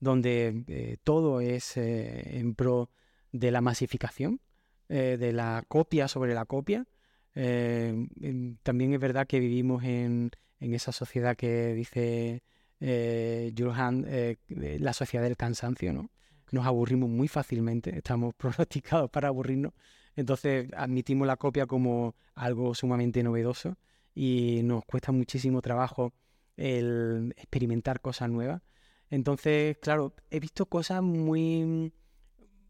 donde 0.00 0.64
eh, 0.66 0.96
todo 1.04 1.40
es 1.40 1.76
en 1.76 2.54
pro 2.54 2.90
de 3.32 3.50
la 3.50 3.60
masificación, 3.60 4.40
de 4.88 5.32
la 5.32 5.64
copia 5.68 6.06
sobre 6.06 6.34
la 6.34 6.44
copia. 6.44 6.86
también 7.34 8.92
es 8.92 9.00
verdad 9.00 9.26
que 9.26 9.40
vivimos 9.40 9.84
en, 9.84 10.30
esa 10.60 10.92
sociedad 10.92 11.36
que 11.36 11.74
dice 11.74 12.42
Hand, 12.80 14.06
la 14.48 14.92
sociedad 14.92 15.24
del 15.24 15.36
cansancio, 15.36 15.92
¿no? 15.92 16.10
Nos 16.50 16.66
aburrimos 16.66 17.08
muy 17.08 17.28
fácilmente, 17.28 17.96
estamos 17.96 18.34
pronosticados 18.36 19.10
para 19.10 19.28
aburrirnos, 19.28 19.72
entonces 20.14 20.68
admitimos 20.76 21.26
la 21.26 21.36
copia 21.36 21.66
como 21.66 22.14
algo 22.34 22.74
sumamente 22.74 23.22
novedoso 23.22 23.78
y 24.14 24.60
nos 24.64 24.84
cuesta 24.84 25.12
muchísimo 25.12 25.62
trabajo 25.62 26.12
el 26.56 27.34
experimentar 27.36 28.00
cosas 28.00 28.30
nuevas. 28.30 28.62
Entonces, 29.10 29.78
claro, 29.78 30.14
he 30.30 30.40
visto 30.40 30.66
cosas 30.66 31.02
muy, 31.02 31.92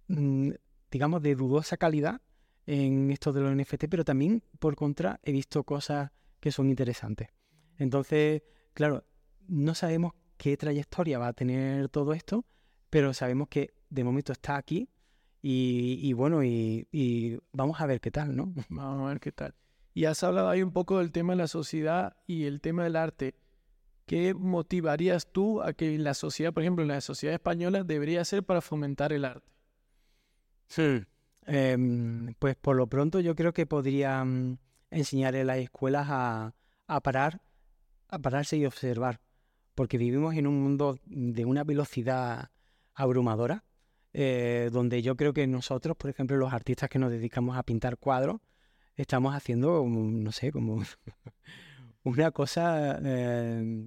mm, 0.08 0.50
digamos, 0.90 1.22
de 1.22 1.34
dudosa 1.34 1.76
calidad 1.76 2.20
en 2.66 3.10
esto 3.10 3.32
de 3.32 3.40
los 3.40 3.52
NFT, 3.52 3.88
pero 3.88 4.04
también, 4.04 4.42
por 4.58 4.76
contra, 4.76 5.20
he 5.22 5.32
visto 5.32 5.64
cosas 5.64 6.10
que 6.40 6.52
son 6.52 6.68
interesantes. 6.68 7.28
Entonces, 7.78 8.42
claro, 8.74 9.04
no 9.48 9.74
sabemos 9.74 10.14
qué 10.36 10.56
trayectoria 10.56 11.18
va 11.18 11.28
a 11.28 11.32
tener 11.32 11.88
todo 11.88 12.12
esto, 12.12 12.44
pero 12.90 13.14
sabemos 13.14 13.48
que 13.48 13.74
de 13.90 14.04
momento 14.04 14.32
está 14.32 14.56
aquí 14.56 14.88
y, 15.40 16.12
bueno, 16.12 16.44
y, 16.44 16.86
y, 16.92 17.36
vamos 17.52 17.80
a 17.80 17.86
ver 17.86 18.00
qué 18.00 18.10
tal, 18.10 18.36
¿no? 18.36 18.52
Vamos 18.68 19.06
a 19.06 19.08
ver 19.08 19.20
qué 19.20 19.32
tal. 19.32 19.54
Y 19.94 20.06
has 20.06 20.22
hablado 20.22 20.48
ahí 20.48 20.62
un 20.62 20.72
poco 20.72 20.98
del 20.98 21.12
tema 21.12 21.34
de 21.34 21.38
la 21.38 21.48
sociedad 21.48 22.16
y 22.26 22.44
el 22.44 22.60
tema 22.60 22.84
del 22.84 22.96
arte. 22.96 23.34
¿Qué 24.06 24.34
motivarías 24.34 25.26
tú 25.30 25.62
a 25.62 25.72
que 25.72 25.96
la 25.98 26.14
sociedad, 26.14 26.52
por 26.52 26.62
ejemplo, 26.62 26.82
en 26.82 26.88
la 26.88 27.00
sociedad 27.00 27.34
española, 27.34 27.84
debería 27.84 28.20
hacer 28.20 28.42
para 28.42 28.60
fomentar 28.60 29.12
el 29.12 29.24
arte? 29.24 29.52
Sí. 30.66 31.04
Em, 31.46 32.34
pues 32.38 32.56
por 32.56 32.76
lo 32.76 32.86
pronto 32.86 33.20
yo 33.20 33.34
creo 33.34 33.52
que 33.52 33.66
podría 33.66 34.24
enseñar 34.90 35.34
en 35.34 35.46
las 35.46 35.58
escuelas 35.58 36.06
a, 36.08 36.54
a 36.86 37.00
parar, 37.00 37.40
a 38.08 38.18
pararse 38.18 38.56
y 38.56 38.66
observar, 38.66 39.20
porque 39.74 39.98
vivimos 39.98 40.34
en 40.34 40.46
un 40.46 40.62
mundo 40.62 40.98
de 41.06 41.44
una 41.44 41.64
velocidad 41.64 42.50
abrumadora, 42.94 43.64
eh, 44.12 44.68
donde 44.72 45.02
yo 45.02 45.16
creo 45.16 45.32
que 45.32 45.46
nosotros, 45.46 45.96
por 45.96 46.10
ejemplo, 46.10 46.36
los 46.36 46.52
artistas 46.52 46.90
que 46.90 46.98
nos 46.98 47.10
dedicamos 47.10 47.56
a 47.56 47.62
pintar 47.62 47.96
cuadros, 47.96 48.40
estamos 48.96 49.34
haciendo, 49.34 49.84
no 49.86 50.32
sé, 50.32 50.52
como 50.52 50.82
una 52.04 52.30
cosa 52.30 53.00
eh, 53.04 53.86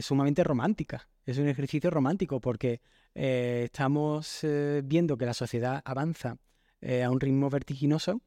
sumamente 0.00 0.44
romántica. 0.44 1.08
Es 1.26 1.38
un 1.38 1.48
ejercicio 1.48 1.90
romántico 1.90 2.40
porque 2.40 2.80
eh, 3.14 3.62
estamos 3.64 4.44
viendo 4.84 5.16
que 5.16 5.26
la 5.26 5.34
sociedad 5.34 5.82
avanza 5.84 6.38
a 6.82 7.10
un 7.10 7.20
ritmo 7.20 7.50
vertiginoso, 7.50 8.22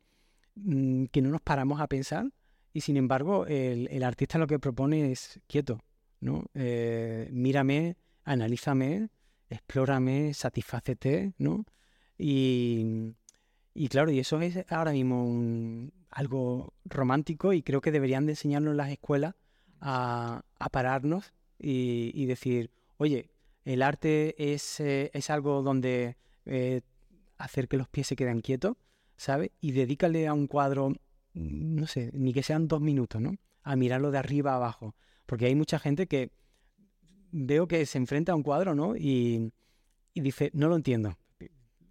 mm, 0.55 1.05
que 1.05 1.21
no 1.21 1.29
nos 1.29 1.41
paramos 1.41 1.81
a 1.81 1.87
pensar 1.87 2.25
y 2.71 2.81
sin 2.81 2.97
embargo 2.97 3.45
el, 3.47 3.87
el 3.89 4.03
artista 4.03 4.37
lo 4.37 4.47
que 4.47 4.59
propone 4.59 5.11
es 5.11 5.39
quieto, 5.47 5.79
¿no? 6.19 6.45
mírame, 6.53 7.97
analízame, 8.23 9.09
explórame, 9.49 10.33
satisfácete, 10.33 11.33
¿no? 11.37 11.65
Y, 12.17 13.13
claro, 13.89 14.11
y 14.11 14.19
eso 14.19 14.39
es 14.41 14.65
ahora 14.71 14.91
mismo 14.91 15.89
algo 16.13 16.73
romántico 16.85 17.53
y 17.53 17.63
creo 17.63 17.81
que 17.81 17.91
deberían 17.91 18.25
de 18.25 18.33
enseñarnos 18.33 18.75
las 18.75 18.89
escuelas 18.89 19.35
a, 19.81 20.43
pararnos 20.71 21.33
y, 21.59 22.25
decir, 22.25 22.71
oye, 22.97 23.29
el 23.65 23.81
arte 23.81 24.53
es, 24.53 24.79
eh, 24.79 25.11
es 25.13 25.29
algo 25.29 25.61
donde 25.61 26.17
eh, 26.45 26.81
hacer 27.37 27.67
que 27.67 27.77
los 27.77 27.87
pies 27.89 28.07
se 28.07 28.15
queden 28.15 28.41
quietos, 28.41 28.77
¿sabes? 29.17 29.51
Y 29.59 29.71
dedícale 29.71 30.27
a 30.27 30.33
un 30.33 30.47
cuadro, 30.47 30.93
no 31.33 31.87
sé, 31.87 32.11
ni 32.13 32.33
que 32.33 32.43
sean 32.43 32.67
dos 32.67 32.81
minutos, 32.81 33.21
¿no? 33.21 33.35
A 33.63 33.75
mirarlo 33.75 34.11
de 34.11 34.17
arriba 34.17 34.53
a 34.53 34.55
abajo. 34.55 34.95
Porque 35.25 35.45
hay 35.45 35.55
mucha 35.55 35.79
gente 35.79 36.07
que 36.07 36.31
veo 37.31 37.67
que 37.67 37.85
se 37.85 37.97
enfrenta 37.97 38.31
a 38.31 38.35
un 38.35 38.43
cuadro, 38.43 38.75
¿no? 38.75 38.95
Y, 38.95 39.51
dice, 40.13 40.51
no 40.53 40.67
lo 40.67 40.75
entiendo. 40.75 41.17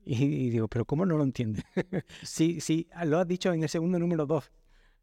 Y, 0.05 0.51
digo, 0.51 0.69
pero 0.69 0.85
¿cómo 0.85 1.07
no 1.07 1.17
lo 1.17 1.25
entiende? 1.25 1.63
sí, 2.23 2.61
sí, 2.61 2.89
lo 3.05 3.19
has 3.19 3.29
dicho 3.29 3.53
en 3.53 3.63
el 3.63 3.69
segundo 3.69 3.99
número 3.99 4.27
dos 4.27 4.51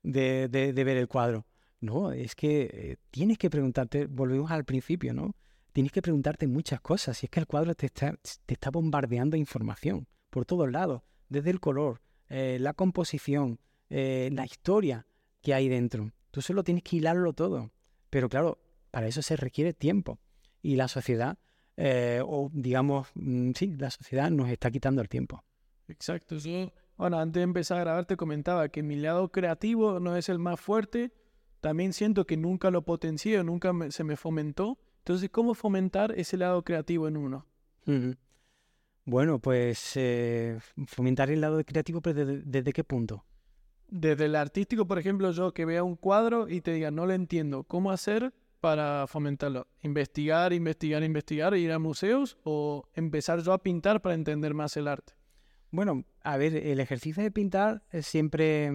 de, 0.04 0.48
ver 0.52 0.98
el 0.98 1.08
cuadro. 1.08 1.46
No, 1.82 2.12
es 2.12 2.36
que 2.36 2.70
eh, 2.74 2.98
tienes 3.10 3.38
que 3.38 3.50
preguntarte, 3.50 4.08
volvemos 4.08 4.52
al 4.52 4.66
principio, 4.66 5.14
¿no? 5.14 5.36
Tienes 5.72 5.94
que 5.94 6.02
preguntarte 6.02 6.48
muchas 6.48 6.82
cosas. 6.82 7.24
Y 7.24 7.28
es 7.28 7.30
que 7.30 7.40
el 7.40 7.48
cuadro 7.48 7.74
te 7.76 7.86
está, 7.86 8.18
te 8.46 8.54
está 8.54 8.70
bombardeando 8.70 9.38
información 9.38 10.08
por 10.30 10.46
todos 10.46 10.70
lados, 10.70 11.02
desde 11.30 11.52
el 11.52 11.60
color, 11.60 12.02
eh, 12.28 12.58
la 12.60 12.74
composición, 12.74 13.60
eh, 13.90 14.30
la 14.34 14.46
historia 14.46 15.08
que 15.42 15.54
hay 15.54 15.70
dentro. 15.70 16.12
Tú 16.32 16.42
solo 16.42 16.64
tienes 16.64 16.84
que 16.84 16.98
hilarlo 16.98 17.34
todo. 17.34 17.72
Pero 18.10 18.30
claro, 18.30 18.60
para 18.92 19.08
eso 19.08 19.22
se 19.22 19.36
requiere 19.36 19.74
tiempo 19.74 20.20
y 20.62 20.76
la 20.76 20.88
sociedad, 20.88 21.38
eh, 21.82 22.22
o 22.26 22.50
digamos, 22.52 23.08
mm, 23.16 23.52
sí, 23.56 23.74
la 23.78 23.90
sociedad 23.90 24.30
nos 24.30 24.50
está 24.50 24.70
quitando 24.70 25.02
el 25.02 25.08
tiempo. 25.08 25.42
Exacto. 25.88 26.36
Yo, 26.36 26.74
bueno, 26.98 27.18
antes 27.18 27.40
de 27.40 27.44
empezar 27.44 27.78
a 27.78 27.82
grabar 27.82 28.06
te 28.06 28.18
comentaba 28.18 28.68
que 28.68 28.84
mi 28.84 28.98
lado 28.98 29.32
creativo 29.32 30.02
no 30.02 30.18
es 30.18 30.28
el 30.28 30.40
más 30.40 30.60
fuerte. 30.60 31.14
También 31.62 31.94
siento 31.94 32.28
que 32.28 32.36
nunca 32.36 32.70
lo 32.70 32.84
potencié, 32.84 33.42
nunca 33.46 33.72
se 33.92 34.04
me 34.04 34.18
fomentó. 34.18 34.78
Entonces, 34.98 35.30
¿cómo 35.30 35.54
fomentar 35.54 36.14
ese 36.18 36.36
lado 36.36 36.64
creativo 36.66 37.08
en 37.08 37.16
uno? 37.16 37.46
Bueno, 39.06 39.40
pues 39.40 39.94
eh, 39.96 40.60
fomentar 40.86 41.32
el 41.32 41.40
lado 41.40 41.64
creativo, 41.64 42.02
pero 42.02 42.26
¿desde, 42.26 42.74
qué 42.74 42.84
punto? 42.84 43.24
Desde 43.88 44.26
el 44.26 44.36
artístico, 44.36 44.86
por 44.86 45.00
ejemplo, 45.00 45.32
yo 45.32 45.54
que 45.54 45.64
vea 45.64 45.84
un 45.84 45.96
cuadro 45.96 46.50
y 46.50 46.60
te 46.60 46.74
diga, 46.74 46.92
no 46.92 47.06
lo 47.06 47.14
entiendo, 47.14 47.64
¿cómo 47.64 47.90
hacer 47.90 48.34
para 48.60 49.08
fomentarlo? 49.08 49.68
¿Investigar, 49.82 50.54
investigar, 50.54 51.04
investigar, 51.04 51.56
ir 51.56 51.72
a 51.72 51.80
museos 51.80 52.38
o 52.44 52.84
empezar 52.94 53.42
yo 53.42 53.54
a 53.54 53.64
pintar 53.64 54.02
para 54.02 54.16
entender 54.16 54.54
más 54.54 54.78
el 54.78 54.88
arte? 54.88 55.14
Bueno, 55.72 56.06
a 56.24 56.38
ver, 56.38 56.56
el 56.56 56.80
ejercicio 56.80 57.22
de 57.22 57.32
pintar 57.32 57.84
siempre, 58.02 58.72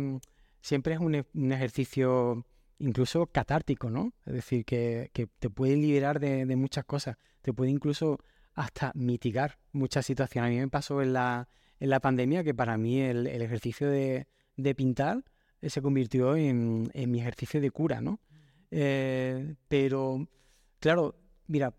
siempre 0.61 0.95
es 0.95 1.01
un, 1.01 1.15
e, 1.17 1.27
un, 1.35 1.53
ejercicio 1.53 2.47
incluso 2.79 3.27
catártico, 3.27 3.91
¿no? 3.91 4.13
Es 4.25 4.35
decir, 4.35 4.65
que, 4.65 5.11
que 5.13 5.27
te 5.27 5.51
puede 5.51 5.77
liberar 5.77 6.21
de, 6.21 6.45
muchas 6.57 6.85
cosas, 6.85 7.17
te 7.43 7.53
puede 7.53 7.71
incluso 7.71 8.19
hasta 8.55 8.93
mitigar 8.95 9.59
muchas 9.73 10.07
situaciones. 10.07 10.49
A 10.49 10.53
mí 10.53 10.61
me 10.61 10.69
pasó 10.69 11.03
en 11.03 11.13
la, 11.13 11.49
en 11.81 11.91
la 11.91 12.01
pandemia 12.01 12.45
que 12.45 12.55
para 12.55 12.79
mí 12.79 13.01
el, 13.01 13.27
el 13.27 13.43
ejercicio 13.43 13.89
de, 13.89 14.29
de 14.57 14.75
pintar 14.75 15.25
se 15.63 15.83
convirtió 15.83 16.37
en, 16.37 16.91
en 16.95 17.11
mi 17.11 17.21
ejercicio 17.21 17.61
de 17.61 17.71
cura, 17.71 18.01
¿no? 18.01 18.21
Eh, 18.71 19.55
pero, 19.69 20.29
claro, 20.79 21.17
mira, 21.47 21.75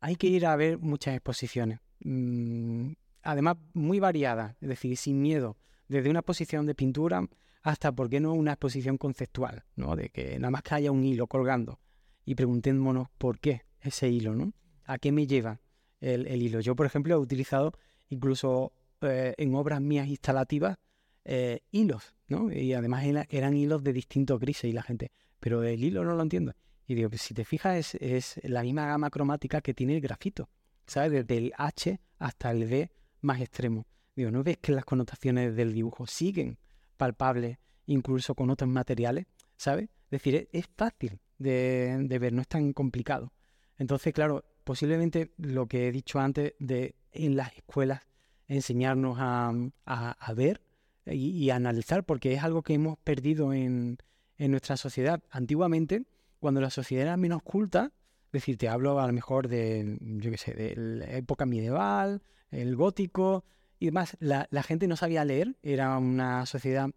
hay 0.00 0.16
que 0.16 0.26
ir 0.26 0.46
a 0.46 0.56
ver 0.56 0.78
muchas 0.78 1.14
exposiciones. 1.14 1.80
Mm, 2.00 2.92
además, 3.22 3.56
muy 3.74 4.00
variadas, 4.00 4.56
es 4.60 4.68
decir, 4.68 4.96
sin 4.96 5.20
miedo. 5.20 5.56
Desde 5.88 6.10
una 6.10 6.20
exposición 6.20 6.66
de 6.66 6.74
pintura 6.74 7.28
hasta, 7.62 7.92
¿por 7.92 8.08
qué 8.08 8.20
no, 8.20 8.32
una 8.32 8.52
exposición 8.52 8.96
conceptual? 8.96 9.64
¿no? 9.76 9.96
De 9.96 10.08
que 10.08 10.38
nada 10.38 10.50
más 10.50 10.62
que 10.62 10.74
haya 10.74 10.92
un 10.92 11.04
hilo 11.04 11.26
colgando 11.26 11.80
y 12.24 12.34
preguntémonos 12.34 13.08
por 13.18 13.38
qué 13.38 13.62
ese 13.80 14.08
hilo, 14.08 14.34
¿no? 14.34 14.52
¿A 14.84 14.98
qué 14.98 15.12
me 15.12 15.26
lleva 15.26 15.60
el, 16.00 16.26
hilo? 16.42 16.60
Yo, 16.60 16.76
por 16.76 16.86
ejemplo, 16.86 17.14
he 17.14 17.18
utilizado 17.18 17.72
incluso 18.08 18.72
eh, 19.00 19.34
en 19.36 19.54
obras 19.54 19.80
mías 19.80 20.08
instalativas 20.08 20.78
eh, 21.24 21.60
hilos, 21.70 22.14
¿no? 22.28 22.52
Y 22.52 22.72
además 22.72 23.04
eran 23.28 23.56
hilos 23.56 23.82
de 23.84 23.92
distintos 23.92 24.40
grises 24.40 24.64
y 24.64 24.72
la 24.72 24.82
gente, 24.82 25.12
pero 25.40 25.62
el 25.64 25.82
hilo 25.82 26.04
no 26.04 26.14
lo 26.14 26.22
entiendo. 26.22 26.54
Y 26.86 26.94
digo, 26.94 27.08
pues 27.08 27.22
si 27.22 27.34
te 27.34 27.44
fijas, 27.44 27.94
es, 27.94 28.40
la 28.42 28.62
misma 28.62 28.86
gama 28.86 29.10
cromática 29.10 29.60
que 29.60 29.74
tiene 29.74 29.94
el 29.94 30.00
grafito, 30.00 30.50
¿sabes? 30.86 31.12
Desde 31.12 31.38
el 31.38 31.52
H 31.56 32.00
hasta 32.18 32.50
el 32.50 32.68
D 32.68 32.90
más 33.20 33.40
extremo. 33.40 33.86
Digo, 34.14 34.30
¿no 34.30 34.42
ves 34.42 34.58
que 34.58 34.72
las 34.72 34.84
connotaciones 34.84 35.56
del 35.56 35.72
dibujo 35.72 36.06
siguen 36.06 36.58
palpables 36.96 37.58
incluso 37.86 38.34
con 38.34 38.50
otros 38.50 38.68
materiales? 38.68 39.26
¿Sabes? 39.56 39.84
Es 39.84 40.10
decir, 40.10 40.48
es, 40.52 40.66
fácil 40.76 41.20
de, 41.38 42.18
ver, 42.20 42.32
no 42.32 42.42
es 42.42 42.48
tan 42.48 42.72
complicado. 42.72 43.32
Entonces, 43.78 44.12
claro, 44.12 44.44
posiblemente 44.64 45.32
lo 45.36 45.66
que 45.66 45.88
he 45.88 45.92
dicho 45.92 46.18
antes 46.18 46.54
de 46.58 46.96
en 47.12 47.36
las 47.36 47.56
escuelas 47.56 48.02
enseñarnos 48.48 49.16
a, 49.20 50.32
ver 50.34 50.60
y, 51.06 51.30
y, 51.30 51.50
analizar, 51.50 52.04
porque 52.04 52.32
es 52.32 52.42
algo 52.42 52.62
que 52.62 52.74
hemos 52.74 52.98
perdido 52.98 53.52
en, 53.52 53.98
en 54.40 54.50
nuestra 54.50 54.78
sociedad. 54.78 55.22
Antiguamente, 55.30 56.06
cuando 56.40 56.62
la 56.62 56.70
sociedad 56.70 57.02
era 57.02 57.16
menos 57.18 57.42
culta, 57.42 57.92
es 58.26 58.32
decir, 58.32 58.56
te 58.56 58.68
hablo 58.68 58.98
a 58.98 59.06
lo 59.06 59.12
mejor 59.12 59.48
de, 59.48 59.98
yo 60.00 60.30
qué 60.30 60.38
sé, 60.38 60.54
de 60.54 60.74
la 60.76 61.16
época 61.16 61.44
medieval, 61.44 62.22
el 62.50 62.74
gótico 62.74 63.44
y 63.78 63.86
demás, 63.86 64.16
la, 64.18 64.46
gente 64.62 64.88
no 64.88 64.96
sabía 64.96 65.26
leer, 65.26 65.58
era 65.62 65.98
una 65.98 66.46
sociedad 66.46 66.88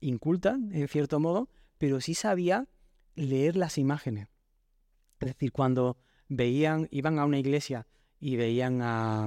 inculta, 0.00 0.56
en 0.70 0.86
cierto 0.86 1.18
modo, 1.18 1.48
pero 1.78 2.00
sí 2.00 2.14
sabía 2.14 2.68
leer 3.16 3.56
las 3.56 3.76
imágenes. 3.76 4.28
Es 5.18 5.28
decir, 5.28 5.50
cuando 5.50 5.98
veían, 6.28 6.86
iban 6.92 7.18
a 7.18 7.24
una 7.24 7.38
iglesia 7.38 7.88
y 8.20 8.36
veían 8.36 8.80
a, 8.82 9.26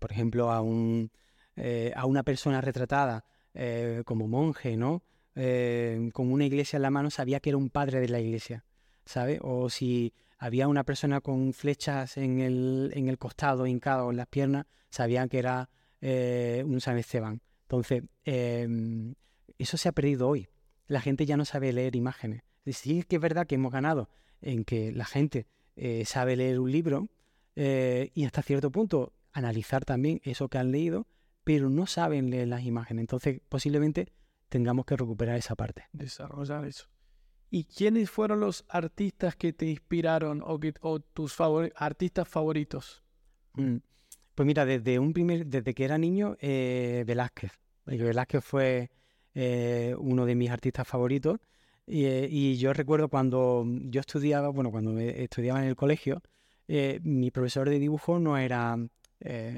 por 0.00 0.10
ejemplo, 0.10 0.50
a, 0.50 0.62
un, 0.62 1.10
eh, 1.56 1.92
a 1.94 2.06
una 2.06 2.22
persona 2.22 2.62
retratada 2.62 3.26
eh, 3.52 4.02
como 4.06 4.28
monje, 4.28 4.78
¿no? 4.78 5.02
Eh, 5.36 6.10
con 6.12 6.30
una 6.30 6.44
iglesia 6.44 6.76
en 6.76 6.82
la 6.82 6.90
mano, 6.90 7.10
sabía 7.10 7.40
que 7.40 7.50
era 7.50 7.56
un 7.56 7.70
padre 7.70 8.00
de 8.00 8.08
la 8.08 8.20
iglesia, 8.20 8.64
¿sabe? 9.04 9.38
O 9.42 9.68
si 9.68 10.14
había 10.38 10.68
una 10.68 10.84
persona 10.84 11.20
con 11.20 11.52
flechas 11.52 12.16
en 12.16 12.40
el, 12.40 12.92
en 12.94 13.08
el 13.08 13.18
costado, 13.18 13.66
hincado 13.66 14.10
en 14.10 14.16
las 14.16 14.28
piernas, 14.28 14.66
sabían 14.90 15.28
que 15.28 15.38
era 15.38 15.70
eh, 16.00 16.62
un 16.66 16.80
San 16.80 16.98
Esteban. 16.98 17.40
Entonces, 17.62 18.04
em, 18.24 19.14
eso 19.58 19.76
se 19.76 19.88
ha 19.88 19.92
perdido 19.92 20.28
hoy. 20.28 20.48
La 20.86 21.00
gente 21.00 21.26
ya 21.26 21.36
no 21.36 21.44
sabe 21.44 21.72
leer 21.72 21.96
imágenes. 21.96 22.42
Sí 22.66 23.02
que 23.02 23.16
es 23.16 23.22
verdad 23.22 23.46
que 23.46 23.56
hemos 23.56 23.72
ganado 23.72 24.08
en 24.40 24.64
que 24.64 24.92
la 24.92 25.04
gente 25.04 25.46
eh, 25.76 26.04
sabe 26.04 26.36
leer 26.36 26.60
un 26.60 26.70
libro 26.70 27.08
y 27.56 28.24
hasta 28.24 28.42
cierto 28.42 28.72
punto 28.72 29.12
analizar 29.32 29.84
también 29.84 30.20
eso 30.24 30.48
que 30.48 30.58
han 30.58 30.72
leído, 30.72 31.06
pero 31.44 31.70
no 31.70 31.86
saben 31.86 32.30
leer 32.30 32.48
las 32.48 32.64
imágenes. 32.64 33.02
Entonces, 33.02 33.40
posiblemente 33.48 34.08
tengamos 34.54 34.86
que 34.86 34.96
recuperar 34.96 35.36
esa 35.36 35.56
parte. 35.56 35.88
Desarrollar 35.92 36.64
eso. 36.64 36.86
¿Y 37.50 37.64
quiénes 37.64 38.08
fueron 38.08 38.38
los 38.38 38.64
artistas 38.68 39.34
que 39.34 39.52
te 39.52 39.66
inspiraron 39.66 40.44
o, 40.46 40.60
que, 40.60 40.72
tus 41.12 41.36
artistas 41.74 42.28
favoritos? 42.28 43.02
Mm, 43.54 43.78
pues 44.32 44.46
mira, 44.46 44.64
desde 44.64 45.00
un 45.00 45.12
primer, 45.12 45.44
desde 45.44 45.74
que 45.74 45.84
era 45.84 45.98
niño, 45.98 46.36
eh, 46.38 47.02
Velázquez. 47.04 47.50
Velázquez 47.84 48.44
fue 48.44 48.92
eh, 49.34 49.96
uno 49.98 50.24
de 50.24 50.36
mis 50.36 50.50
artistas 50.50 50.86
favoritos. 50.86 51.40
Y, 51.84 52.04
eh, 52.04 52.28
y, 52.30 52.56
yo 52.56 52.72
recuerdo 52.72 53.08
cuando 53.08 53.66
yo 53.66 54.02
estudiaba, 54.02 54.50
bueno, 54.50 54.70
cuando 54.70 54.96
estudiaba 55.00 55.60
en 55.60 55.66
el 55.66 55.74
colegio, 55.74 56.22
mi 57.02 57.32
profesor 57.32 57.68
de 57.68 57.80
dibujo 57.80 58.20
no 58.20 58.38
era, 58.38 58.76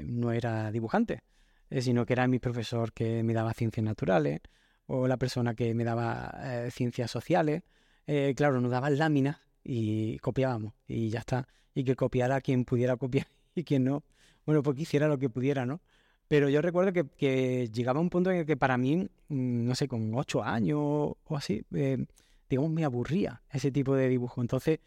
no 0.03 0.31
era 0.31 0.71
dibujante, 0.71 1.21
sino 1.69 2.03
que 2.07 2.13
era 2.13 2.27
mi 2.27 2.39
profesor 2.39 2.93
que 2.93 3.21
me 3.21 3.35
daba 3.35 3.53
ciencias 3.53 3.83
naturales 3.83 4.41
o 4.87 5.07
la 5.07 5.17
persona 5.17 5.53
que 5.53 5.73
me 5.73 5.83
daba 5.83 6.33
eh, 6.43 6.71
ciencias 6.71 7.11
sociales, 7.11 7.63
eh, 8.07 8.33
claro, 8.35 8.59
nos 8.61 8.71
daban 8.71 8.97
láminas 8.97 9.37
y 9.63 10.17
copiábamos 10.19 10.73
y 10.87 11.09
ya 11.09 11.19
está. 11.19 11.47
Y 11.75 11.83
que 11.83 11.95
copiara 11.95 12.41
quien 12.41 12.65
pudiera 12.65 12.95
copiar 12.97 13.27
y 13.55 13.63
quien 13.63 13.83
no, 13.83 14.03
bueno, 14.45 14.63
pues 14.63 14.79
hiciera 14.79 15.07
lo 15.07 15.19
que 15.19 15.29
pudiera, 15.29 15.65
¿no? 15.65 15.81
Pero 16.27 16.49
yo 16.49 16.61
recuerdo 16.61 16.91
que, 17.17 17.69
llegaba 17.71 17.99
un 17.99 18.09
punto 18.09 18.31
en 18.31 18.37
el 18.37 18.45
que 18.45 18.57
para 18.57 18.77
mí, 18.77 18.97
mm, 19.29 19.65
no 19.65 19.75
sé, 19.75 19.87
con 19.87 20.13
ocho 20.15 20.43
años 20.43 20.79
o 20.79 21.37
así, 21.37 21.63
eh, 21.73 22.05
digamos, 22.49 22.71
me 22.71 22.83
aburría 22.85 23.41
ese 23.51 23.71
tipo 23.71 23.95
de 23.95 24.09
dibujo. 24.09 24.41
Entonces, 24.41 24.79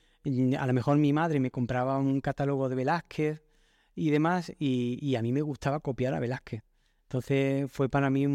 a 0.59 0.67
lo 0.67 0.73
mejor 0.73 0.99
mi 0.99 1.13
madre 1.13 1.41
me 1.41 1.51
compraba 1.51 1.99
un 1.99 2.21
catálogo 2.21 2.69
de 2.69 2.77
Velázquez 2.77 3.43
y 3.95 4.11
demás, 4.11 4.53
y, 4.59 5.15
a 5.17 5.23
mí 5.23 5.33
me 5.33 5.43
gustaba 5.43 5.81
copiar 5.81 6.15
a 6.15 6.21
Velázquez. 6.21 6.63
Entonces 7.05 7.71
fue 7.71 7.89
para 7.89 8.11
mí 8.11 8.27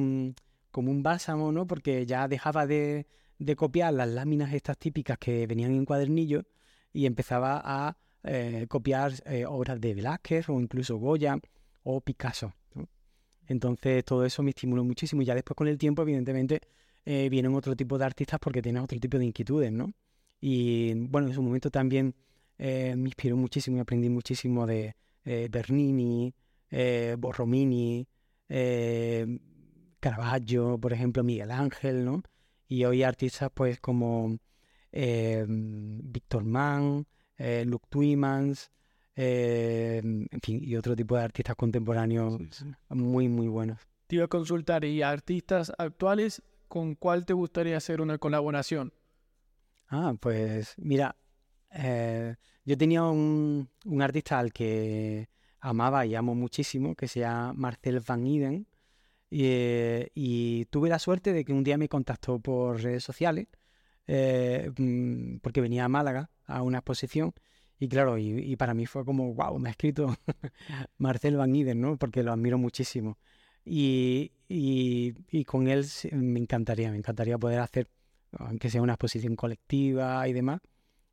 como 0.76 0.92
un 0.92 1.04
bálsamo, 1.04 1.54
¿no? 1.54 1.66
Porque 1.66 2.06
ya 2.06 2.28
dejaba 2.28 2.68
de, 2.68 3.08
copiar 3.56 3.94
las 3.94 4.10
láminas 4.10 4.54
estas 4.54 4.78
típicas 4.78 5.18
que 5.18 5.48
venían 5.48 5.72
en 5.74 5.86
cuadernillos 5.86 6.44
y 6.92 7.06
empezaba 7.06 7.62
a 7.64 7.98
eh, 8.24 8.66
copiar 8.68 9.14
eh, 9.26 9.46
obras 9.46 9.80
de 9.80 9.94
Velázquez 9.94 10.50
o 10.50 10.60
incluso 10.60 10.98
Goya 10.98 11.40
o 11.84 12.02
Picasso. 12.02 12.54
Entonces 13.48 14.04
todo 14.04 14.26
eso 14.26 14.44
me 14.44 14.50
estimuló 14.50 14.84
muchísimo 14.84 15.22
y 15.22 15.26
ya 15.26 15.34
después 15.34 15.56
con 15.56 15.70
el 15.70 15.78
tiempo, 15.78 16.02
evidentemente, 16.02 16.60
eh, 17.06 17.30
vienen 17.30 17.56
otro 17.56 17.74
tipo 17.74 17.98
de 17.98 18.04
artistas 18.04 18.38
porque 18.42 18.62
tienen 18.62 18.84
otro 18.84 19.00
tipo 19.00 19.18
de 19.18 19.24
inquietudes, 19.24 19.72
¿no? 19.72 19.94
Y 20.42 20.94
bueno, 21.08 21.30
en 21.30 21.34
su 21.36 21.42
momento 21.42 21.72
también 21.72 22.14
eh, 22.58 22.96
me 22.98 23.08
inspiró 23.08 23.38
muchísimo 23.38 23.78
y 23.78 23.80
aprendí 23.80 24.10
muchísimo 24.10 24.68
de 24.68 24.94
Bernini, 25.24 26.36
Borromini, 27.18 28.06
Caravaggio, 30.06 30.78
por 30.78 30.94
ejemplo, 30.94 31.24
Miguel 31.24 31.50
Ángel, 31.50 32.06
¿no? 32.06 32.22
Y 32.68 32.86
hoy 32.86 33.02
artistas 33.02 33.50
pues 33.52 33.80
como 33.80 34.38
Víctor 34.92 36.44
Mann, 36.44 37.08
Luke 37.66 37.88
Twimans, 37.90 38.70
en 39.16 40.40
fin, 40.44 40.62
y 40.64 40.76
otro 40.76 40.96
tipo 40.96 41.16
de 41.18 41.24
artistas 41.24 41.56
contemporáneos 41.56 42.40
muy, 42.90 43.28
muy 43.28 43.48
buenos. 43.48 43.80
Te 44.06 44.18
iba 44.18 44.26
a 44.26 44.28
consultar, 44.28 44.86
¿y 44.86 45.02
artistas 45.02 45.74
actuales 45.76 46.44
con 46.68 46.94
cuál 46.94 47.26
te 47.26 47.34
gustaría 47.34 47.76
hacer 47.76 48.00
una 48.00 48.20
colaboración? 48.20 48.94
Ah, 49.88 50.14
pues 50.20 50.76
mira, 50.78 51.16
eh, 51.72 52.36
yo 52.64 52.78
tenía 52.78 53.02
un, 53.06 53.68
artista 54.00 54.38
al 54.38 54.54
que 54.54 55.30
amaba 55.62 56.06
y 56.06 56.14
amo 56.14 56.36
muchísimo, 56.36 56.94
que 56.94 57.08
se 57.08 57.22
llama 57.22 57.54
Marcel 57.54 58.02
Van 58.02 58.28
Iden, 58.28 58.68
y, 59.30 59.46
y, 60.14 60.66
tuve 60.66 60.90
la 60.90 61.00
suerte 61.00 61.34
de 61.34 61.44
que 61.46 61.54
un 61.54 61.64
día 61.64 61.78
me 61.78 61.90
contactó 61.90 62.40
por 62.40 62.82
redes 62.82 63.04
sociales, 63.04 63.48
eh, 64.08 64.72
mm, 64.78 65.38
porque 65.40 65.62
venía 65.62 65.86
a 65.86 65.90
Málaga 65.90 66.30
a 66.46 66.62
una 66.62 66.80
exposición, 66.80 67.34
y 67.80 67.88
claro, 67.90 68.18
y, 68.18 68.56
para 68.56 68.74
mí 68.74 68.86
fue 68.86 69.04
como, 69.04 69.34
wow, 69.34 69.60
me 69.60 69.70
ha 69.70 69.72
escrito 69.72 70.16
Marcel 70.98 71.36
Van 71.36 71.54
Iden, 71.56 71.82
¿no? 71.82 71.98
Porque 71.98 72.24
lo 72.24 72.32
admiro 72.32 72.58
muchísimo. 72.58 73.18
Y, 73.66 74.32
y, 74.48 75.44
con 75.46 75.68
él 75.68 75.86
me 76.14 76.40
encantaría, 76.40 76.90
me 76.92 76.98
encantaría 76.98 77.38
poder 77.38 77.60
hacer, 77.60 77.90
aunque 78.38 78.70
sea 78.70 78.82
una 78.82 78.94
exposición 78.94 79.36
colectiva 79.36 80.28
y 80.28 80.34
demás, 80.34 80.62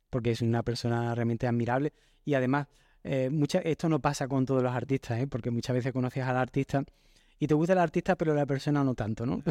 porque 0.09 0.31
es 0.31 0.41
una 0.41 0.63
persona 0.63 1.13
realmente 1.15 1.47
admirable. 1.47 1.93
Y 2.25 2.35
además, 2.35 2.67
eh, 3.03 3.29
esto 3.63 3.89
no 3.89 3.99
pasa 4.01 4.27
con 4.27 4.45
todos 4.45 4.63
los 4.63 4.73
artistas, 4.73 5.19
¿eh? 5.19 5.27
porque 5.27 5.51
muchas 5.51 5.75
veces 5.75 5.91
conoces 5.91 6.23
al 6.23 6.37
artista 6.37 6.85
y 7.43 7.47
te 7.47 7.55
gusta 7.55 7.73
el 7.73 7.79
artista, 7.79 8.15
pero 8.15 8.33
la 8.33 8.45
persona 8.45 8.85
no 8.85 8.95
tanto, 8.95 9.25
¿no? 9.25 9.43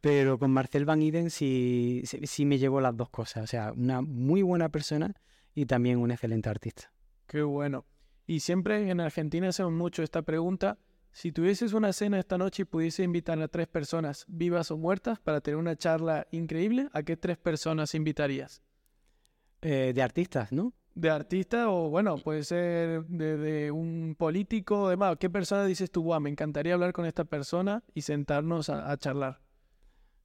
pero 0.00 0.36
con 0.36 0.50
Marcel 0.50 0.84
Van 0.84 1.00
Iden 1.00 1.30
sí, 1.30 2.02
sí 2.04 2.44
me 2.44 2.58
llevo 2.58 2.80
las 2.80 2.96
dos 2.96 3.08
cosas, 3.08 3.44
o 3.44 3.46
sea, 3.46 3.70
una 3.70 4.02
muy 4.02 4.42
buena 4.42 4.68
persona 4.68 5.14
y 5.54 5.66
también 5.66 5.98
un 5.98 6.10
excelente 6.10 6.48
artista. 6.48 6.90
Qué 7.28 7.42
bueno. 7.42 7.84
Y 8.26 8.40
siempre 8.40 8.90
en 8.90 8.98
Argentina 8.98 9.46
hacemos 9.46 9.72
mucho 9.72 10.02
esta 10.02 10.22
pregunta 10.22 10.76
si 11.12 11.30
tuvieses 11.30 11.72
una 11.72 11.92
cena 11.92 12.18
esta 12.18 12.36
noche 12.36 12.62
y 12.62 12.64
pudiese 12.64 13.04
invitar 13.04 13.40
a 13.40 13.46
tres 13.46 13.68
personas, 13.68 14.24
vivas 14.26 14.72
o 14.72 14.76
muertas, 14.76 15.20
para 15.20 15.40
tener 15.40 15.56
una 15.56 15.76
charla 15.76 16.26
increíble, 16.32 16.88
¿a 16.92 17.04
qué 17.04 17.16
tres 17.16 17.38
personas 17.38 17.94
invitarías? 17.94 18.60
Eh, 19.62 19.92
de 19.94 20.02
artistas, 20.02 20.50
¿no? 20.50 20.72
De 20.94 21.10
artista 21.10 21.70
o, 21.70 21.90
bueno, 21.90 22.18
puede 22.18 22.44
ser 22.44 23.04
de, 23.06 23.70
un 23.70 24.14
político, 24.16 24.88
demás. 24.88 25.16
¿Qué 25.18 25.28
persona 25.28 25.64
dices 25.64 25.90
tú, 25.90 26.04
me 26.20 26.30
encantaría 26.30 26.74
hablar 26.74 26.92
con 26.92 27.04
esta 27.06 27.24
persona 27.24 27.82
y 27.94 28.02
sentarnos 28.02 28.70
a, 28.70 28.96
charlar? 28.96 29.40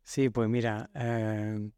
Sí, 0.03 0.29
pues 0.29 0.47
mira, 0.47 0.89
eh, 0.93 1.71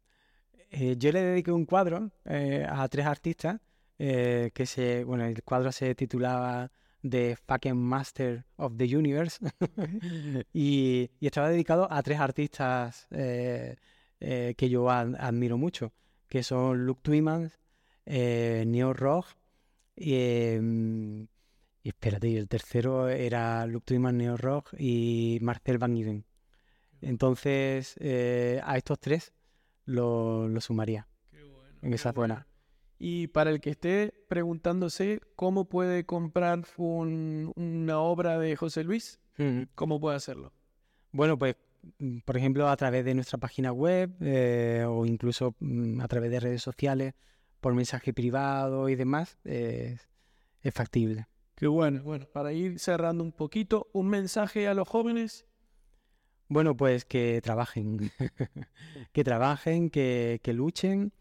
eh, 0.70 0.96
yo 0.98 1.12
le 1.12 1.22
dediqué 1.22 1.52
un 1.52 1.64
cuadro 1.64 2.10
a 2.24 2.88
tres 2.88 3.06
artistas 3.06 3.60
que 3.96 4.66
se, 4.66 5.04
bueno, 5.04 5.24
el 5.24 5.42
cuadro 5.42 5.70
se 5.70 5.94
titulaba 5.94 6.70
The 7.02 7.36
Fucking 7.36 7.76
Master 7.76 8.44
of 8.56 8.76
the 8.76 8.96
Universe. 8.96 9.38
y, 10.52 11.10
estaba 11.20 11.48
dedicado 11.48 11.88
a 11.90 12.02
tres 12.02 12.20
artistas 12.20 13.06
eh, 13.10 13.76
eh, 14.20 14.54
que 14.56 14.68
yo 14.68 14.88
admiro 14.90 15.58
mucho, 15.58 15.92
que 16.28 16.42
son 16.42 16.86
Luke 16.86 17.00
Twimans, 17.02 17.58
eh, 18.06 18.64
Neo 18.66 18.92
Rock 18.92 19.26
em, 19.96 21.26
y, 21.82 21.88
espérate, 21.88 22.36
el 22.36 22.48
tercero 22.48 23.08
era 23.08 23.66
Luke 23.66 23.84
Twyman, 23.86 24.18
Neo 24.18 24.36
Rock 24.36 24.74
y 24.78 25.38
Marcel 25.42 25.78
Van 25.78 25.96
Iden. 25.96 26.24
Entonces, 27.00 27.96
a 28.00 28.76
estos 28.76 29.00
tres 29.00 29.32
lo, 29.84 30.48
sumaría 30.60 31.08
en 31.82 31.92
esa 31.92 32.12
buena. 32.12 32.46
Y 32.98 33.26
para 33.26 33.50
el 33.50 33.60
que 33.60 33.70
esté 33.70 34.14
preguntándose 34.28 35.20
cómo 35.34 35.68
puede 35.68 36.06
comprar 36.06 36.62
una 36.76 37.98
obra 37.98 38.38
de 38.38 38.54
José 38.54 38.84
Luis, 38.84 39.18
¿cómo 39.74 39.98
puede 40.00 40.16
hacerlo? 40.16 40.52
Bueno, 41.10 41.36
pues 41.36 41.56
mm, 41.98 42.18
por 42.20 42.36
ejemplo 42.36 42.68
a 42.68 42.76
través 42.76 43.04
de 43.04 43.14
nuestra 43.14 43.38
página 43.38 43.72
web 43.72 44.14
eh, 44.20 44.84
o 44.86 45.04
incluso 45.04 45.56
mm, 45.58 46.00
a 46.00 46.06
través 46.06 46.30
de 46.30 46.38
redes 46.38 46.62
sociales, 46.62 47.14
por 47.62 47.72
mensaje 47.72 48.12
privado 48.12 48.90
y 48.90 48.96
demás, 48.96 49.38
es 49.44 50.04
factible. 50.74 51.26
Qué 51.54 51.66
bueno. 51.66 52.02
Bueno, 52.02 52.26
para 52.30 52.52
ir 52.52 52.78
cerrando 52.78 53.24
un 53.24 53.32
poquito, 53.32 53.88
un 53.94 54.08
mensaje 54.08 54.68
a 54.68 54.74
los 54.74 54.86
jóvenes. 54.86 55.46
Bueno, 56.48 56.76
pues 56.76 57.06
que 57.06 57.40
trabajen, 57.42 58.10
que 59.12 59.24
trabajen, 59.24 59.88
que, 59.88 60.40
que 60.42 60.52
luchen 60.52 61.14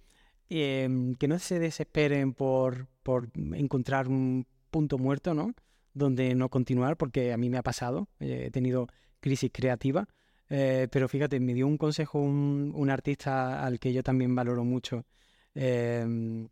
Em, 0.53 1.15
que 1.15 1.29
no 1.29 1.39
se 1.39 1.59
desesperen 1.59 2.33
por, 2.33 2.89
por 3.03 3.29
encontrar 3.53 4.09
un 4.09 4.45
punto 4.69 4.97
muerto, 4.97 5.33
¿no? 5.33 5.53
Donde 5.93 6.35
no 6.35 6.49
continuar, 6.49 6.97
porque 6.97 7.31
a 7.31 7.37
mí 7.37 7.49
me 7.49 7.57
ha 7.57 7.63
pasado, 7.63 8.09
eh, 8.19 8.47
he 8.47 8.51
tenido 8.51 8.87
crisis 9.21 9.49
creativa, 9.53 10.09
eh, 10.49 10.89
pero 10.91 11.07
fíjate, 11.07 11.39
me 11.39 11.53
dio 11.53 11.67
un 11.67 11.77
consejo 11.77 12.19
un, 12.19 12.73
un, 12.75 12.89
artista 12.89 13.65
al 13.65 13.79
que 13.79 13.93
yo 13.93 14.03
también 14.03 14.35
valoro 14.35 14.65
mucho, 14.65 15.05
em, 15.55 16.47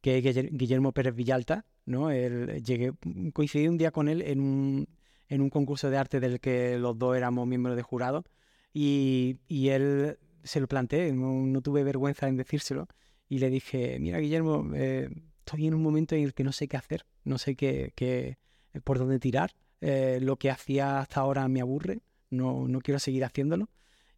que 0.00 0.20
Guillermo 0.52 0.92
Pérez 0.92 1.14
Villalta, 1.14 1.64
¿no? 1.86 2.10
Él, 2.10 2.62
llegué, 2.62 2.92
coincidí 3.32 3.68
un 3.68 3.78
día 3.78 3.90
con 3.90 4.08
él 4.08 4.22
en 4.22 4.40
un, 4.40 4.88
en 5.28 5.40
un 5.40 5.50
concurso 5.50 5.90
de 5.90 5.96
arte 5.96 6.20
del 6.20 6.40
que 6.40 6.78
los 6.78 6.98
dos 6.98 7.16
éramos 7.16 7.46
miembros 7.46 7.76
de 7.76 7.82
jurado 7.82 8.24
y, 8.72 9.38
y 9.48 9.68
él 9.68 10.18
se 10.42 10.60
lo 10.60 10.68
planteé, 10.68 11.12
no, 11.12 11.32
no 11.46 11.62
tuve 11.62 11.84
vergüenza 11.84 12.28
en 12.28 12.36
decírselo 12.36 12.86
y 13.28 13.38
le 13.38 13.50
dije, 13.50 13.98
mira 13.98 14.18
Guillermo, 14.18 14.70
eh, 14.74 15.08
estoy 15.38 15.66
en 15.66 15.74
un 15.74 15.82
momento 15.82 16.14
en 16.14 16.24
el 16.24 16.34
que 16.34 16.44
no 16.44 16.52
sé 16.52 16.68
qué 16.68 16.76
hacer, 16.76 17.06
no 17.24 17.38
sé 17.38 17.56
qué, 17.56 17.92
qué 17.94 18.38
eh, 18.72 18.80
por 18.80 18.98
dónde 18.98 19.18
tirar, 19.18 19.52
eh, 19.80 20.18
lo 20.20 20.36
que 20.36 20.50
hacía 20.50 21.00
hasta 21.00 21.20
ahora 21.20 21.48
me 21.48 21.60
aburre, 21.60 22.02
no, 22.30 22.68
no 22.68 22.80
quiero 22.80 22.98
seguir 22.98 23.24
haciéndolo. 23.24 23.68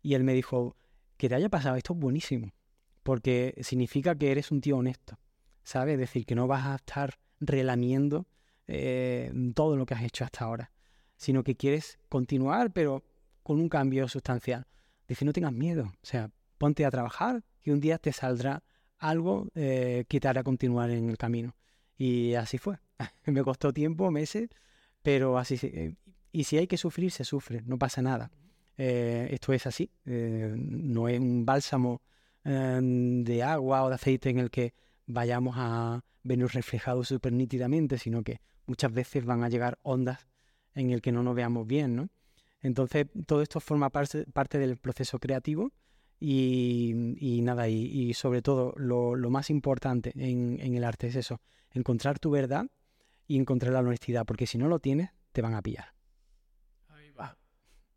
Y 0.03 0.15
él 0.15 0.23
me 0.25 0.35
dijo, 0.35 0.77
que 1.17 1.29
te 1.29 1.35
haya 1.35 1.49
pasado 1.49 1.77
esto 1.77 1.95
es 1.95 1.99
buenísimo, 1.99 2.53
porque 3.07 3.55
significa 3.63 4.17
que 4.17 4.33
eres 4.33 4.51
un 4.51 4.61
tío 4.61 4.79
honesto, 4.79 5.19
¿sabes? 5.63 5.95
Es 5.95 6.01
decir, 6.01 6.27
que 6.27 6.35
no 6.35 6.49
vas 6.49 6.67
a 6.67 6.75
estar 6.75 7.15
relamiendo 7.39 8.27
todo 9.55 9.77
lo 9.77 9.87
que 9.87 9.95
has 9.95 10.03
hecho 10.03 10.25
hasta 10.25 10.45
ahora, 10.45 10.73
sino 11.17 11.45
que 11.45 11.55
quieres 11.55 12.01
continuar, 12.09 12.73
pero 12.73 13.05
con 13.45 13.61
un 13.61 13.69
cambio 13.69 14.09
sustancial. 14.09 14.67
Dice, 15.07 15.25
no 15.25 15.33
tengas 15.33 15.53
miedo, 15.53 15.85
o 15.85 16.07
sea, 16.07 16.33
ponte 16.59 16.85
a 16.85 16.91
trabajar 16.91 17.45
y 17.63 17.71
un 17.71 17.79
día 17.79 17.99
te 17.99 18.13
saldrá 18.13 18.65
algo 18.99 19.47
eh, 19.55 20.05
que 20.09 20.19
te 20.19 20.27
hará 20.27 20.43
continuar 20.43 20.91
en 20.91 21.09
el 21.09 21.17
camino. 21.17 21.55
Y 21.97 22.35
así 22.35 22.59
fue. 22.59 22.79
Me 23.27 23.45
costó 23.45 23.73
tiempo, 23.73 24.11
meses, 24.11 24.49
pero 25.03 25.39
así. 25.39 25.59
Eh, 25.63 25.95
y 26.33 26.45
si 26.45 26.59
hay 26.59 26.67
que 26.67 26.77
sufrir, 26.77 27.13
se 27.13 27.25
sufre, 27.25 27.63
no 27.65 27.79
pasa 27.79 28.03
nada. 28.03 28.31
Eh, 28.77 29.29
esto 29.31 29.53
es 29.53 29.67
así. 29.67 29.91
Eh, 30.05 30.55
no 30.57 31.09
es 31.09 31.19
un 31.19 31.47
bálsamo 31.47 32.03
de 32.47 33.43
agua 33.43 33.85
o 33.85 33.89
de 33.89 33.97
aceite 33.97 34.31
en 34.31 34.39
el 34.39 34.51
que 34.51 34.73
vayamos 35.07 35.57
a 35.59 36.05
vernos 36.23 36.53
reflejados 36.53 37.09
súper 37.09 37.33
nítidamente, 37.33 37.99
sino 37.99 38.23
que 38.23 38.41
muchas 38.67 38.93
veces 38.93 39.25
van 39.25 39.43
a 39.43 39.49
llegar 39.49 39.79
ondas 39.83 40.29
en 40.75 40.91
el 40.91 41.01
que 41.01 41.13
no 41.13 41.23
nos 41.23 41.35
veamos 41.35 41.67
bien, 41.67 41.97
¿no? 41.97 42.09
Entonces, 42.61 43.07
todo 43.27 43.43
esto 43.43 43.61
forma 43.61 43.91
parte, 43.91 44.27
parte 44.27 44.59
del 44.59 44.77
proceso 44.77 45.19
creativo 45.19 45.73
y, 46.19 47.41
nada, 47.43 47.69
y, 47.69 47.87
y, 47.87 48.15
sobre 48.15 48.43
todo 48.43 48.75
lo, 48.77 49.15
lo 49.15 49.31
más 49.31 49.51
importante 49.51 50.13
en, 50.17 50.59
en, 50.61 50.75
el 50.75 50.85
arte 50.85 51.09
es 51.09 51.17
eso, 51.17 51.41
encontrar 51.73 52.19
tu 52.19 52.31
verdad 52.31 52.67
y 53.27 53.39
encontrar 53.39 53.73
la 53.73 53.81
honestidad, 53.81 54.25
porque 54.25 54.47
si 54.47 54.59
no 54.59 54.69
lo 54.69 54.79
tienes, 54.79 55.11
te 55.33 55.43
van 55.43 55.55
a 55.55 55.63
pillar. 55.63 55.96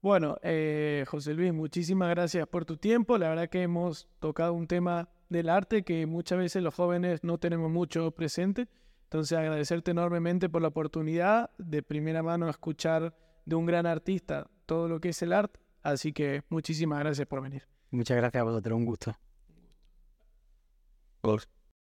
Bueno, 0.01 0.37
eh, 0.43 1.03
José 1.07 1.33
Luis, 1.33 1.53
muchísimas 1.53 2.09
gracias 2.09 2.47
por 2.47 2.63
tu 2.63 2.77
tiempo. 2.77 3.17
La 3.17 3.29
verdad 3.29 3.49
que 3.49 3.63
hemos 3.63 4.07
tocado 4.19 4.53
un 4.53 4.67
tema 4.67 5.09
del 5.27 5.49
arte 5.49 5.83
que 5.83 6.05
muchas 6.05 6.37
veces 6.37 6.63
los 6.63 6.73
jóvenes 6.73 7.23
no 7.23 7.37
tenemos 7.37 7.69
mucho 7.69 8.11
presente. 8.11 8.69
Entonces, 9.03 9.37
agradecerte 9.37 9.91
enormemente 9.91 10.47
por 10.47 10.61
la 10.61 10.69
oportunidad 10.69 11.49
de 11.57 11.83
primera 11.83 12.23
mano 12.23 12.49
escuchar 12.49 13.13
de 13.45 13.55
un 13.55 13.65
gran 13.65 13.85
artista 13.85 14.49
todo 14.65 14.87
lo 14.87 15.01
que 15.01 15.09
es 15.09 15.21
el 15.21 15.33
arte. 15.33 15.59
Así 15.81 16.13
que 16.13 16.43
muchísimas 16.49 16.99
gracias 16.99 17.27
por 17.27 17.41
venir. 17.41 17.67
Muchas 17.91 18.15
gracias 18.17 18.39
a 18.39 18.43
vosotros, 18.43 18.77
un 18.77 18.85
gusto. 18.85 19.15
Close. 21.21 21.58